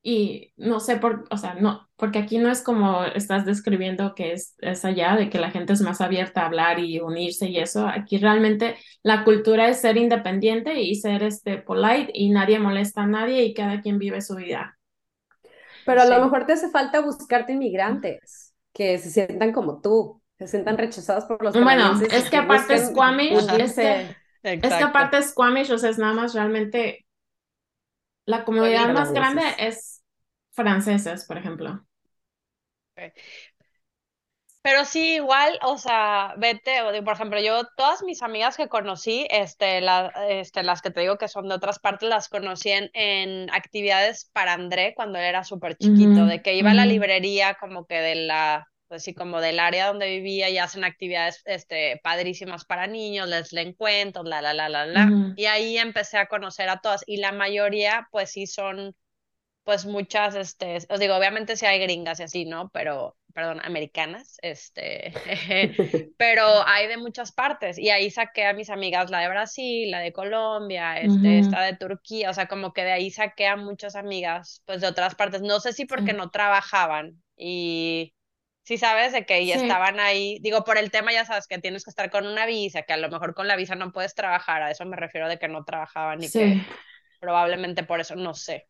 [0.02, 4.32] y no sé por, o sea, no, porque aquí no es como estás describiendo que
[4.32, 7.58] es, es allá, de que la gente es más abierta a hablar y unirse y
[7.58, 7.86] eso.
[7.86, 13.06] Aquí realmente la cultura es ser independiente y ser este polite y nadie molesta a
[13.06, 14.78] nadie y cada quien vive su vida.
[15.84, 16.14] Pero a Sí.
[16.14, 21.24] lo mejor te hace falta buscarte inmigrantes que se sientan como tú, se sientan rechazados
[21.24, 25.78] por los Bueno, es que aparte busquen Squamish, es que, es que aparte Squamish, o
[25.78, 27.06] sea, es nada más realmente
[28.26, 30.02] la comunidad más grande es
[30.52, 31.84] franceses, por ejemplo.
[34.62, 39.80] Pero sí, igual, o sea, vete, por ejemplo, yo, todas mis amigas que conocí, este,
[39.80, 43.48] la, este, las que te digo que son de otras partes, las conocí en, en
[43.54, 47.54] actividades para André cuando él era súper chiquito, Ujú, de que iba a la librería
[47.54, 51.98] como que de la, pues sí, como del área donde vivía y hacen actividades, este,
[52.04, 55.34] padrísimas para niños, les leen cuentos, la, la, la, la, la, Ujú.
[55.34, 58.94] y ahí empecé a conocer a todas, y la mayoría, pues sí son
[59.70, 62.70] pues muchas, este, os digo, obviamente sí hay gringas y así, ¿no?
[62.70, 65.12] Pero, perdón, americanas, este,
[66.16, 70.00] pero hay de muchas partes y ahí saqué a mis amigas la de Brasil, la
[70.00, 71.38] de Colombia, este, Ujú.
[71.38, 74.88] esta de Turquía, o sea, como que de ahí saqué a muchas amigas, pues de
[74.88, 76.14] otras partes, no sé si porque Sí.
[76.14, 78.14] no trabajaban y...
[78.64, 79.56] Sí, sabes, de que ya Sí.
[79.56, 82.82] estaban ahí, digo, por el tema ya sabes que tienes que estar con una visa,
[82.82, 85.38] que a lo mejor con la visa no puedes trabajar, a eso me refiero de
[85.38, 86.62] que no trabajaban y que Sí.
[87.20, 88.69] probablemente por eso, no sé.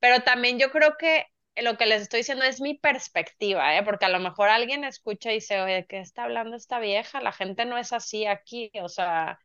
[0.00, 3.82] Pero también yo creo que lo que les estoy diciendo es mi perspectiva, ¿eh?
[3.82, 7.20] Porque a lo mejor alguien escucha y dice, oye, ¿de qué está hablando esta vieja?
[7.20, 9.38] La gente no es así aquí, o sea,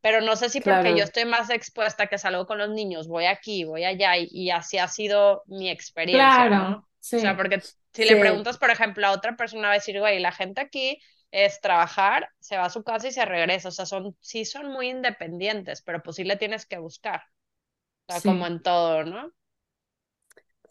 [0.00, 3.26] pero no sé si porque yo estoy más expuesta que salgo con los niños, voy
[3.26, 6.88] aquí, voy allá, y, y así ha sido mi experiencia, Claro, ¿no?
[7.00, 7.18] sí.
[7.18, 7.60] O sea, porque
[7.92, 8.06] si Sí.
[8.06, 11.00] le preguntas, por ejemplo, a otra persona va a decir, güey, la gente aquí
[11.32, 14.70] es trabajar, se va a su casa y se regresa, o sea, son, sí son
[14.70, 17.22] muy independientes, pero pues sí le tienes que buscar,
[18.08, 18.24] o sea, Sí.
[18.24, 19.32] como en todo, ¿no?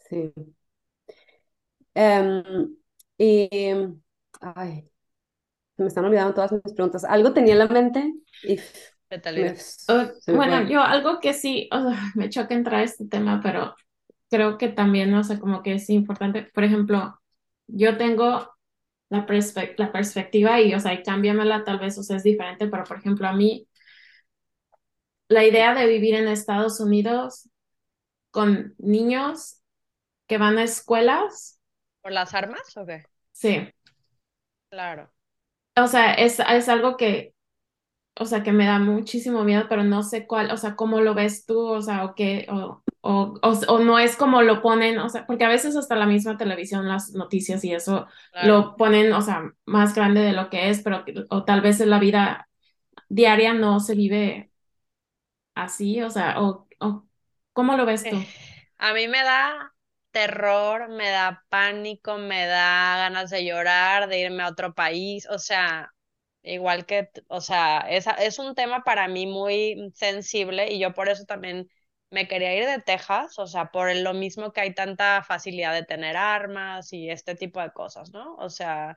[0.08, 0.32] Sí.
[1.94, 2.76] Em,
[3.18, 3.48] y,
[4.40, 4.90] ay,
[5.76, 7.04] se me están olvidando todas mis preguntas.
[7.04, 8.56] Algo tenía en la mente y
[9.10, 9.52] me- olvidó.
[9.88, 10.68] Uh, se me bueno, fue.
[10.68, 13.74] yo algo que sí, o sea, me choca entrar a este tema, pero
[14.30, 16.44] creo que también, o sea, como que es importante.
[16.54, 17.20] Por ejemplo,
[17.68, 18.50] yo tengo
[19.10, 22.68] la, perspe- la perspectiva y, o sea, y cámbiamela tal vez, o sea, es diferente,
[22.68, 23.68] pero por ejemplo, a mí,
[25.28, 27.48] la idea de vivir en Estados Unidos
[28.30, 29.62] con niños
[30.26, 31.60] que van a escuelas,
[32.00, 33.04] ¿Por las armas o qué?
[33.32, 33.72] sí,
[34.70, 35.12] Claro.
[35.76, 37.34] o sea, es, es algo que,
[38.20, 41.14] o sea, que me da muchísimo miedo, pero no sé cuál, o sea, cómo lo
[41.14, 44.98] ves tú, o sea, o qué, o, o, o, o no es como lo ponen,
[44.98, 48.68] o sea, porque a veces hasta la misma televisión, las noticias y eso, Claro.
[48.68, 51.90] lo ponen, o sea, más grande de lo que es, pero, o tal vez en
[51.90, 52.48] la vida
[53.10, 54.50] diaria no se vive
[55.54, 57.06] así, o sea, o, o
[57.52, 58.16] ¿cómo lo ves tú?
[58.16, 59.74] Eh, A mí me da
[60.16, 65.38] terror, me da pánico, me da ganas de llorar, de irme a otro país, o
[65.38, 65.90] sea,
[66.42, 71.08] igual que, o sea, es, es un tema para mí muy sensible y yo por
[71.08, 71.68] eso también
[72.10, 75.84] me quería ir de Texas, o sea, por lo mismo que hay tanta facilidad de
[75.84, 78.36] tener armas y este tipo de cosas, ¿no?
[78.36, 78.96] O sea,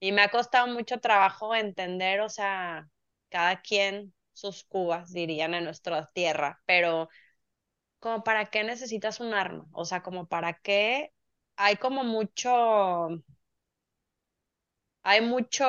[0.00, 2.88] y me ha costado mucho trabajo entender, o sea,
[3.30, 7.08] cada quien sus cubas, dirían en nuestra tierra, pero
[8.06, 11.12] como para qué necesitas un arma, o sea, como para qué
[11.56, 13.08] hay como mucho,
[15.02, 15.64] hay mucho,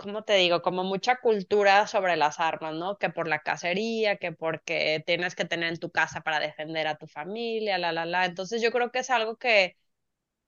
[0.00, 0.62] ¿cómo te digo?
[0.62, 2.98] Como mucha cultura sobre las armas, ¿no?
[2.98, 6.96] Que por la cacería, que porque tienes que tener en tu casa para defender a
[6.98, 8.24] tu familia, la, la, la.
[8.26, 9.76] Entonces yo creo que es algo que,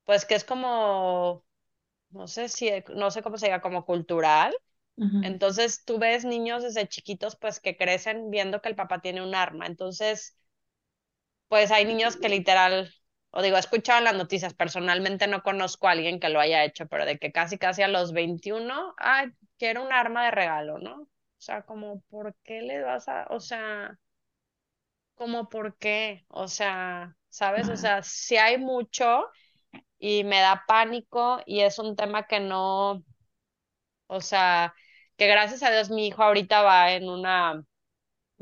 [0.05, 1.45] pues que es como,
[2.11, 4.55] no sé si, no sé cómo se diga, como cultural.
[5.21, 9.35] Entonces tú ves niños desde chiquitos, pues que crecen viendo que el papá tiene un
[9.35, 9.67] arma.
[9.67, 10.37] Entonces
[11.53, 12.95] pues hay niños que literal,
[13.31, 16.65] o digo, he escuchado en las noticias, personalmente no conozco a alguien que lo haya
[16.65, 20.79] hecho, pero de que casi casi a los 21, ay, quiero un arma de regalo,
[20.79, 21.03] ¿no?
[21.03, 23.99] O sea, como, ¿por qué le vas a, o sea,
[25.15, 26.25] como, ¿por qué?
[26.29, 27.69] O sea, ¿sabes?
[27.69, 29.27] O sea, si hay mucho
[29.99, 33.05] y me da pánico y es un tema que no,
[34.07, 34.75] o sea,
[35.19, 37.63] que gracias a Dios mi hijo ahorita va en una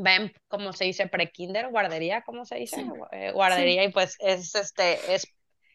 [0.04, 2.76] va en, como se dice, prekinder, guardería, ¿cómo se dice?
[2.76, 2.90] Sí.
[3.12, 5.26] Eh, guardería y pues es este, es,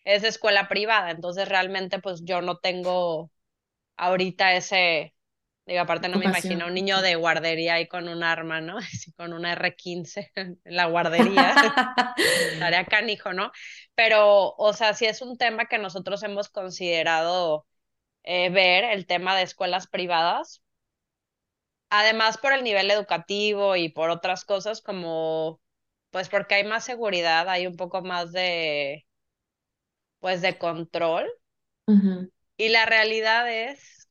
[0.03, 3.31] es escuela privada, entonces realmente pues yo no tengo
[3.97, 5.15] ahorita ese,
[5.65, 8.77] Digo, aparte no me imagino un niño de guardería ahí con un arma, ¿no?
[8.77, 11.55] Así con una R15 en la guardería.
[12.53, 13.51] Estaría canijo, ¿no?
[13.95, 17.65] Pero, o sea, sí es un tema que nosotros hemos considerado
[18.23, 20.61] eh, ver, el tema de escuelas privadas.
[21.89, 25.61] Además, por el nivel educativo y por otras cosas, como,
[26.11, 29.05] pues porque hay más seguridad, hay un poco más de,
[30.19, 31.25] pues, de control.
[32.57, 34.09] Y la realidad es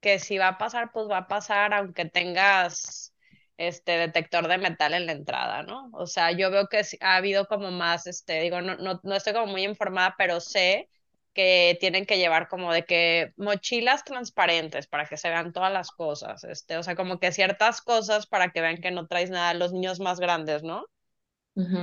[0.00, 3.14] que si va a pasar, pues va a pasar aunque tengas
[3.56, 5.90] este detector de metal en la entrada, ¿no?
[5.94, 9.32] O sea, yo veo que ha habido como más, este, digo, no, no, no estoy
[9.34, 10.90] como muy informada, pero sé
[11.34, 15.90] que tienen que llevar como de que mochilas transparentes para que se vean todas las
[15.92, 19.54] cosas, este, o sea, como que ciertas cosas para que vean que no traes nada
[19.54, 20.86] los niños más grandes, ¿no?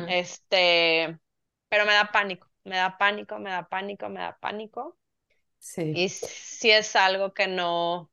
[0.05, 1.19] Este,
[1.69, 4.97] pero me da pánico, me da pánico, me da pánico, me da pánico.
[5.59, 5.93] Sí.
[5.93, 8.11] Y si es algo que no,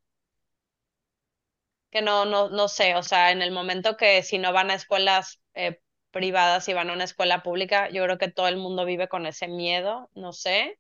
[1.91, 4.75] que no, no, no sé, o sea, en el momento que si no van a
[4.75, 8.85] escuelas eh, privadas y van a una escuela pública, yo creo que todo el mundo
[8.85, 10.79] vive con ese miedo, no sé.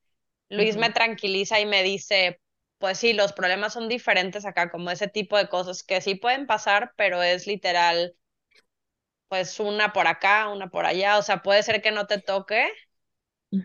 [0.50, 2.40] Luis me tranquiliza y me dice,
[2.78, 6.46] pues sí, los problemas son diferentes acá, como ese tipo de cosas que sí pueden
[6.46, 8.14] pasar, pero es literal,
[9.28, 12.68] pues una por acá, una por allá, o sea, puede ser que no te toque.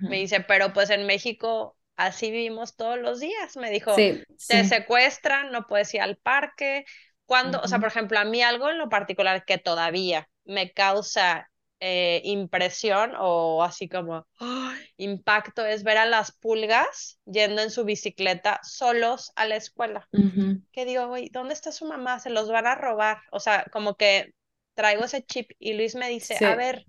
[0.05, 3.55] Me dice, pero pues en México así vivimos todos los días.
[3.57, 4.09] Me dijo,
[4.47, 6.85] te secuestran, no puedes ir al parque,
[7.25, 11.49] cuando, o sea, por ejemplo, a mí algo en lo particular que todavía me causa
[11.79, 14.25] eh, impresión o así como
[14.97, 20.07] impacto es ver a las pulgas yendo en su bicicleta solos a la escuela.
[20.71, 22.19] Que digo, güey, ¿dónde está su mamá?
[22.19, 23.17] Se los van a robar.
[23.31, 24.33] O sea, como que
[24.75, 26.85] traigo ese chip y Luis me dice, a ver,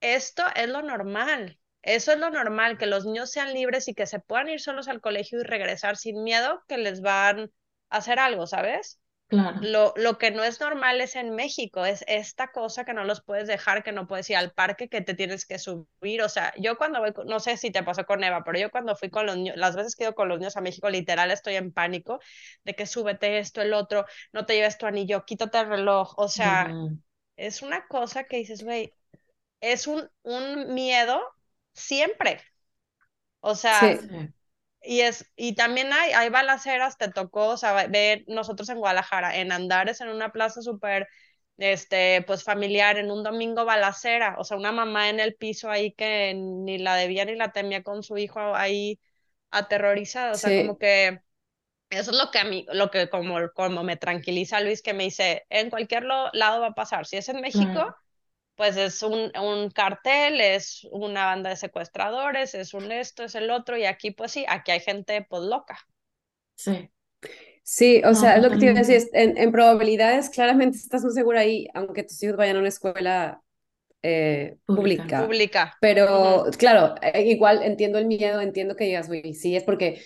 [0.00, 1.58] esto es lo normal.
[1.82, 4.88] Eso es lo normal, que los niños sean libres y que se puedan ir solos
[4.88, 7.50] al colegio y regresar sin miedo que les van
[7.88, 9.00] a hacer algo, ¿sabes?
[9.58, 13.22] Lo, lo que no es normal es en México, es esta cosa que no los
[13.22, 16.22] puedes dejar, que no puedes ir al parque, que te tienes que subir.
[16.22, 18.96] O sea, yo cuando voy, no sé si te pasó con Eva, pero yo cuando
[18.96, 21.30] fui con los niños, las veces que he ido con los niños a México, literal
[21.30, 22.20] estoy en pánico
[22.64, 26.14] de que súbete esto, el otro, no te lleves tu anillo, quítate el reloj.
[26.18, 26.80] O sea,
[27.36, 28.94] es una cosa que dices, güey,
[29.60, 31.20] es un, un miedo
[31.74, 32.42] siempre.
[33.40, 33.98] O sea,
[34.82, 39.36] y, es, y también hay, hay balaceras, te tocó, o sea, ver nosotros en Guadalajara,
[39.38, 41.08] en Andares, en una plaza súper,
[41.58, 45.92] este, pues familiar, en un domingo balacera, o sea, una mamá en el piso ahí
[45.92, 48.98] que ni la debía ni la temía con su hijo ahí
[49.50, 51.20] aterrorizada, o sea, como que
[51.90, 55.04] eso es lo que a mí, lo que como, como me tranquiliza Luis, que me
[55.04, 57.84] dice, en cualquier lado va a pasar, si es en México,
[58.60, 63.50] pues es un, un, cartel, es una banda de secuestradores, es un esto, es el
[63.50, 65.78] otro, y aquí pues sí, aquí hay gente pues loca.
[66.56, 66.90] Sí.
[67.62, 71.02] Sí, o sea, es lo que te iba a decir, en, en, probabilidades claramente estás
[71.02, 73.40] muy segura ahí, aunque tus hijos vayan a una escuela
[74.02, 75.22] eh, pública.
[75.22, 75.78] Pública.
[75.80, 80.02] Pero claro, eh, igual entiendo el miedo, entiendo que digas, güey, sí, es porque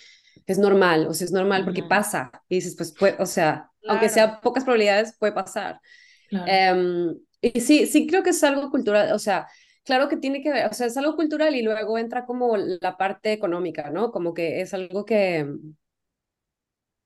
[0.46, 2.30] es normal, o sea, es normal porque pasa.
[2.48, 5.80] Y dices, pues, puede, o sea, aunque sea pocas probabilidades, puede pasar.
[6.28, 6.44] Claro.
[6.46, 7.16] Em,
[7.54, 9.48] y sí, sí creo que es algo cultural, o sea,
[9.84, 12.96] claro que tiene que ver, o sea, es algo cultural y luego entra como la
[12.96, 14.10] parte económica, ¿no?
[14.10, 15.46] Como que es algo que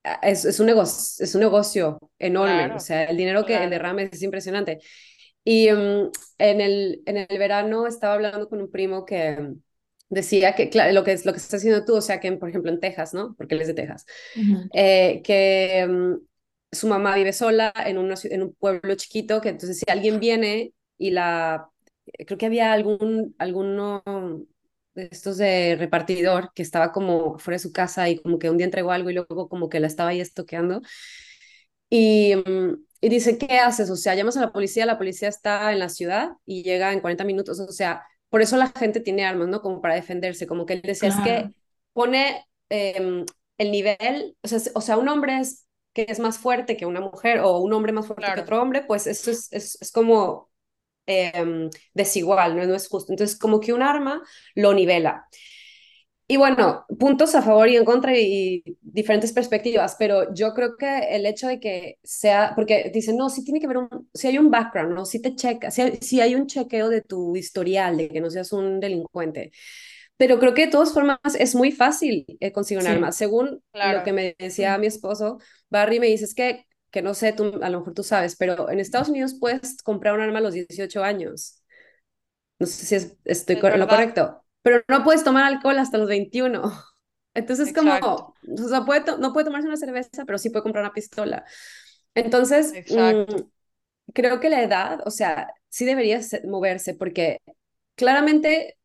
[0.04, 3.70] ah, es, es un, negocio, es un negocio enorme, o sea, el dinero que el
[3.70, 4.78] derrame es impresionante.
[5.44, 9.54] Y mm, en, el, en el verano estaba hablando con un primo que
[10.10, 12.48] decía que claro, lo que es lo que estás haciendo tú, o sea, que por
[12.48, 13.34] ejemplo en Texas, ¿no?
[13.36, 14.06] Porque él es de Texas,
[14.72, 16.14] eh, que mm,
[16.72, 20.74] su mamá vive sola en, una, en un pueblo chiquito, que entonces si alguien viene
[20.98, 21.70] y la,
[22.26, 24.02] creo que había algún, alguno
[24.94, 28.58] de estos de repartidor que estaba como fuera de su casa y como que un
[28.58, 30.82] día entregó algo y luego como que la estaba ahí estoqueando.
[31.88, 33.90] Y, mm, y dice, ¿qué haces?
[33.90, 37.00] O sea, llamas a la policía, la policía está en la ciudad y llega en
[37.00, 39.62] 40 minutos, o sea, por eso la gente tiene armas, ¿no?
[39.62, 41.50] Como para defenderse, como que él decía, es que
[41.92, 43.24] pone em,
[43.56, 45.67] el nivel, o sea, o sea, un hombre es
[46.06, 48.84] que es más fuerte que una mujer o un hombre más fuerte que otro hombre,
[48.86, 50.48] pues eso es, es, es como
[51.06, 52.64] em, desigual, ¿no?
[52.66, 53.12] no es justo.
[53.12, 54.22] Entonces, como que un arma
[54.54, 55.26] lo nivela.
[56.28, 60.98] Y bueno, puntos a favor y en contra y, diferentes perspectivas, pero yo creo que
[61.16, 64.38] el hecho de que sea, porque dicen, no, sí tiene que ver un, si hay
[64.38, 65.04] un background, ¿no?
[65.06, 68.30] Si te checa, si hay, si hay un chequeo de tu historial, de que no
[68.30, 69.50] seas un delincuente.
[70.18, 73.12] Pero creo que de todas formas es muy fácil eh, conseguir un arma.
[73.12, 75.38] Según lo que me decía mi esposo,
[75.70, 78.68] Barry me dice, es que, que no sé, tú, a lo mejor tú sabes, pero
[78.68, 81.62] en Estados Unidos puedes comprar un arma a los 18 años.
[82.58, 86.62] No sé si estoy con lo correcto, pero no puedes tomar alcohol hasta los 21.
[87.34, 90.92] Entonces, como, o sea, puede no puede tomarse una cerveza, pero sí puede comprar una
[90.92, 91.44] pistola.
[92.14, 93.42] Entonces, mm,
[94.12, 97.40] creo que la edad, o sea, sí debería moverse porque
[97.94, 98.77] claramente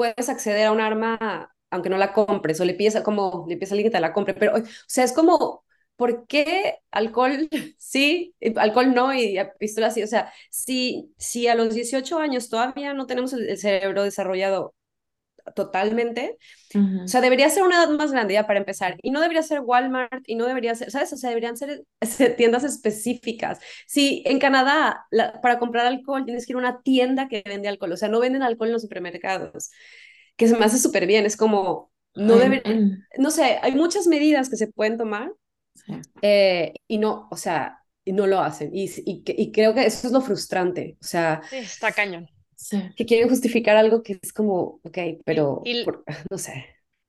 [0.00, 3.70] puedes acceder a un arma aunque no la compres o le pides como le pides
[3.70, 5.62] a alguien que te la compre, pero o sea, es como
[5.96, 10.02] ¿por qué alcohol sí, alcohol no y pistola sí?
[10.02, 14.74] O sea, si, si a los 18 años todavía no tenemos el, cerebro desarrollado
[15.54, 16.38] totalmente,
[16.74, 19.60] o sea, debería ser una edad más grande ya para empezar, y no debería ser
[19.60, 21.12] Walmart, y no debería ser, ¿sabes?
[21.12, 21.84] O sea, deberían ser
[22.36, 23.58] tiendas específicas.
[23.86, 25.06] Si en Canadá
[25.42, 28.20] para comprar alcohol tienes que ir a una tienda que vende alcohol, o sea, no
[28.20, 29.70] venden alcohol en los supermercados,
[30.36, 32.62] que se me hace súper bien, es como, no debe,
[33.18, 35.32] no sé, hay muchas medidas que se pueden tomar,
[36.22, 38.70] eh, y no, o sea, y no lo hacen.
[38.74, 40.96] Y, y, y, creo que eso es lo frustrante.
[41.00, 42.28] O sea, sí, está cañón.
[42.96, 45.62] Que quieren justificar algo que es como, ok, pero
[46.30, 46.66] no sé.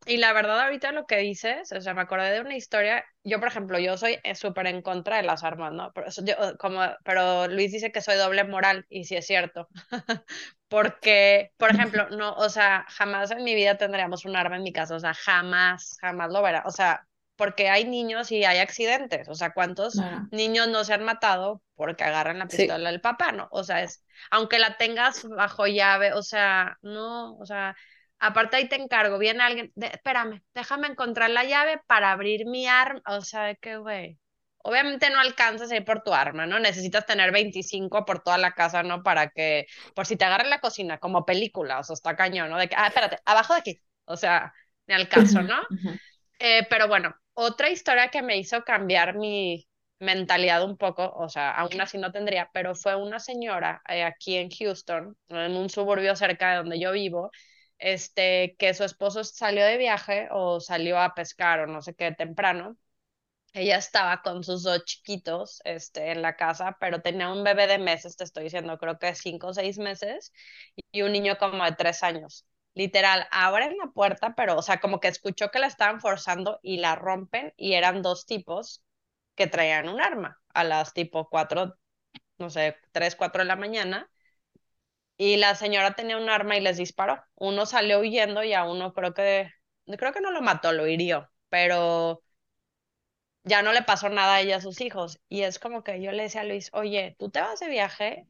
[0.08, 3.06] Y la verdad, ahorita lo que dices, o sea, me acordé de una historia.
[3.24, 5.92] Yo, por ejemplo, yo soy eh, súper en contra de las armas, ¿no?
[5.94, 9.68] Pero, yo, como, pero Luis dice que soy doble moral, y sí es cierto.
[10.70, 14.74] Porque, por ejemplo, no, o sea, jamás en mi vida tendríamos un arma en mi
[14.74, 16.64] casa, o sea, jamás, jamás lo verá.
[16.66, 17.06] O sea,
[17.42, 19.28] porque hay niños y hay accidentes.
[19.28, 19.96] O sea, ¿cuántos
[20.30, 23.48] niños no se han matado porque agarran la pistola del papá, no?
[23.50, 27.76] O sea, es, aunque la tengas bajo llave, o sea, no, o sea,
[28.20, 33.02] aparte ahí te encargo, viene alguien, espérame, déjame encontrar la llave para abrir mi arma,
[33.08, 34.20] o sea, qué güey.
[34.60, 36.60] Obviamente no alcanzas a ir por tu arma, ¿no?
[36.60, 39.02] Necesitas tener 25 por toda la casa, ¿no?
[39.02, 39.66] Para que,
[39.96, 42.60] por si te agarran la cocina, como película, o sea, está cañón, ¿no?
[42.60, 44.54] De que, ah, espérate, abajo de aquí, o sea,
[44.86, 45.60] ni al caso, ¿no?
[46.44, 49.68] Eh, pero bueno, otra historia que me hizo cambiar mi
[50.00, 54.36] mentalidad un poco, o sea, aún así no tendría, pero fue una señora eh, aquí
[54.38, 57.30] en Houston, en un suburbio cerca de donde yo vivo,
[57.78, 62.12] este, que su esposo salió de viaje o salió a pescar o no sé qué
[62.12, 62.76] temprano.
[63.54, 67.80] Ella estaba con sus dos chiquitos este, en la casa, pero tenía un bebé de
[67.80, 70.34] meses, te estoy diciendo, creo que cinco o seis meses,
[70.92, 75.00] y un niño como de tres años literal, abren la puerta, pero, o sea, como
[75.00, 78.84] que escuchó que la estaban forzando y la rompen y eran dos tipos
[79.36, 81.76] que traían un arma a las tipo cuatro,
[82.40, 84.10] no sé, tres, cuatro de la mañana.
[85.18, 87.24] Y la señora tenía un arma y les disparó.
[87.36, 89.50] Uno salió huyendo y a uno creo que,
[89.98, 92.24] creo que no lo mató, lo hirió, pero
[93.44, 95.20] ya no le pasó nada a ella a sus hijos.
[95.30, 98.28] Y es como que yo le decía a Luis, oye, tú te vas de viaje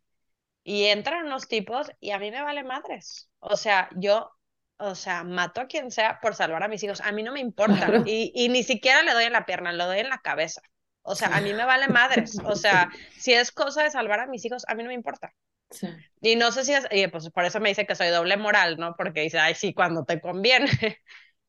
[0.64, 3.30] y entran unos tipos y a mí me vale madres.
[3.40, 4.32] O sea, yo,
[4.78, 7.02] o sea, mato a quien sea por salvar a mis hijos.
[7.02, 8.04] A mí no me importa.
[8.06, 10.62] Y, y, ni siquiera le doy en la pierna, le doy en la cabeza.
[11.04, 12.38] O sea, a mí me vale madres.
[12.46, 15.34] O sea, si es cosa de salvar a mis hijos, a mí no me importa.
[15.72, 15.88] Sí.
[16.22, 18.78] Y no sé si es, y pues por eso me dice que soy doble moral,
[18.78, 18.96] ¿no?
[18.96, 20.68] Porque dice, ay, sí, cuando te conviene.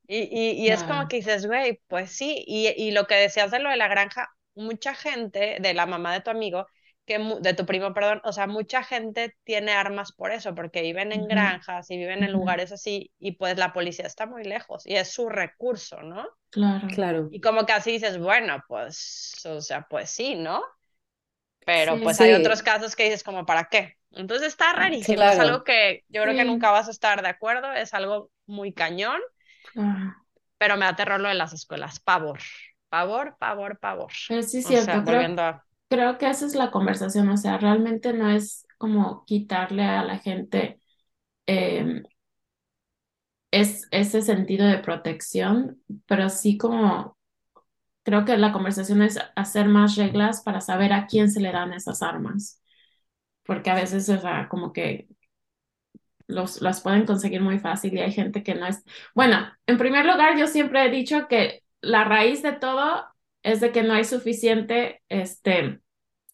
[0.06, 2.42] y, y, y es como que dices, güey, pues sí.
[2.46, 6.12] Y, y lo que decías de lo de la granja, mucha gente, de la mamá
[6.14, 6.66] de tu amigo,
[7.04, 11.12] que de tu primo, perdón, o sea, mucha gente tiene armas por eso, porque viven
[11.12, 14.94] en granjas y viven en lugares así y pues la policía está muy lejos y
[14.94, 16.28] es su recurso, ¿no?
[16.50, 17.28] Claro, claro.
[17.32, 20.62] Y como que así dices, bueno, pues, o sea, pues sí, ¿no?
[21.64, 23.96] Pero pues hay otros casos que dices como, ¿para qué?
[24.12, 27.72] Entonces está rarísimo, es algo que yo creo que nunca vas a estar de acuerdo,
[27.72, 29.20] es algo muy cañón,
[30.58, 32.38] pero me da terror lo de las escuelas, pavor,
[32.88, 34.12] pavor, pavor, pavor.
[34.28, 35.22] Pero sí, cierto, o creo
[36.18, 40.80] que esa es la conversación, o sea, realmente no es como quitarle a la gente
[41.46, 42.02] em,
[43.50, 47.16] es, ese sentido de protección, pero sí como
[48.04, 51.72] creo que la conversación es hacer más reglas para saber a quién se le dan
[51.72, 52.62] esas armas,
[53.44, 55.08] porque a veces, o sea, como que
[56.26, 58.84] los, las pueden conseguir muy fácil y hay gente que no es...
[59.14, 63.11] Bueno, en primer lugar, yo siempre he dicho que la raíz de todo
[63.42, 65.80] es de que no hay suficiente este,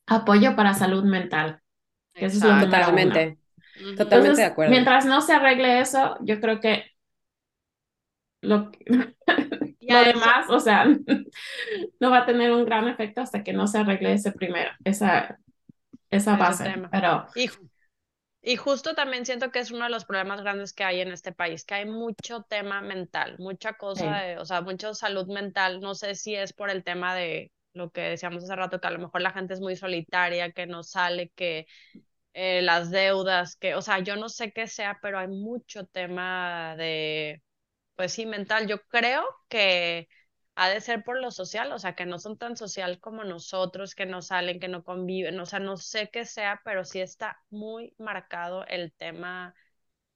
[0.07, 1.61] apoyo para salud mental.
[2.15, 3.39] eso es totalmente,
[3.97, 4.71] totalmente de acuerdo.
[4.71, 6.85] Mientras no se arregle eso, yo creo que
[8.41, 8.71] lo,
[9.81, 10.87] lo demás, o sea,
[12.01, 15.39] no va a tener un gran efecto hasta que no se arregle ese primero, esa,
[16.11, 16.75] esa base.
[16.91, 17.27] Pero...
[17.35, 17.51] Y,
[18.40, 21.32] y justo también siento que es uno de los problemas grandes que hay en este
[21.32, 25.81] país, que hay mucho tema mental, mucha cosa, o sea, mucha salud mental.
[25.81, 28.90] No sé si es por el tema de lo que decíamos hace rato, que a
[28.90, 31.66] lo mejor la gente es muy solitaria, que no sale, que
[32.35, 36.77] eh, las deudas, que, o sea, yo no sé qué sea, pero hay mucho tema
[36.77, 37.43] de,
[37.97, 38.66] pues sí, mental.
[38.69, 40.09] Yo creo que
[40.61, 43.95] ha de ser por lo social, o sea, que no son tan social como nosotros,
[43.95, 47.41] que no salen, que no conviven, o sea, no sé qué sea, pero sí está
[47.49, 49.55] muy marcado el tema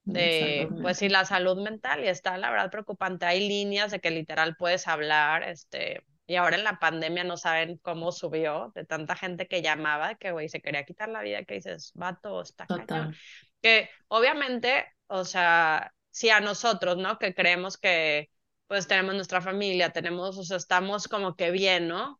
[0.02, 3.24] de, pues sí, la salud mental y está la verdad preocupante.
[3.24, 7.78] Hay líneas de que literal puedes hablar, este, y ahora en la pandemia no saben
[7.78, 11.54] cómo subió de tanta gente que llamaba, que güey se quería quitar la vida, que
[11.54, 13.14] dices, vato, está cañón.
[13.60, 17.20] Que obviamente, o sea, si a nosotros, ¿no?
[17.20, 18.28] Que creemos que
[18.72, 22.18] pues tenemos nuestra familia, tenemos, o sea, estamos como que bien, ¿no?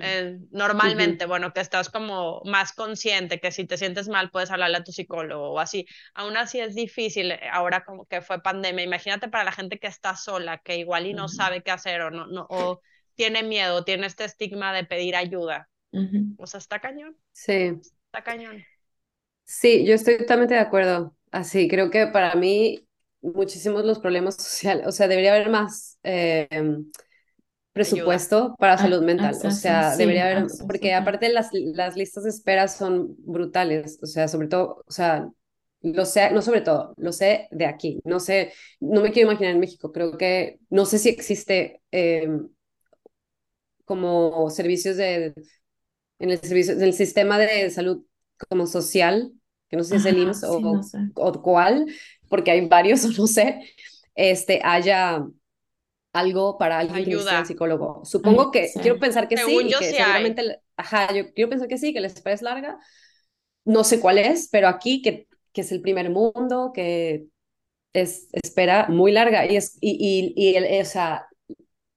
[0.00, 4.78] Eh, normalmente, bueno, que estás como más consciente, que si te sientes mal puedes hablarle
[4.78, 5.86] a tu psicólogo o así.
[6.14, 8.82] Aún así es difícil eh, ahora como que fue pandemia.
[8.82, 12.10] Imagínate para la gente que está sola, que igual y no sabe qué hacer o
[12.10, 12.80] no, no o
[13.14, 15.68] tiene miedo, tiene este estigma de pedir ayuda.
[16.36, 17.16] O sea, está cañón.
[17.30, 17.74] Sí.
[18.06, 18.64] Está cañón.
[19.44, 21.16] Sí, yo estoy totalmente de acuerdo.
[21.30, 22.88] Así, creo que para mí
[23.22, 26.48] muchísimos los problemas sociales, o sea, debería haber más eh,
[27.72, 32.30] presupuesto para ah, salud mental, o sea, debería haber, porque aparte las, las listas de
[32.30, 35.28] espera son brutales, o sea, sobre todo, o sea,
[35.80, 39.54] lo sé, no sobre todo, lo sé de aquí, no sé, no me quiero imaginar
[39.54, 42.28] en México, creo que, no sé si existe eh,
[43.84, 45.34] como servicios de,
[46.18, 48.04] en el servicio, del sistema de salud
[48.48, 49.32] como social,
[49.68, 50.80] que no sé si es el IMSS o,
[51.14, 51.86] o cuál,
[52.32, 53.60] porque hay varios, no sé,
[54.14, 55.22] este, haya
[56.14, 57.24] algo para alguien Ayuda.
[57.24, 58.06] que sea psicólogo.
[58.06, 62.00] Supongo que, quiero pensar que sí, que seguramente, ajá, yo quiero pensar que sí, que
[62.00, 62.78] la espera es larga,
[63.66, 67.26] no sé cuál es, pero aquí que, que es el primer mundo, que
[67.92, 71.26] es espera muy larga y es, y, y, y o sea,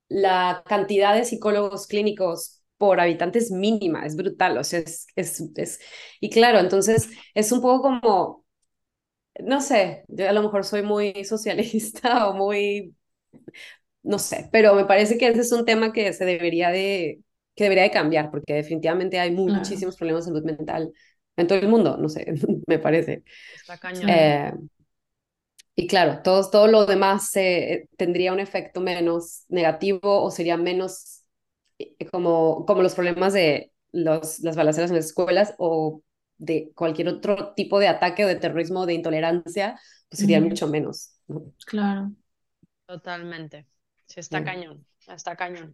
[0.09, 5.41] la cantidad de psicólogos clínicos por habitante es mínima, es brutal, o sea, es, es,
[5.55, 5.79] es,
[6.19, 8.44] y claro, entonces es un poco como,
[9.43, 12.95] no sé, yo a lo mejor soy muy socialista o muy,
[14.03, 17.21] no sé, pero me parece que ese es un tema que se debería de,
[17.55, 20.91] que debería de cambiar, porque definitivamente hay muchísimos problemas de salud mental
[21.37, 22.25] en todo el mundo, no sé,
[22.67, 23.23] me parece.
[23.55, 24.09] Está cañón.
[24.09, 24.53] Eh,
[25.75, 31.23] y claro, todo, todo lo demás eh, tendría un efecto menos negativo o sería menos
[31.79, 36.01] eh, como, como los problemas de los, las balaceras en las escuelas o
[36.37, 39.79] de cualquier otro tipo de ataque o de terrorismo o de intolerancia,
[40.09, 41.15] pues serían mucho menos.
[41.65, 42.11] Claro.
[42.85, 43.65] Totalmente.
[44.05, 45.73] Sí, está cañón, está cañón.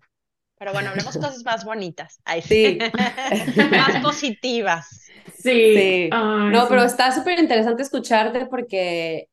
[0.57, 2.19] Pero bueno, hablemos cosas más bonitas.
[2.43, 2.77] sí.
[3.71, 4.87] más positivas.
[5.35, 6.09] Sí.
[6.11, 9.27] no, pero está súper interesante escucharte porque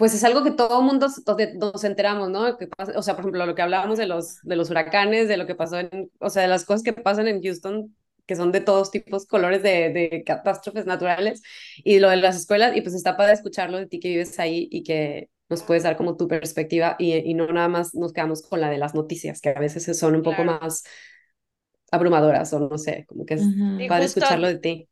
[0.00, 1.08] pues es algo que todo el mundo
[1.58, 2.56] nos enteramos, ¿no?
[2.56, 5.46] Que o sea, por ejemplo, lo que hablábamos de los, de los huracanes, de lo
[5.46, 7.94] que pasó en, o sea, de las cosas que pasan en Houston,
[8.26, 11.42] que son de todos tipos, colores de, de catástrofes naturales,
[11.76, 14.68] y lo de las escuelas, y pues está para escucharlo de ti que vives ahí
[14.70, 18.40] y que nos puedes dar como tu perspectiva y, y no nada más nos quedamos
[18.42, 20.84] con la de las noticias, que a veces son un poco más
[21.90, 23.42] abrumadoras o no sé, como que es
[23.88, 24.88] para escucharlo de ti.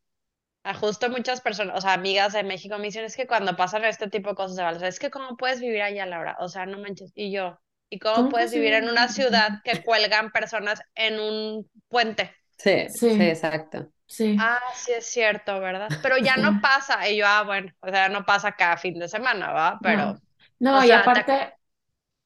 [0.80, 4.10] justo muchas personas, o sea, amigas de México me dicen, es que cuando pasan este
[4.10, 6.78] tipo de cosas de o es que cómo puedes vivir allá, Laura, o sea, no
[6.80, 11.70] manches, y yo, ¿y cómo, puedes vivir en una ciudad que cuelgan personas en un
[11.88, 12.34] puente?
[12.58, 13.88] Sí, sí, exacto.
[14.06, 14.36] Sí.
[14.38, 15.88] Ah, sí es cierto, ¿verdad?
[16.02, 19.08] Pero ya no pasa, y yo, ah, bueno, o sea, no pasa cada fin de
[19.08, 19.78] semana, ¿va?
[19.82, 20.18] Pero...
[20.58, 21.54] No, y aparte...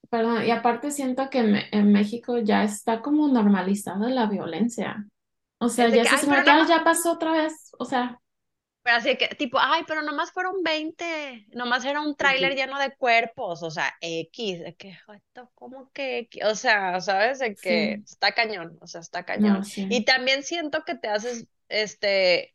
[0.09, 1.39] Perdón, y aparte siento que
[1.71, 5.07] en México ya está como normalizada la violencia.
[5.59, 8.21] O sea, ya se ya pasó otra vez, o sea.
[8.83, 12.95] Pero así que, tipo, ay, pero nomás fueron 20, nomás era un tráiler lleno de
[12.97, 14.99] cuerpos, o sea, X, de que,
[15.55, 16.45] ¿cómo que X?
[16.45, 17.39] O sea, ¿sabes?
[17.39, 19.63] De que está cañón, o sea, está cañón.
[19.77, 22.52] Y también siento que te haces, este,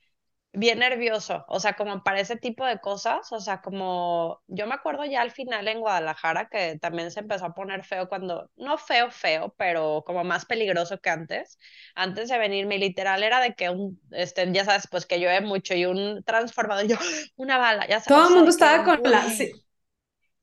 [0.57, 4.73] bien nervioso, o sea, como para ese tipo de cosas, o sea, como yo me
[4.73, 8.77] acuerdo ya al final en Guadalajara que también se empezó a poner feo cuando, no
[8.79, 11.59] feo, feo, pero como más peligroso que antes.
[11.93, 15.75] Antes de venirme, literal era de que un, este, ya sabes, pues que llueve mucho
[15.75, 16.95] y un transformador, yo,
[17.35, 18.07] una bala, ya sabes.
[18.07, 19.27] Todo el mundo estaba con la...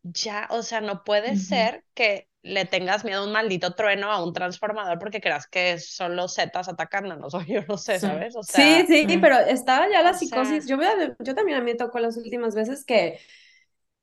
[0.04, 4.22] Ya, o sea, no puede ser que le tengas miedo a un maldito trueno a
[4.22, 8.36] un transformador porque creas que son los zetas atacándonos, o yo no sé, ¿sabes?
[8.36, 10.66] O sea, sí, sí, pero estaba ya la psicosis.
[10.68, 10.76] Yo,
[11.18, 13.18] yo también a mí me tocó las últimas veces que,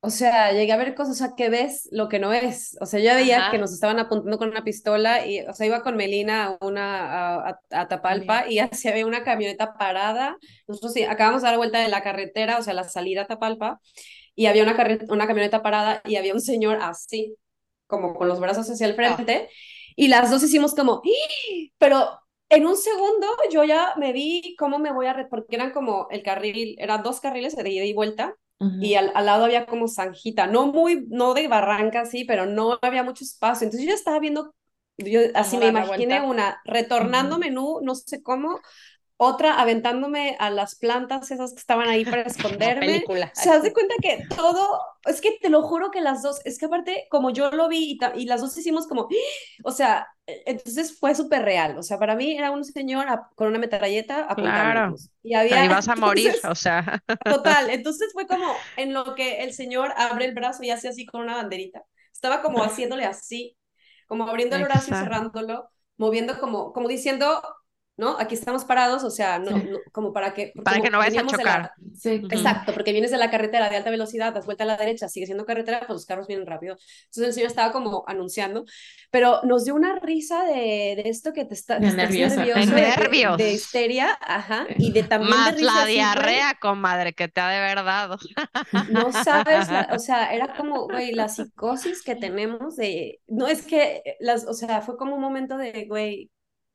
[0.00, 2.76] o sea, llegué a ver cosas, o sea, que ves lo que no es.
[2.80, 5.82] O sea, yo veía que nos estaban apuntando con una pistola y, o sea, iba
[5.82, 10.36] con Melina a, una, a, Tapalpa y así había una camioneta parada.
[10.66, 13.80] Nosotros sí, acabamos de dar vuelta de la carretera, o sea, la salida a Tapalpa,
[14.34, 14.76] y había una,
[15.10, 17.36] una camioneta parada y había un señor así
[17.92, 19.50] como con los brazos hacia el frente,
[19.94, 21.02] y las dos hicimos como,
[21.76, 22.08] pero
[22.48, 26.22] en un segundo yo ya me vi cómo me voy a, porque eran como el
[26.22, 28.34] carril, eran dos carriles de ida y vuelta,
[28.80, 32.78] y al, al, lado había como zanjita, no muy, no de barranca así, pero no
[32.80, 34.54] había mucho espacio, entonces yo ya estaba viendo,
[34.96, 38.60] yo así me imaginé una, retornando menú, no sé cómo,
[39.22, 42.86] otra aventándome a las plantas esas que estaban ahí para esconderme.
[42.86, 43.30] película.
[43.34, 46.66] Se hace cuenta que todo, es que te lo juro que las dos, es que
[46.66, 49.08] aparte como yo lo vi y, y las dos hicimos como,
[49.64, 53.48] o sea, e, entonces fue súper real, o sea, para mí era un señor con
[53.48, 54.94] una metralleta Claro.
[55.22, 55.62] Y había...
[55.62, 57.02] Ahí vas a morir, entonces, o sea.
[57.24, 61.06] Total, entonces fue como en lo que el señor abre el brazo y hace así
[61.06, 61.84] con una banderita.
[62.12, 63.56] Estaba como haciéndole así,
[64.06, 67.42] como abriendo el brazo y cerrándolo, moviendo como, como diciendo,
[68.02, 68.18] ¿no?
[68.18, 69.68] Aquí estamos parados, o sea, no, Sí.
[69.70, 70.52] no, como para que...
[70.64, 71.72] Para que no vayas a la- chocar.
[72.04, 75.26] Exacto, porque vienes de la carretera de alta velocidad, das vuelta a la derecha, sigue
[75.26, 76.76] siendo carretera, pues los carros vienen rápido.
[77.04, 78.64] Entonces el señor estaba como anunciando,
[79.10, 83.38] pero nos dio una risa de, de esto que te está De nervioso, De nervios.
[83.38, 87.40] de histeria, ajá, y de también de Más risa la así, diarrea, comadre, que te
[87.40, 88.18] ha de haber dado.
[88.90, 93.62] No sabes, la- o sea, era como, güey, la psicosis que tenemos de, no es
[93.62, 96.30] que, las, o sea, fue como un momento de, güey,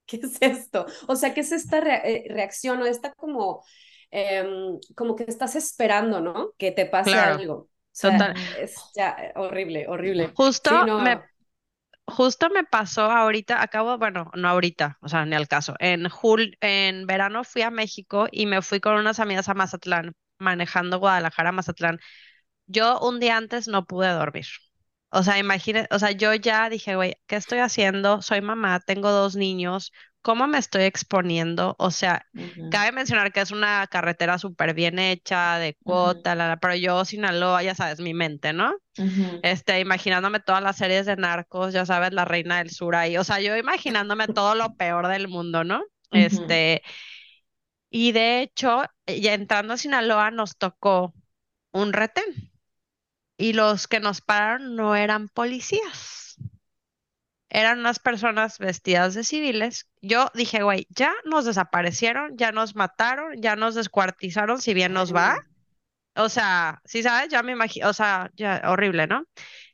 [0.07, 0.88] ¿qué es esto?
[1.07, 3.63] O sea, ¿qué es esta eh, reacción o esta como,
[4.11, 6.53] em, como que estás esperando, ¿no?
[6.57, 7.25] Que te pase Claro.
[7.25, 7.55] algo.
[7.55, 8.35] O sea, Total.
[8.51, 10.38] es ya eh, horrible, horrible.
[10.38, 11.21] Justo Sí, no, me
[12.07, 15.75] Justo me pasó ahorita, acabo, bueno, no ahorita, o sea, ni al caso.
[15.79, 20.15] En jul, en verano fui a México y me fui con unas amigas a Mazatlán,
[20.39, 21.99] manejando Guadalajara a Mazatlán.
[22.67, 24.45] Yo un día antes no pude dormir.
[25.09, 28.21] O sea, imagínate, o sea, yo ya dije, güey, ¿qué estoy haciendo?
[28.21, 31.75] Soy mamá, tengo dos niños, ¿cómo me estoy exponiendo?
[31.79, 32.25] O sea,
[32.69, 37.05] cabe mencionar que es una carretera súper bien hecha, de cuota, la, la, pero yo
[37.05, 38.75] Sinaloa, ya sabes, mi mente, ¿no?
[39.43, 43.23] Este, imaginándome todas las series de narcos, ya sabes, la reina del sur ahí, o
[43.23, 45.84] sea, yo imaginándome todo lo peor del mundo, ¿no?
[46.11, 46.81] Este,
[47.89, 51.13] y de hecho, ya entrando a Sinaloa nos tocó
[51.71, 52.51] un retén
[53.38, 56.38] y los que nos pararon no eran policías,
[57.49, 59.89] eran unas personas vestidas de civiles.
[60.01, 65.15] Yo dije, güey, ya nos desaparecieron, ya nos mataron, ya nos descuartizaron, si bien nos
[65.15, 65.38] va.
[66.15, 69.26] O sea, sí sabes, ya me imagino, o sea, ya horrible, ¿no?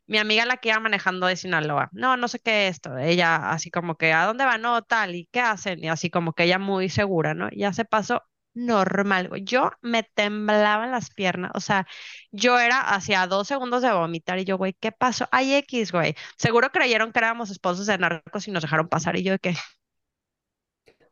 [0.08, 3.52] Mi amiga la que iba manejando de Sinaloa, no, no sé qué es esto, ella
[3.52, 4.58] así como que, ¿a dónde va?
[4.58, 5.84] No, tal, ¿y qué hacen?
[5.84, 7.50] Y así como que ella muy segura, ¿no?
[7.52, 8.24] Ya se pasó
[8.54, 9.44] normal, güey.
[9.44, 11.88] Yo me temblaban las piernas, o sea,
[12.32, 15.28] yo era hacia dos segundos de vomitar y yo, güey, ¿qué pasó?
[15.32, 16.16] Ay, X, güey.
[16.38, 19.56] Seguro creyeron que éramos esposos de narcos y nos dejaron pasar y yo de qué.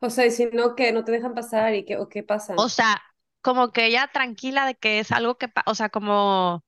[0.00, 2.54] O sea, y si no, que no te dejan pasar y que, o qué pasa.
[2.56, 3.00] O sea,
[3.40, 6.64] como que ella tranquila de que es algo que, o sea, como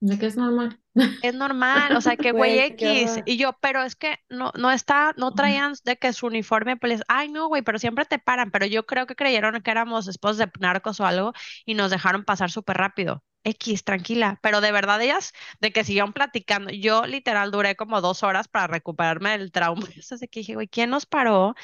[0.00, 0.78] De que es normal.
[1.22, 3.20] Es normal, o sea, que güey X.
[3.24, 7.02] Y yo, pero es que no, no está, no traían de que su uniforme, pues,
[7.08, 8.50] ay, no, güey, pero siempre te paran.
[8.50, 11.32] Pero yo creo que creyeron que éramos esposos de narcos o algo
[11.64, 13.22] y nos dejaron pasar súper rápido.
[13.44, 14.38] X, tranquila.
[14.42, 16.70] Pero de verdad ellas, de que siguieron platicando.
[16.70, 19.86] Yo literal duré como dos horas para recuperarme del trauma.
[19.94, 21.54] Entonces, que dije, güey, ¿quién nos paró?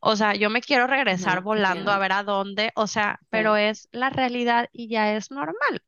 [0.00, 2.72] O sea, yo me quiero regresar volando a ver a dónde.
[2.76, 5.82] O sea, pero es la realidad y ya es normal.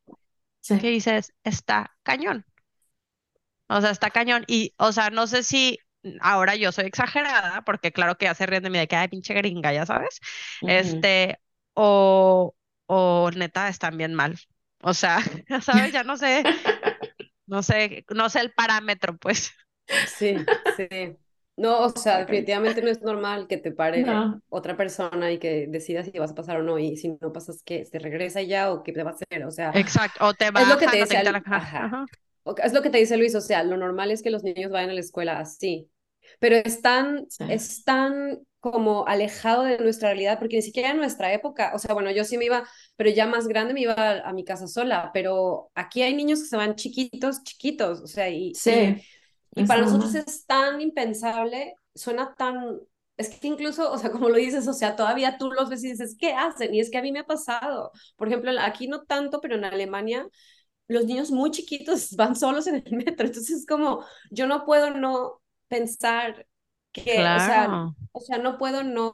[0.69, 0.75] Sí.
[0.81, 2.47] Que dices, está cañón.
[3.69, 4.45] O sea, está cañón.
[4.47, 5.79] Y, o sea, no sé si
[6.21, 9.09] ahora yo soy exagerada, porque claro que ya se ríen de mí de que hay
[9.09, 10.21] pinche gringa, ya sabes.
[10.67, 11.39] Este,
[11.75, 12.55] o,
[12.87, 14.39] o neta están bien mal.
[14.83, 15.19] O sea,
[15.49, 16.47] ya sabes, ya no sé,
[17.47, 19.53] no sé, no sé el parámetro, pues.
[20.03, 21.19] Sí, sí.
[21.57, 24.41] No, o sea, definitivamente no es normal que te pare No.
[24.49, 26.79] otra persona y que decidas si vas a pasar o no.
[26.79, 27.85] Y si no pasas, ¿qué?
[27.85, 29.45] ¿Se regresa ya o qué te va a hacer?
[29.45, 30.27] O sea, Exacto.
[30.27, 32.07] O te Es lo que te te el- la- ajá.
[32.63, 34.91] Es lo que te dice Luis, o sea, lo normal es que los niños vayan
[34.91, 35.91] a la escuela así.
[36.41, 37.45] Pero están, Sí.
[37.49, 42.11] están como alejado de nuestra realidad, porque ni siquiera en nuestra época, o sea, bueno,
[42.11, 42.67] yo sí me iba,
[42.97, 46.41] pero ya más grande me iba a, a mi casa sola, pero aquí hay niños
[46.41, 48.71] que se van chiquitos, chiquitos, o sea, y- Sí.
[48.71, 49.03] y
[49.57, 50.15] es para nosotros normal.
[50.15, 52.81] es tan impensable, suena tan,
[53.17, 55.91] es que incluso, o sea, como lo dices, o sea, todavía tú los ves y
[55.93, 56.75] dices, ¿qué hacen?
[56.75, 57.93] Y es que a mí me ha pasado.
[58.17, 60.29] Por ejemplo, aquí no tanto, pero en Alemania,
[60.89, 63.27] los niños muy chiquitos van solos en el metro.
[63.27, 66.47] Entonces es como, yo no puedo no pensar
[66.93, 67.97] que, o sea, Claro.
[68.13, 69.13] o sea, no puedo no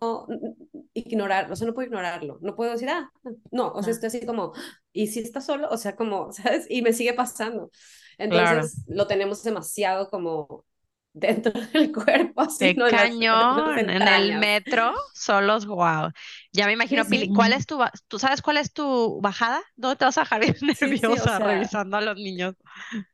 [0.94, 3.10] ignorarlo, o sea, no puedo ignorarlo, no puedo decir, ah,
[3.50, 3.94] no, o sea, Ah.
[3.94, 4.52] estoy así como,
[4.92, 5.68] ¿y si está solo?
[5.70, 6.66] O sea, como, ¿sabes?
[6.68, 7.70] Y me sigue pasando.
[8.28, 8.70] Claro.
[8.70, 10.66] Entonces, lo tenemos demasiado como
[11.12, 12.86] dentro del cuerpo, así, ¿no?
[12.88, 13.90] En las- en cañón.
[13.90, 16.10] En el metro, solos, wow.
[16.52, 17.08] Ya me imagino, sí.
[17.08, 17.78] Pili, ¿cuál es tu,
[18.08, 19.60] tú sabes cuál es tu bajada?
[19.76, 22.54] ¿Dónde te vas a bajar bien Sí, sí, o nerviosa sea, revisando a los niños?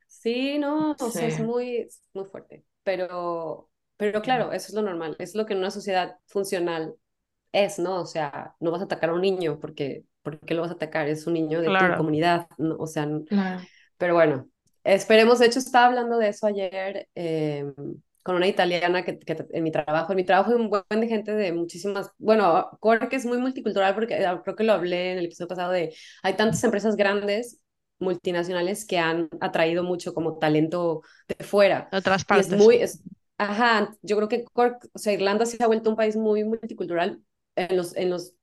[0.06, 1.40] Sí, no, o sea, es Sí.
[1.40, 5.70] muy, muy fuerte, pero, pero claro, eso es lo normal, es lo que en una
[5.70, 6.96] sociedad funcional
[7.52, 8.02] es, ¿no?
[8.02, 11.08] O sea, no vas a atacar a un niño porque, porque lo vas a atacar,
[11.08, 11.96] es un niño de tu Claro.
[11.96, 12.76] comunidad, ¿no?
[12.78, 13.68] O sea, Claro.
[13.98, 14.50] pero bueno,
[14.86, 17.72] esperemos, de hecho estaba hablando de eso ayer eh,
[18.22, 19.18] con una italiana que,
[19.52, 23.12] en mi trabajo, en mi trabajo hay un buen de gente de muchísimas, bueno, Cork
[23.12, 26.34] es muy multicultural porque ah, creo que lo hablé en el episodio pasado de, hay
[26.34, 27.60] tantas empresas grandes
[27.98, 31.88] multinacionales que han atraído mucho como talento de fuera.
[31.92, 32.52] Otras partes.
[32.52, 32.80] es muy,
[33.38, 37.20] ajá, yo creo que Cork, o sea, Irlanda se ha vuelto un país muy multicultural
[37.54, 38.34] en los, en los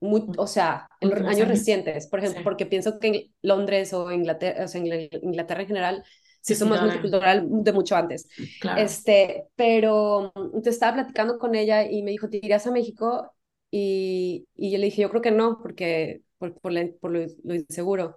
[0.00, 4.64] o sea, en los años recientes, por ejemplo, porque pienso que en Londres o Inglaterra,
[4.64, 6.04] o sea, en Inglaterra en general,
[6.40, 8.28] sí somos multicultural de mucho antes.
[8.76, 13.32] Este, pero te estaba platicando con ella y me dijo, ¿te irías a México?
[13.70, 18.16] Y, y yo le dije, yo creo que no, porque por, por, por lo, inseguro.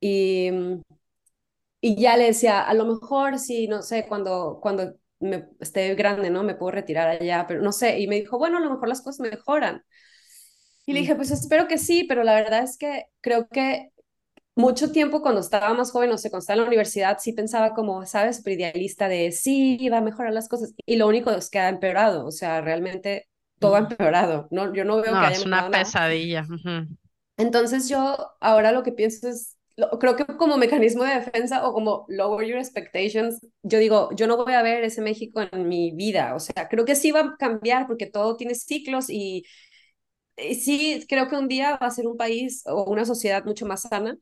[0.00, 0.50] Y,
[1.80, 6.30] y ya le decía, a lo mejor sí, no sé, cuando, cuando me esté grande,
[6.30, 6.42] ¿no?
[6.42, 8.00] Me puedo retirar allá, pero no sé.
[8.00, 9.84] Y me dijo, bueno, a lo mejor las cosas mejoran.
[10.84, 13.92] Y le dije, pues espero que sí, pero la verdad es que creo que
[14.54, 17.72] mucho tiempo cuando estaba más joven, o sea, cuando estaba en la universidad, sí pensaba
[17.72, 18.38] como, ¿sabes?
[18.38, 20.74] Super idealista de sí, va a mejorar las cosas.
[20.84, 23.28] Y lo único es que ha empeorado, o sea, realmente
[23.58, 24.48] todo ha empeorado.
[24.50, 26.46] No, yo no veo que haya es una pesadilla.
[27.36, 29.56] Entonces yo ahora lo que pienso es,
[30.00, 34.36] creo que como mecanismo de defensa o como lower your expectations, yo digo, yo no
[34.36, 37.36] voy a ver ese México en mi vida, o sea, creo que sí va a
[37.38, 39.44] cambiar porque todo tiene ciclos y,
[40.36, 43.82] sí, creo que un día va a ser un país o una sociedad mucho más
[43.82, 44.16] sana,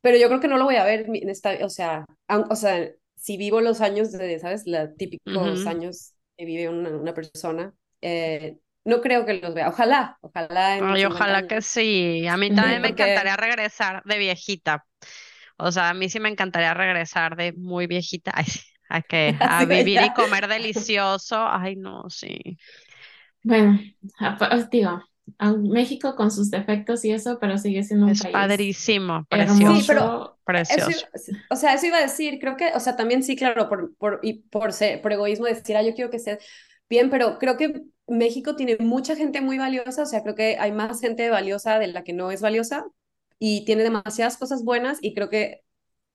[0.00, 2.90] pero yo creo que no lo voy a ver en esta, o sea, o sea,
[3.16, 4.64] si vivo los años de, ¿sabes?
[4.66, 9.68] Los típicos años que vive una, una persona, eh, no creo que los vea.
[9.68, 10.74] Ojalá, ojalá.
[10.78, 12.26] Ay, ojalá que sí.
[12.28, 14.86] A mí también me encantaría regresar de viejita.
[15.58, 18.32] O sea, a mí sí me encantaría regresar de muy viejita.
[18.88, 21.36] a que a vivir y comer delicioso.
[21.48, 22.58] Ay, no, sí.
[23.42, 23.78] Bueno,
[24.38, 24.68] pues,
[25.26, 29.80] digo, México con sus defectos y eso, pero sigue siendo un es padrísimo, precioso.
[29.80, 31.06] Sí, pero precioso.
[31.50, 34.20] o sea, eso iba a decir, creo que, o sea, también sí, claro, por, por,
[34.22, 36.38] y por, ser, por egoísmo decir, ah, yo quiero que sea
[36.88, 40.72] bien, pero creo que México tiene mucha gente muy valiosa, o sea, creo que hay
[40.72, 42.86] más gente valiosa de la que no es valiosa
[43.38, 45.62] y tiene demasiadas cosas buenas y creo que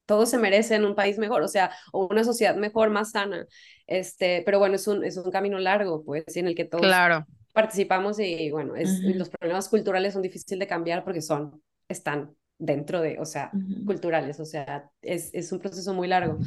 [0.05, 3.45] todos se merecen un país mejor, o sea, o una sociedad mejor, más sana.
[3.88, 7.25] Este, pero bueno, es un, es un camino largo, pues, en el que todos claro
[7.51, 13.01] participamos y bueno, es, los problemas culturales son difíciles de cambiar porque son, están dentro
[13.01, 13.51] de, o sea,
[13.85, 16.37] culturales, o sea, es, es, un proceso muy largo.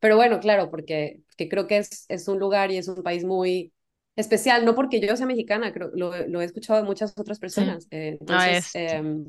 [0.00, 3.24] Pero bueno, claro, porque, que creo que es, es un lugar y es un país
[3.24, 3.72] muy
[4.14, 7.86] especial, no porque yo sea mexicana, creo, lo, lo he escuchado de muchas otras personas.
[7.90, 9.24] Eh, entonces, em,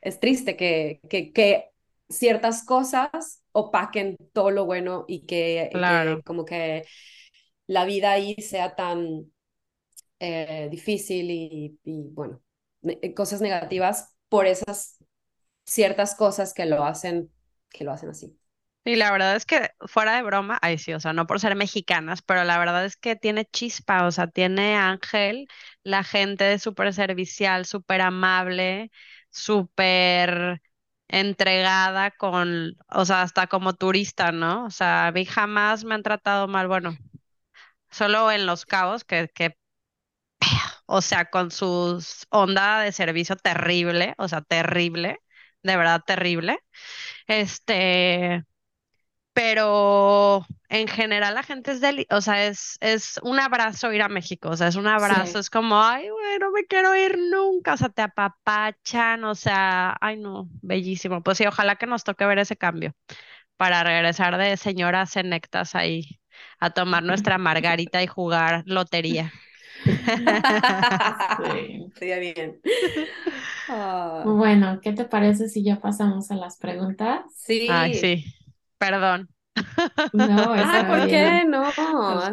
[0.00, 1.64] es triste que, que, que,
[2.08, 6.84] ciertas cosas opaquen todo lo bueno y que, que como que
[7.66, 9.32] la vida ahí sea tan
[10.24, 12.40] eh, difícil y, bueno,
[12.82, 14.96] eh, cosas negativas por esas
[15.64, 17.30] ciertas cosas que lo hacen,
[17.70, 18.38] que lo hacen así.
[18.86, 21.56] Y la verdad es que fuera de broma, ay sí, o sea, no por ser
[21.56, 25.46] mexicanas, pero la verdad es que tiene chispa, o sea, tiene ángel,
[25.84, 28.90] la gente súper servicial, súper amable,
[29.30, 30.60] súper
[31.08, 34.66] entregada con, o sea, hasta como turista, ¿no?
[34.66, 36.96] O sea, a mí jamás me han tratado mal, bueno,
[37.90, 39.56] solo en Los Cabos, que, que
[40.86, 45.18] o sea, con su onda de servicio terrible, o sea, terrible,
[45.62, 46.58] de verdad terrible.
[47.26, 48.44] Este,
[49.32, 54.08] pero en general la gente es del, o sea, es, es un abrazo ir a
[54.08, 57.76] México, o sea, es un abrazo, es como, ay, bueno, me quiero ir nunca, o
[57.76, 61.22] sea, te apapachan, o sea, ay, no, bellísimo.
[61.22, 62.94] Pues sí, ojalá que nos toque ver ese cambio
[63.56, 66.20] para regresar de señoras senectas ahí
[66.60, 69.32] a tomar nuestra margarita y jugar lotería.
[71.52, 72.60] sí, sería bien.
[73.66, 74.22] Ah.
[74.26, 77.24] Bueno, ¿qué te parece si ya pasamos a las preguntas?
[77.34, 77.66] Sí.
[77.70, 78.26] Ay, sí.
[78.76, 79.30] Perdón.
[80.12, 81.44] No, ah, ¿por qué?
[81.46, 81.64] No,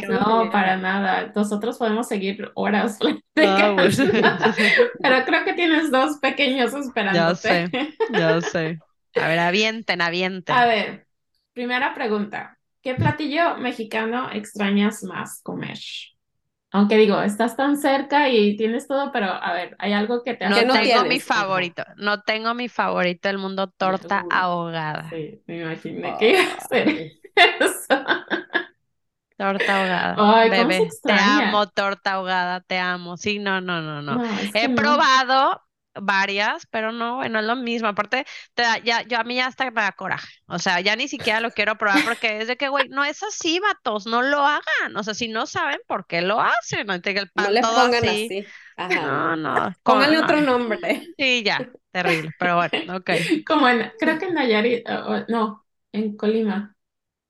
[0.10, 1.32] no, para nada.
[1.34, 2.98] Nosotros podemos seguir horas.
[3.00, 3.16] Pues.
[3.34, 7.18] Pero creo que tienes dos pequeños esperando.
[7.18, 7.70] Ya sé,
[8.12, 8.80] ya sé.
[9.16, 10.56] A ver, avienten, avienten.
[10.56, 11.08] A ver,
[11.54, 12.58] primera pregunta.
[12.82, 15.78] ¿Qué platillo mexicano extrañas más comer?
[16.74, 20.48] Aunque digo, estás tan cerca y tienes todo, pero a ver, hay algo que te
[20.50, 25.10] No tengo mi favorito, no tengo mi favorito del mundo, torta ahogada.
[25.10, 27.86] Sí, me imaginé que iba a ser eso.
[29.38, 30.16] Torta ahogada.
[30.18, 33.18] Ay, Bebé, te amo, torta ahogada, te amo.
[33.18, 34.22] Sí, no, no, no, no.
[34.54, 35.62] He probado
[35.94, 37.88] varias, pero no, bueno, es lo mismo.
[37.88, 40.28] Aparte, te da, ya, yo a mí ya hasta me da coraje.
[40.48, 43.24] O sea, ya ni siquiera lo quiero probar porque es de que, güey, no es
[43.24, 44.96] así, vatos, no lo hagan.
[44.96, 48.08] O sea, si no saben por qué lo hacen, no, el pan no le pongan
[48.08, 48.46] así.
[48.78, 49.74] No, no.
[49.84, 51.08] Pónganle otro nombre.
[51.18, 53.10] Sí, ya, terrible, pero bueno, ok.
[53.46, 54.88] Como en, creo que en Nayarit,
[55.28, 56.76] no, en Colima,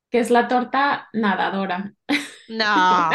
[0.10, 1.94] que es la torta nadadora.
[2.48, 3.10] No.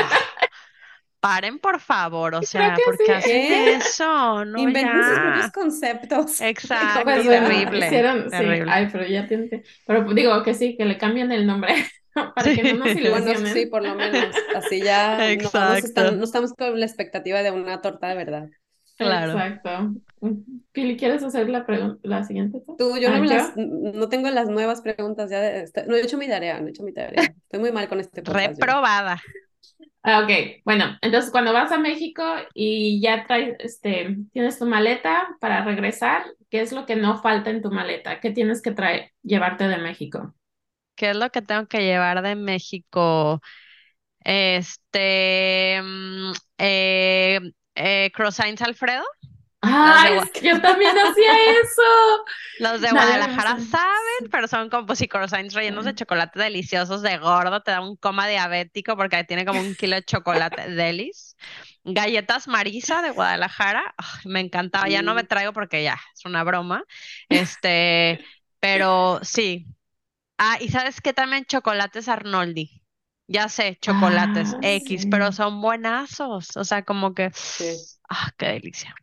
[1.28, 3.12] Paren, por favor, o sea, que ¿por qué sí.
[3.12, 3.74] hacen ¿Qué?
[3.74, 4.44] eso?
[4.44, 6.40] No, Inventen sus propios conceptos.
[6.40, 8.70] Exacto, Pues, terrible, hicieron- sí, terrible.
[8.73, 11.74] ay, pero ya tiene, pero digo que sí, que le cambien el nombre
[12.35, 13.01] para que no nos Sí.
[13.01, 13.53] Bueno, ilusionen.
[13.53, 14.35] sí, por lo menos.
[14.55, 15.86] Así ya no, Exacto.
[15.86, 18.48] están- no estamos con la expectativa de una torta de verdad.
[18.98, 19.32] Claro.
[19.32, 19.94] Exacto.
[20.73, 22.62] Pili, ¿quieres hacer la pregunta, la siguiente?
[22.66, 22.77] tú?
[22.78, 25.40] Tú, yo Ah, no, las- no tengo las nuevas preguntas ya.
[25.40, 27.23] de- no he hecho mi tarea, no he hecho mi tarea.
[27.23, 28.59] Estoy muy mal con este podcast.
[28.59, 29.20] Reprobada.
[30.07, 32.23] Ok, bueno, entonces cuando vas a México
[32.55, 37.51] y ya traes, este, tienes tu maleta para regresar, ¿qué es lo que no falta
[37.51, 38.20] en tu maleta?
[38.20, 40.35] ¿Qué tienes que traer, llevarte de México?
[40.95, 43.41] ¿Qué es lo que tengo que llevar de México?
[44.20, 47.41] Este, mm, eh,
[47.74, 48.11] eh,
[48.65, 49.05] Alfredo.
[49.61, 52.24] ¡Ay, es que yo también hacía eso!
[52.59, 57.70] Los de Guadalajara saben, pero son como croissants rellenos de chocolate deliciosos de gordo, te
[57.73, 61.37] da un coma diabético porque tiene como un kilo de chocolate delis.
[61.85, 66.85] Galletas Marisa de Guadalajara, me encantaba, ya no me traigo porque ya es una broma.
[67.28, 68.24] Este,
[68.61, 69.66] pero sí.
[70.39, 72.83] Ah, y sabes qué también chocolates Arnoldi.
[73.28, 77.77] Ya sé, chocolates Ah, X, pero son buenazos, o sea, como que, Sí.
[78.09, 78.95] ah, qué delicia.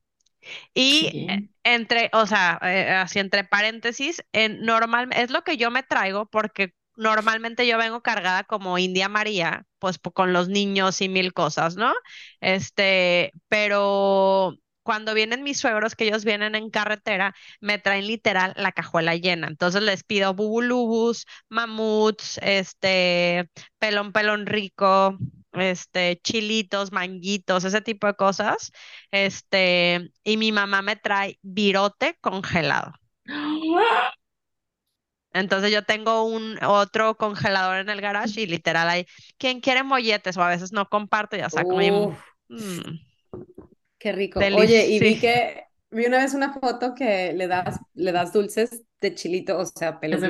[0.73, 1.27] Y Sí.
[1.27, 5.83] eh, entre, o sea, eh, así entre paréntesis, en normal, es lo que yo me
[5.83, 11.33] traigo porque normalmente yo vengo cargada como India María, pues con los niños y mil
[11.33, 11.93] cosas, ¿no?
[12.41, 18.71] Este, pero cuando vienen mis suegros, que ellos vienen en carretera, me traen literal la
[18.73, 19.47] cajuela llena.
[19.47, 23.49] Entonces les pido bubulubus, mamuts, este,
[23.79, 25.17] pelón pelón rico,
[25.53, 28.71] este, chilitos, manguitos, ese tipo de cosas.
[29.11, 32.93] Este, y mi mamá me trae virote congelado.
[35.33, 39.07] Entonces yo tengo un otro congelador en el garage y literal hay,
[39.37, 40.37] ¿quién quiere molletes?
[40.37, 41.89] O a veces no comparto, ya saco mi...
[41.89, 42.99] Mm,
[43.97, 44.39] qué rico.
[44.39, 45.63] Oye, y vi que
[45.93, 49.99] vi una vez una foto que le das, le das dulces de chilito, o sea,
[49.99, 50.27] pelos, a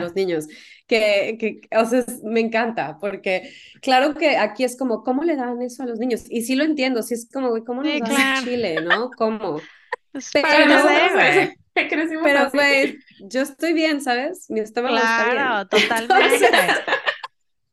[0.00, 0.46] los niños,
[0.86, 5.36] que, que, o sea, es- me encanta, porque claro que aquí es como, ¿cómo le
[5.36, 6.24] dan eso a los niños?
[6.28, 8.42] Y sí lo entiendo, sí es como, güey, ¿cómo nos Sí, das claro.
[8.42, 9.10] chile, no?
[9.16, 9.60] ¿Cómo?
[10.32, 11.56] Pero no sé,
[12.22, 14.50] Pero, güey, yo estoy bien, ¿sabes?
[14.50, 15.36] Mi estómago está bien.
[15.36, 16.46] Claro, totalmente.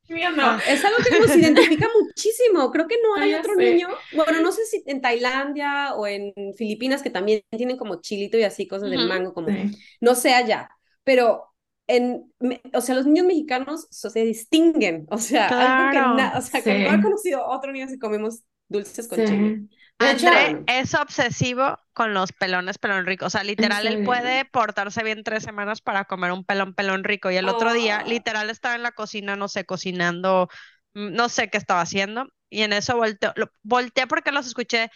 [0.07, 0.57] Mío no.
[0.59, 2.71] Es algo que nos identifica muchísimo.
[2.71, 3.73] Creo que no Ah, hay ya otro sé.
[3.73, 3.87] niño.
[4.13, 8.43] Bueno, no sé si en Tailandia o en Filipinas, que también tienen como chilito y
[8.43, 9.09] así cosas del Ujú.
[9.09, 9.71] mango, como Sí.
[10.01, 10.69] no sé allá.
[11.03, 11.45] Pero
[11.87, 15.05] en, me- o sea, los niños mexicanos so- se distinguen.
[15.09, 16.13] O sea, algo que Claro.
[16.15, 16.95] na- o sea, que no Sí.
[16.95, 19.25] he conocido otro niño si comemos dulces con Sí.
[19.25, 19.61] chile.
[19.97, 23.25] André es obsesivo con los pelones pelón rico.
[23.25, 27.31] O sea, literal, él puede portarse bien tres semanas para comer un pelón pelón rico.
[27.31, 28.03] Y el otro día, Ah.
[28.07, 30.49] literal, estaba en la cocina, no sé, cocinando,
[30.93, 32.27] mm, no sé qué estaba haciendo.
[32.49, 34.89] Y en eso volteó, lo- volteé porque los escuché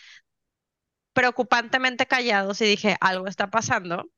[1.13, 4.09] preocupantemente callados y dije, algo está pasando.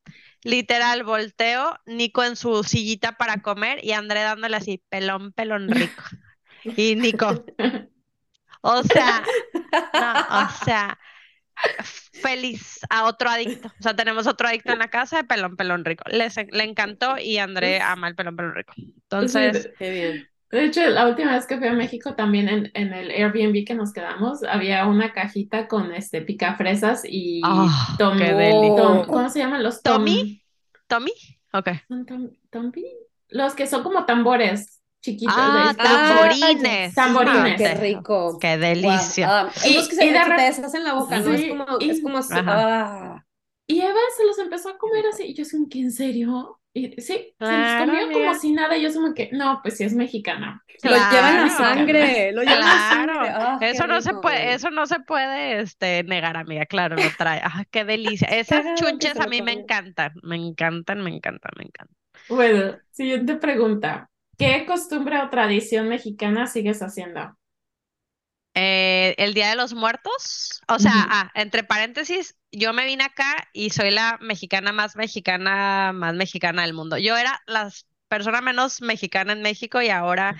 [0.44, 6.03] Literal, volteo, Nico en su sillita para comer y André dándole así, pelón, pelón rico.
[6.64, 7.44] Y Nico,
[8.62, 9.24] o sea,
[9.93, 10.98] no, o sea,
[12.22, 13.68] feliz a otro adicto.
[13.80, 16.03] O sea, tenemos otro adicto en la casa de pelón, pelón rico.
[16.10, 18.73] Les, le encantó y André Pues, ama el pelón, pelón rico.
[18.76, 20.30] sí, Entonces, Qué bien.
[20.52, 23.73] de hecho, la última vez que fui a México, también en, en el Airbnb que
[23.76, 28.76] nos quedamos, había una cajita con este picafresas y ah, tom, Oh.
[28.76, 29.98] tom- ¿cómo se llaman los tom?
[29.98, 30.43] ¿Tommy?
[30.88, 31.11] ¿Tommy?
[31.53, 31.69] Ok.
[31.88, 32.31] ¿Son tom-?
[33.30, 35.36] Los que son como tambores chiquitos.
[35.38, 36.95] Ah, este, tamborines.
[36.95, 37.57] Tamborines.
[37.57, 38.40] Qué Ah, rico.
[38.40, 39.28] Qué delicia.
[39.41, 41.34] Ah, Y- esos que se, y de te deshacen la boca, ¿no?
[41.34, 43.23] Es como, y- es como así, ah.
[43.68, 45.23] Y Eva se los empezó a comer así.
[45.28, 46.60] Y yo como que, ¿en serio?
[46.73, 48.78] Y sí, se los Claro, comió como si nada.
[48.78, 50.64] Y yo como que, no, pues sí es mexicana.
[50.84, 51.57] Lo lleva en la Claro.
[51.57, 53.30] sangre, lo lleva en la Claro, sangre.
[53.30, 57.14] Ah, qué eso no se puede, eso no se puede este, negar, amiga, claro, lo
[57.18, 57.41] trae.
[57.44, 58.28] Ah, qué delicia.
[58.32, 61.98] Esas que chunches a lo mí me encantan, me encantan, me encantan, me encantan.
[62.28, 64.11] Bueno, siguiente pregunta.
[64.38, 67.22] ¿Qué costumbre o tradición mexicana sigues haciendo?
[68.53, 73.48] Eh, el Día de los Muertos, o sea, ah, entre paréntesis, yo me vine acá
[73.53, 76.98] y soy la mexicana más mexicana, más mexicana del mundo.
[76.98, 77.72] Yo era la
[78.10, 80.36] persona menos mexicana en México y ahora,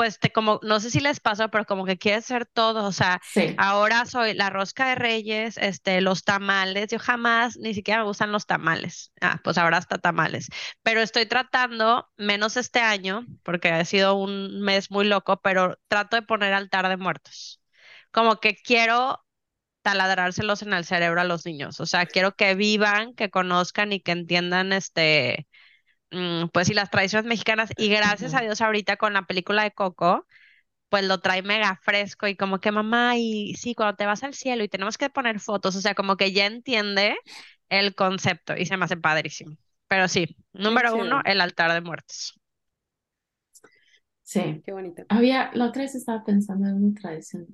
[0.00, 2.92] pues, te, como, no sé si les pasó, pero como que quieres ser todo, o
[2.92, 3.54] sea, Sí.
[3.58, 6.88] Ahora soy la rosca de reyes, este, los tamales.
[6.88, 9.12] Yo jamás, ni siquiera me gustan los tamales.
[9.20, 10.48] Ah, pues ahora hasta tamales.
[10.82, 16.16] Pero estoy tratando, menos este año, porque ha sido un mes muy loco, pero trato
[16.16, 17.60] de poner altar de muertos.
[18.10, 19.22] Como que quiero
[19.82, 21.78] taladrárselos en el cerebro a los niños.
[21.80, 25.46] O sea, quiero que vivan, que conozcan y que entiendan este,
[26.52, 27.70] pues sí, las tradiciones mexicanas.
[27.76, 28.40] Y gracias a.
[28.40, 30.26] Dios ahorita con la película de Coco
[30.90, 34.34] pues lo trae mega fresco y como que mamá, y sí, cuando te vas al
[34.34, 37.16] cielo y tenemos que poner fotos, o sea, como que ya entiende
[37.68, 39.56] el concepto y se me hace padrísimo.
[39.88, 42.34] Pero sí, número uno, el altar de muertos.
[44.22, 44.62] Sí.
[44.64, 45.04] Qué bonito.
[45.08, 47.46] Había, la otra vez estaba pensando en una tradición.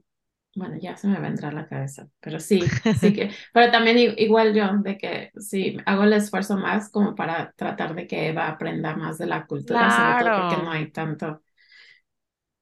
[0.56, 3.98] Bueno, ya se me va a entrar la cabeza, pero sí, sí que, pero también
[4.16, 8.48] igual yo, de que sí, hago el esfuerzo más como para tratar de que Eva
[8.48, 11.42] aprenda más de la cultura, sobre todo porque no hay tanto,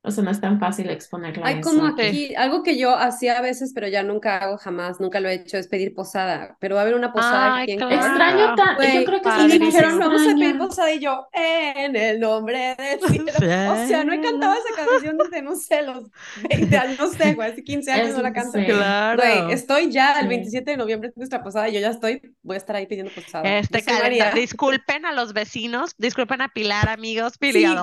[0.07, 1.47] o sea, no es tan fácil exponerla.
[1.47, 5.19] Hay como aquí, algo que yo hacía a veces, pero ya nunca hago jamás, nunca
[5.19, 6.59] lo he hecho, es pedir posada.
[6.61, 7.95] Pero va a haber una posada aquí en claro.
[7.95, 9.57] Extraño tan, yo creo que sí.
[9.57, 13.33] Y me dijeron, vamos a pedir posada y yo, en el nombre del cielo.
[13.33, 16.11] O sea, no he cantado esa canción desde, no sé, los
[16.51, 18.59] 20 años, no sé, güey, hace 15 años no la canto.
[18.63, 19.23] Claro.
[19.23, 22.57] Güey, estoy ya el 27 de noviembre de nuestra posada y yo ya estoy, voy
[22.57, 23.59] a estar ahí pidiendo posada.
[23.59, 27.79] Este calendario, disculpen a los vecinos, disculpen a Pilar, amigos, Pilar.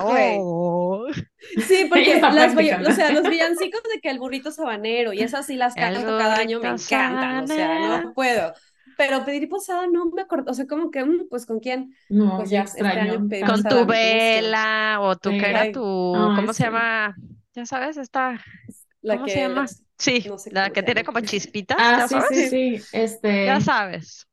[1.56, 5.46] Sí, sí porque las, o sea, los villancicos de que el burrito sabanero y esas
[5.46, 8.52] sí las canto cada año, me encantan, o sea, no puedo.
[8.96, 12.36] Pero pedir posada no me acuerdo, o sea, como que, mm, pues con quién, no,
[12.36, 12.82] pues ya este
[13.44, 15.80] Con tu vela, o tu, que era tu,
[16.36, 17.16] ¿cómo se llama?
[17.54, 18.40] Ya sabes, esta,
[19.02, 19.66] ¿cómo se llama?
[19.96, 21.76] Sí, la que tiene como chispitas.
[21.80, 23.46] Ah, sí, sí, sí, este...
[23.46, 24.26] Ya sabes.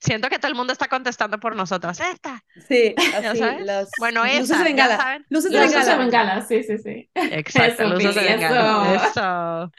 [0.00, 1.98] Siento que todo el mundo está contestando por nosotras.
[2.00, 2.42] Esta.
[2.68, 3.88] Sí, así, Los...
[3.98, 4.96] Bueno, esa, luces de bengala.
[4.96, 5.26] saben.
[5.28, 5.92] Luces de Luces bengala.
[5.92, 7.10] de bengala, sí, sí, sí.
[7.14, 8.94] Exacto, Eso, luces de bengala.
[8.94, 9.72] Eso.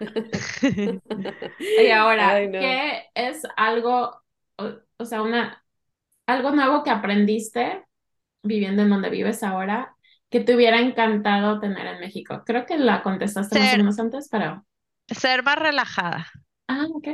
[1.58, 2.58] Y ahora, Ay, no.
[2.60, 4.22] ¿qué es algo,
[4.56, 5.64] o, o sea, una,
[6.26, 7.84] algo nuevo que aprendiste
[8.42, 9.96] viviendo en donde vives ahora
[10.30, 12.42] que te hubiera encantado tener en México?
[12.46, 14.66] Creo que la contestaste más o menos antes, pero...
[15.08, 16.26] Ser más relajada.
[16.68, 17.08] Ah, ok.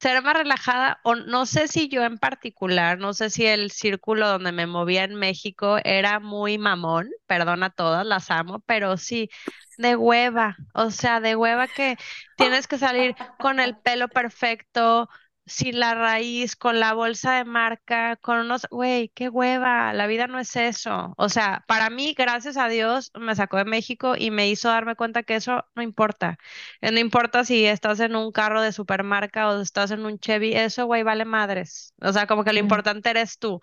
[0.00, 4.28] Ser más relajada, o no sé si yo en particular, no sé si el círculo
[4.28, 9.30] donde me movía en México era muy mamón, perdón a todas, las amo, pero sí,
[9.76, 11.96] de hueva, o sea, de hueva que
[12.36, 15.08] tienes que salir con el pelo perfecto,
[15.50, 20.26] sin la raíz, con la bolsa de marca, con unos, güey, qué hueva, la vida
[20.26, 21.14] no es eso.
[21.18, 24.96] O sea, para mí, gracias a Dios, me sacó de México y me hizo darme
[24.96, 26.38] cuenta que eso no importa.
[26.80, 30.54] Eh, No importa si estás en un carro de supermarca o estás en un Chevy,
[30.54, 31.94] eso, güey, vale madres.
[32.00, 33.60] O sea, como que lo importante eres tú.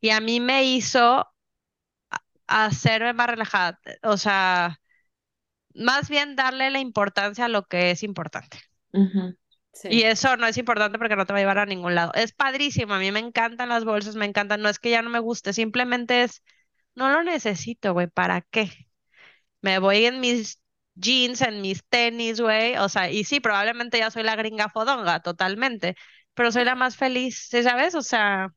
[0.00, 1.26] Y a mí me hizo
[2.46, 3.80] hacerme más relajada.
[4.02, 4.80] O sea,
[5.74, 8.58] más bien darle la importancia a lo que es importante.
[9.82, 9.88] Sí.
[9.88, 12.12] Y eso no es importante porque no te va a llevar a ningún lado.
[12.14, 14.60] Es padrísimo, a mí me encantan las bolsas, me encantan.
[14.62, 16.42] No es que ya no me guste, simplemente es,
[16.94, 18.70] no lo necesito, güey, ¿para qué?
[19.62, 20.60] Me voy en mis
[20.94, 22.76] jeans, en mis tenis, güey.
[22.78, 25.96] O sea, y sí, probablemente ya soy la gringa fodonga, totalmente,
[26.34, 27.94] pero soy la más feliz, ¿sí sabes?
[27.94, 28.52] O sea,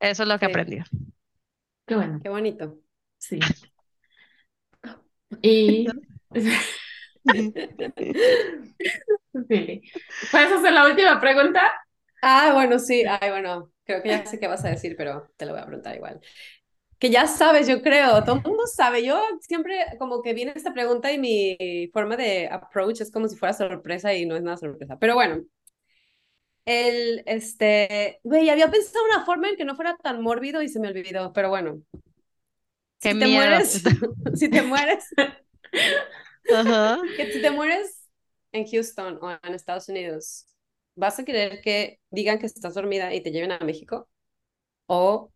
[0.00, 0.46] eso es lo que Sí.
[0.46, 0.78] aprendí.
[1.86, 2.80] Qué bueno, Qué bonito.
[3.18, 3.54] sí.
[5.42, 6.00] Y...
[9.32, 11.62] ¿puedes hacer la última pregunta?
[12.22, 13.04] Ah, bueno, sí.
[13.08, 15.66] Ay, bueno, creo que ya sé qué vas a decir, pero te lo voy a
[15.66, 16.20] preguntar igual.
[16.98, 19.04] Que ya sabes, yo creo, todo el mundo sabe.
[19.04, 23.36] Yo siempre como que viene esta pregunta y mi forma de approach es como si
[23.36, 24.98] fuera sorpresa y no es nada sorpresa.
[24.98, 25.42] Pero bueno,
[26.66, 30.80] el, este, güey, había pensado una forma en que no fuera tan mórbido y se
[30.80, 31.82] me olvidó, pero bueno.
[33.00, 33.82] Qué Si te mueres,
[34.34, 35.04] si te mueres,
[37.16, 37.99] que si te mueres
[38.52, 40.46] en Houston o en Estados Unidos,
[40.94, 44.08] ¿vas a querer que digan que estás dormida y te lleven a México?
[44.86, 45.32] ¿O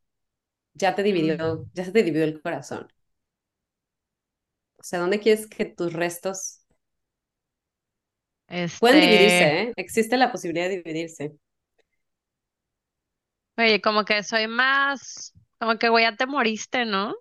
[0.74, 2.88] ya te dividió, ya se te dividió el corazón?
[4.78, 6.60] O sea, ¿dónde quieres que tus restos
[8.78, 9.74] pueden Este, dividirse, eh?
[9.76, 11.36] Existe la posibilidad de dividirse.
[13.56, 17.14] Oye, como que soy más, como que, güey, ya te moriste, ¿no?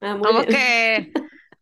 [0.00, 0.46] Ah, Como bien.
[0.48, 1.12] que,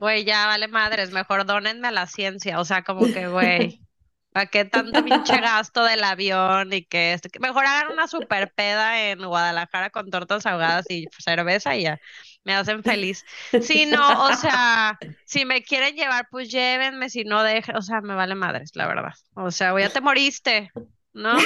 [0.03, 3.81] güey, ya vale madres, mejor dónenme a la ciencia, o sea, como que, güey,
[4.33, 7.29] ¿para qué tanto pinche gasto del avión y que esto?
[7.39, 12.01] Mejor hagan una super peda en Guadalajara con tortas ahogadas y cerveza y ya,
[12.43, 13.25] me hacen feliz.
[13.61, 18.01] Si no, o sea, si me quieren llevar, pues llévenme, si no, dejen, o sea,
[18.01, 19.15] me vale madres, la verdad.
[19.35, 20.73] O sea, güey, ya te moriste,
[21.13, 21.37] ¿no?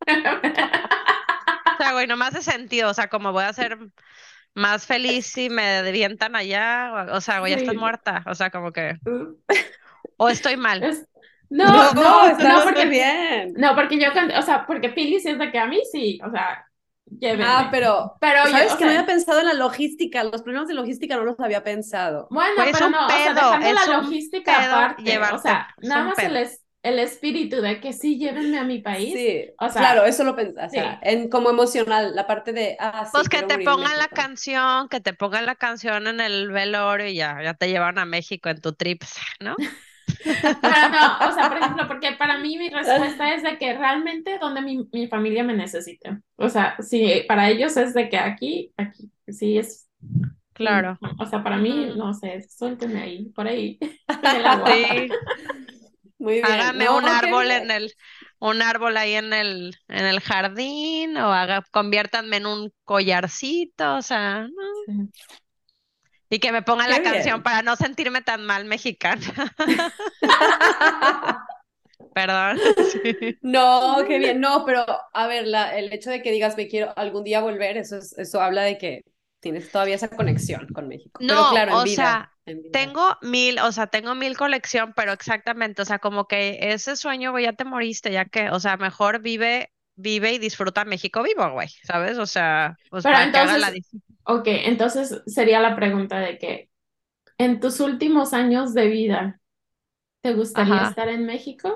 [1.78, 3.76] O sea, güey, no me hace sentido, o sea, como voy a ser
[4.56, 7.80] más feliz si me avientan allá, o, o sea, güey, ya estás Sí.
[7.80, 8.96] muerta, o sea, como que,
[10.18, 10.82] o estoy mal.
[10.82, 11.06] Es-
[11.48, 13.54] No, no, no, porque, bien.
[13.56, 16.18] no, porque yo, can- o sea, porque Pili sí es de que a mí sí,
[16.26, 16.66] o sea,
[17.06, 17.44] llévenme.
[17.46, 20.24] Ah, pero, Pero yo, ¿sabes o que no había pensado en la logística?
[20.24, 22.26] Los problemas de logística no los había pensado.
[22.30, 25.68] Bueno, Pues es pero no, o sea, pedo, dejando la logística pedo aparte, o sea,
[25.82, 26.26] nada más pedo.
[26.30, 29.12] el, es- el espíritu de que sí, llévenme a mi país.
[29.14, 30.76] Sí, O sea, claro, eso lo pensé, o sí.
[30.76, 34.88] sea, en, como emocional, la parte de, ah, sí, Pues que te pongan la canción,
[34.88, 38.48] que te pongan la canción en el velorio y ya, ya te llevan a México
[38.48, 39.02] en tu trip,
[39.40, 39.56] ¿no?
[40.24, 44.38] Pero no, o sea, por ejemplo, porque para mí mi respuesta es de que realmente
[44.38, 46.18] donde mi, mi familia me necesite.
[46.36, 49.88] O sea, sí, para ellos es de que aquí, aquí, sí es.
[50.52, 50.98] Claro.
[51.18, 53.78] O sea, para mí, no sé, suéltenme ahí, por ahí,
[54.22, 54.70] en el agua.
[54.72, 55.08] Sí,
[56.26, 56.46] Muy bien.
[56.46, 57.94] hágame No, un árbol en el,
[58.40, 64.02] un árbol ahí en el, en el jardín, o haga, conviértanme en un collarcito, o
[64.02, 64.50] sea, ¿no?
[64.86, 65.10] Sí.
[66.28, 69.22] Y que me pongan Qué la canción para no sentirme tan mal mexicana.
[72.14, 72.58] Perdón.
[72.92, 73.38] Sí.
[73.42, 74.40] No, qué bien.
[74.40, 77.76] No, pero a ver, la, el hecho de que digas me quiero algún día volver,
[77.76, 79.02] eso es, eso habla de que
[79.40, 81.22] tienes todavía esa conexión con México.
[81.26, 82.94] Pero No, claro, en o vida, sea, en vida.
[82.94, 87.30] Tengo mil, o sea, tengo mil colección, pero exactamente, o sea, como que ese sueño,
[87.32, 91.50] güey, ya te moriste, ya que, o sea, mejor vive, vive y disfruta México vivo,
[91.52, 92.18] güey, ¿sabes?
[92.18, 96.18] O sea, pues Pero para que haga la entonces, dif- ok, entonces sería la pregunta
[96.20, 96.70] de que
[97.38, 99.40] en tus últimos años de vida,
[100.22, 100.82] ¿te gustaría Ajá.
[100.82, 101.74] estar en México?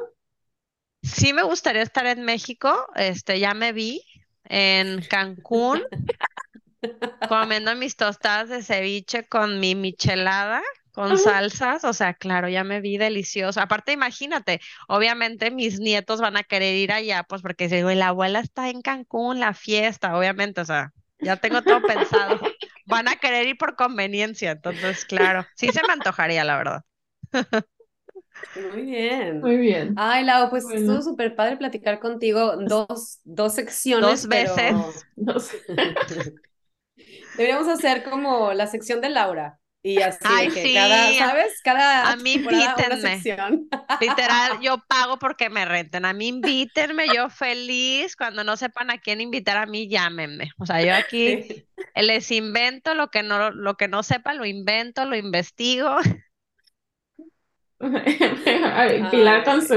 [1.03, 4.03] Sí me gustaría estar en México, este, ya me vi
[4.45, 5.81] en Cancún
[7.24, 10.62] comiendo mis tostadas de ceviche con mi michelada,
[10.93, 11.19] con Ajá.
[11.19, 13.61] salsas, o sea, claro, ya me vi delicioso.
[13.61, 18.40] Aparte, imagínate, obviamente mis nietos van a querer ir allá, pues porque digo, la abuela
[18.40, 20.93] está en Cancún, la fiesta, obviamente, o sea,
[21.23, 22.39] ya tengo todo pensado.
[22.86, 26.82] Van a querer ir por conveniencia, entonces, claro, sí se me antojaría, la verdad.
[28.55, 29.40] Muy bien.
[29.40, 29.94] Muy bien.
[29.97, 30.81] Ay, Lau, pues Bueno.
[30.81, 32.57] estuvo súper padre platicar contigo.
[32.59, 35.07] Dos, dos secciones, Dos veces.
[37.43, 39.59] deberíamos hacer como la sección de Laura.
[39.83, 41.61] Y así Ay, que sí, cada, ¿sabes?
[41.65, 43.23] Cada a mí invítenme.
[44.01, 46.05] Literal, yo pago porque me renten.
[46.05, 48.15] A mí invítenme, yo feliz.
[48.15, 50.51] Cuando no sepan a quién invitar, a mí llámenme.
[50.59, 51.67] O sea, yo aquí Sí.
[51.97, 55.97] les invento lo que no, lo que no sepa, lo invento, lo investigo.
[57.82, 59.74] Ay, Pilar Ay, con su,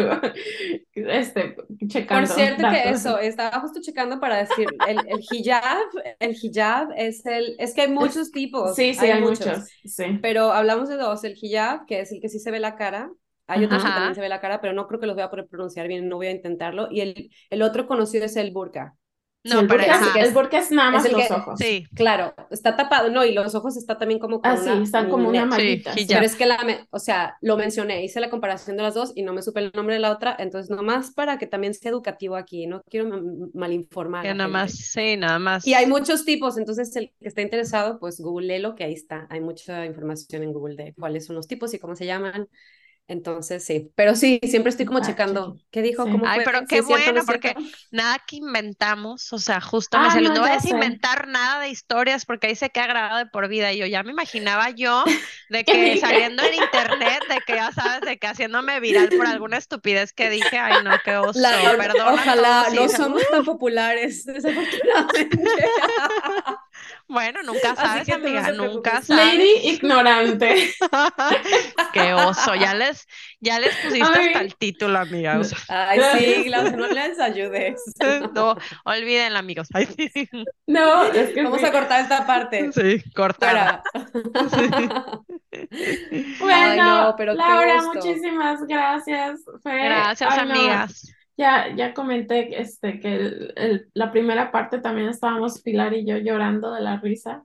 [0.94, 1.56] este,
[1.88, 5.86] checando Por cierto que eso, estaba justo checando para decir, el, el hijab,
[6.20, 9.68] el hijab es el, es que hay muchos tipos, Sí, sí, hay muchos.
[9.86, 10.20] Sí.
[10.22, 13.10] pero hablamos de dos, el hijab, que es el que sí se ve la cara,
[13.48, 15.30] hay otros que también se ve la cara, pero no creo que los voy a
[15.30, 18.96] poder pronunciar bien, no voy a intentarlo, y el, el otro conocido es el burka,
[19.44, 20.20] Sí, No, el pero burka, ajá.
[20.22, 21.60] es, el burka es nada Es más el los que- ojos.
[21.60, 24.84] Sí, claro, está tapado, no, y los ojos está también como con Ah, sí, una
[24.84, 25.50] está como una net.
[25.50, 25.94] mallita.
[25.94, 26.06] Sí.
[26.08, 29.12] Pero es que la, me- o sea, lo mencioné, hice la comparación de las dos
[29.16, 31.92] y no me supe el nombre de la otra, entonces nomás para que también sea
[31.92, 33.22] educativo aquí, no quiero ma-
[33.54, 35.68] malinformar nada más, sí, nada más.
[35.68, 39.42] Y hay muchos tipos, entonces el que esté interesado, pues googlelo, que ahí está, hay
[39.42, 42.48] mucha información en Google de cuáles son los tipos y cómo se llaman.
[43.08, 45.58] Entonces, sí, pero sí, siempre estoy como Ah, checando.
[45.72, 46.04] ¿qué dijo?
[46.04, 46.10] Sí.
[46.10, 46.44] ¿Cómo Ay, fue?
[46.44, 47.60] pero ¿Sí qué es no bueno, es porque cierto?
[47.92, 50.70] nada que inventamos, o sea, justo Ah, me salió, no, no sé.
[50.70, 53.72] inventar nada de historias porque ahí se queda grabado de por vida.
[53.74, 55.06] Y yo ya me imaginaba yo
[55.50, 59.28] de ¿Qué que saliendo en internet, de que ya sabes, de que haciéndome viral por
[59.28, 63.44] alguna estupidez que dije, ay no, qué oso, La- perdona ojalá, no se- somos tan
[63.44, 65.74] populares, desafortunadamente.
[67.08, 69.36] Bueno, nunca sabes, no amiga, nunca sabes.
[69.38, 70.74] Lady ignorante.
[71.94, 73.08] Qué oso, ya les,
[73.40, 74.28] ya les pusiste Ay.
[74.28, 75.38] hasta el título, amiga.
[75.40, 77.82] o sea, Ay, sí, no les ayudes.
[78.34, 78.56] no,
[78.86, 79.68] olvídenlo, amigos.
[79.74, 80.30] Ay, sí,
[80.68, 81.66] No, es que Vamos sí.
[81.66, 82.72] a cortar esta parte.
[82.72, 83.84] sí, cortada.
[84.50, 85.20] Fuera.
[86.40, 89.42] Bueno, Ay, no, pero Laura, muchísimas gracias.
[89.62, 91.14] Fue, Gracias, ay, no, amigas.
[91.36, 96.18] Ya, ya comenté este, que el- el- la primera parte también estábamos Pilar y yo
[96.18, 97.44] llorando de la risa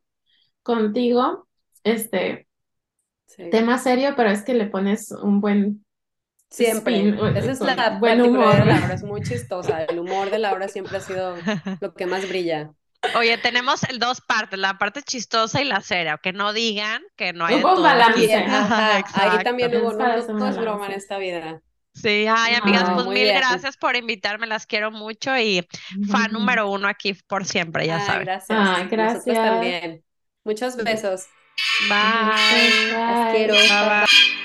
[0.62, 1.48] contigo.
[1.84, 2.46] Este,
[3.26, 3.50] Sí.
[3.50, 5.84] tema serio, pero es que le pones un buen
[6.50, 6.96] Siempre.
[6.96, 8.66] spin, Esa es la buen particularidad de humor.
[8.66, 9.84] Laura, es muy chistosa.
[9.84, 11.36] El humor de Laura siempre ha sido
[11.80, 12.72] lo que más brilla.
[13.16, 17.32] Oye, tenemos el dos partes, la parte chistosa y la seria, que no digan que
[17.32, 18.34] no hay Hubo balance.
[18.34, 21.60] ajá, ahí también hubo, no, no todo es broma en esta vida.
[22.02, 23.32] Sí, ay, amigas, Ay, pues mil bien.
[23.32, 25.66] gracias por invitarme, las quiero mucho y
[26.02, 28.26] fan número uno aquí por siempre, ya Ay, saben.
[28.26, 28.48] gracias.
[28.48, 29.40] Ay, Nosotros gracias.
[29.40, 30.04] también.
[30.44, 31.30] Muchos besos.
[31.78, 31.88] Bye.
[31.88, 33.02] Bye.
[33.06, 33.68] Las quiero.
[33.68, 34.37] Bye, bye.